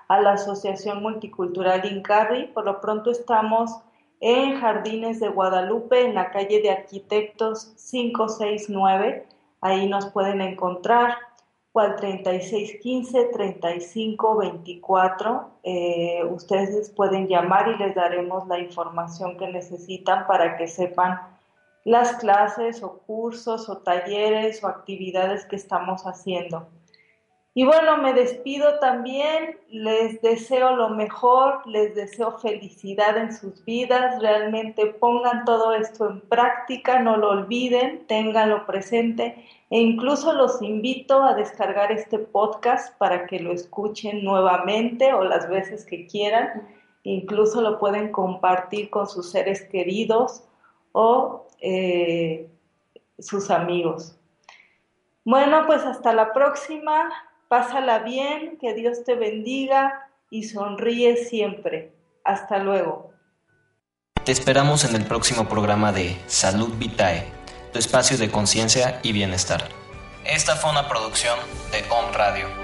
a 0.08 0.20
la 0.20 0.32
Asociación 0.32 1.02
Multicultural 1.02 1.84
Incarri. 1.84 2.46
Por 2.48 2.64
lo 2.64 2.80
pronto 2.80 3.10
estamos 3.10 3.78
en 4.20 4.58
Jardines 4.60 5.20
de 5.20 5.28
Guadalupe, 5.28 6.04
en 6.04 6.14
la 6.14 6.30
calle 6.30 6.60
de 6.62 6.70
Arquitectos 6.70 7.74
569. 7.90 9.26
Ahí 9.60 9.88
nos 9.88 10.06
pueden 10.06 10.40
encontrar 10.40 11.16
o 11.72 11.80
al 11.80 11.96
3615 11.96 13.30
3524. 13.32 15.50
Eh, 15.64 16.22
ustedes 16.30 16.90
pueden 16.90 17.28
llamar 17.28 17.68
y 17.68 17.78
les 17.78 17.94
daremos 17.94 18.46
la 18.46 18.58
información 18.58 19.38
que 19.38 19.48
necesitan 19.48 20.26
para 20.26 20.56
que 20.56 20.68
sepan 20.68 21.18
las 21.84 22.16
clases 22.16 22.82
o 22.82 22.98
cursos 22.98 23.68
o 23.68 23.78
talleres 23.78 24.62
o 24.62 24.68
actividades 24.68 25.46
que 25.46 25.56
estamos 25.56 26.02
haciendo. 26.02 26.68
Y 27.54 27.66
bueno, 27.66 27.98
me 27.98 28.14
despido 28.14 28.78
también, 28.78 29.58
les 29.68 30.22
deseo 30.22 30.74
lo 30.74 30.88
mejor, 30.88 31.66
les 31.66 31.94
deseo 31.94 32.38
felicidad 32.38 33.18
en 33.18 33.34
sus 33.34 33.62
vidas, 33.66 34.22
realmente 34.22 34.86
pongan 34.86 35.44
todo 35.44 35.74
esto 35.74 36.08
en 36.08 36.22
práctica, 36.22 37.00
no 37.00 37.18
lo 37.18 37.28
olviden, 37.28 38.06
ténganlo 38.06 38.64
presente 38.64 39.44
e 39.72 39.78
incluso 39.80 40.34
los 40.34 40.60
invito 40.60 41.24
a 41.24 41.32
descargar 41.32 41.90
este 41.92 42.18
podcast 42.18 42.94
para 42.98 43.26
que 43.26 43.40
lo 43.40 43.52
escuchen 43.52 44.22
nuevamente 44.22 45.14
o 45.14 45.24
las 45.24 45.48
veces 45.48 45.86
que 45.86 46.06
quieran, 46.06 46.68
incluso 47.04 47.62
lo 47.62 47.78
pueden 47.78 48.12
compartir 48.12 48.90
con 48.90 49.08
sus 49.08 49.30
seres 49.30 49.62
queridos 49.62 50.44
o 50.92 51.46
eh, 51.62 52.50
sus 53.18 53.50
amigos. 53.50 54.14
Bueno, 55.24 55.64
pues 55.66 55.82
hasta 55.84 56.12
la 56.12 56.34
próxima. 56.34 57.10
Pásala 57.48 58.00
bien, 58.00 58.58
que 58.58 58.74
Dios 58.74 59.04
te 59.04 59.14
bendiga 59.14 60.06
y 60.28 60.42
sonríe 60.42 61.16
siempre. 61.16 61.94
Hasta 62.24 62.58
luego. 62.58 63.12
Te 64.22 64.32
esperamos 64.32 64.84
en 64.84 64.96
el 64.96 65.06
próximo 65.06 65.48
programa 65.48 65.92
de 65.92 66.14
Salud 66.26 66.74
Vitae, 66.76 67.24
tu 67.72 67.78
espacio 67.78 68.18
de 68.18 68.30
conciencia 68.30 69.00
y 69.02 69.12
bienestar. 69.12 69.68
Esta 70.24 70.56
fue 70.56 70.70
una 70.70 70.88
producción 70.88 71.38
de 71.72 71.84
Home 71.90 72.12
Radio. 72.12 72.61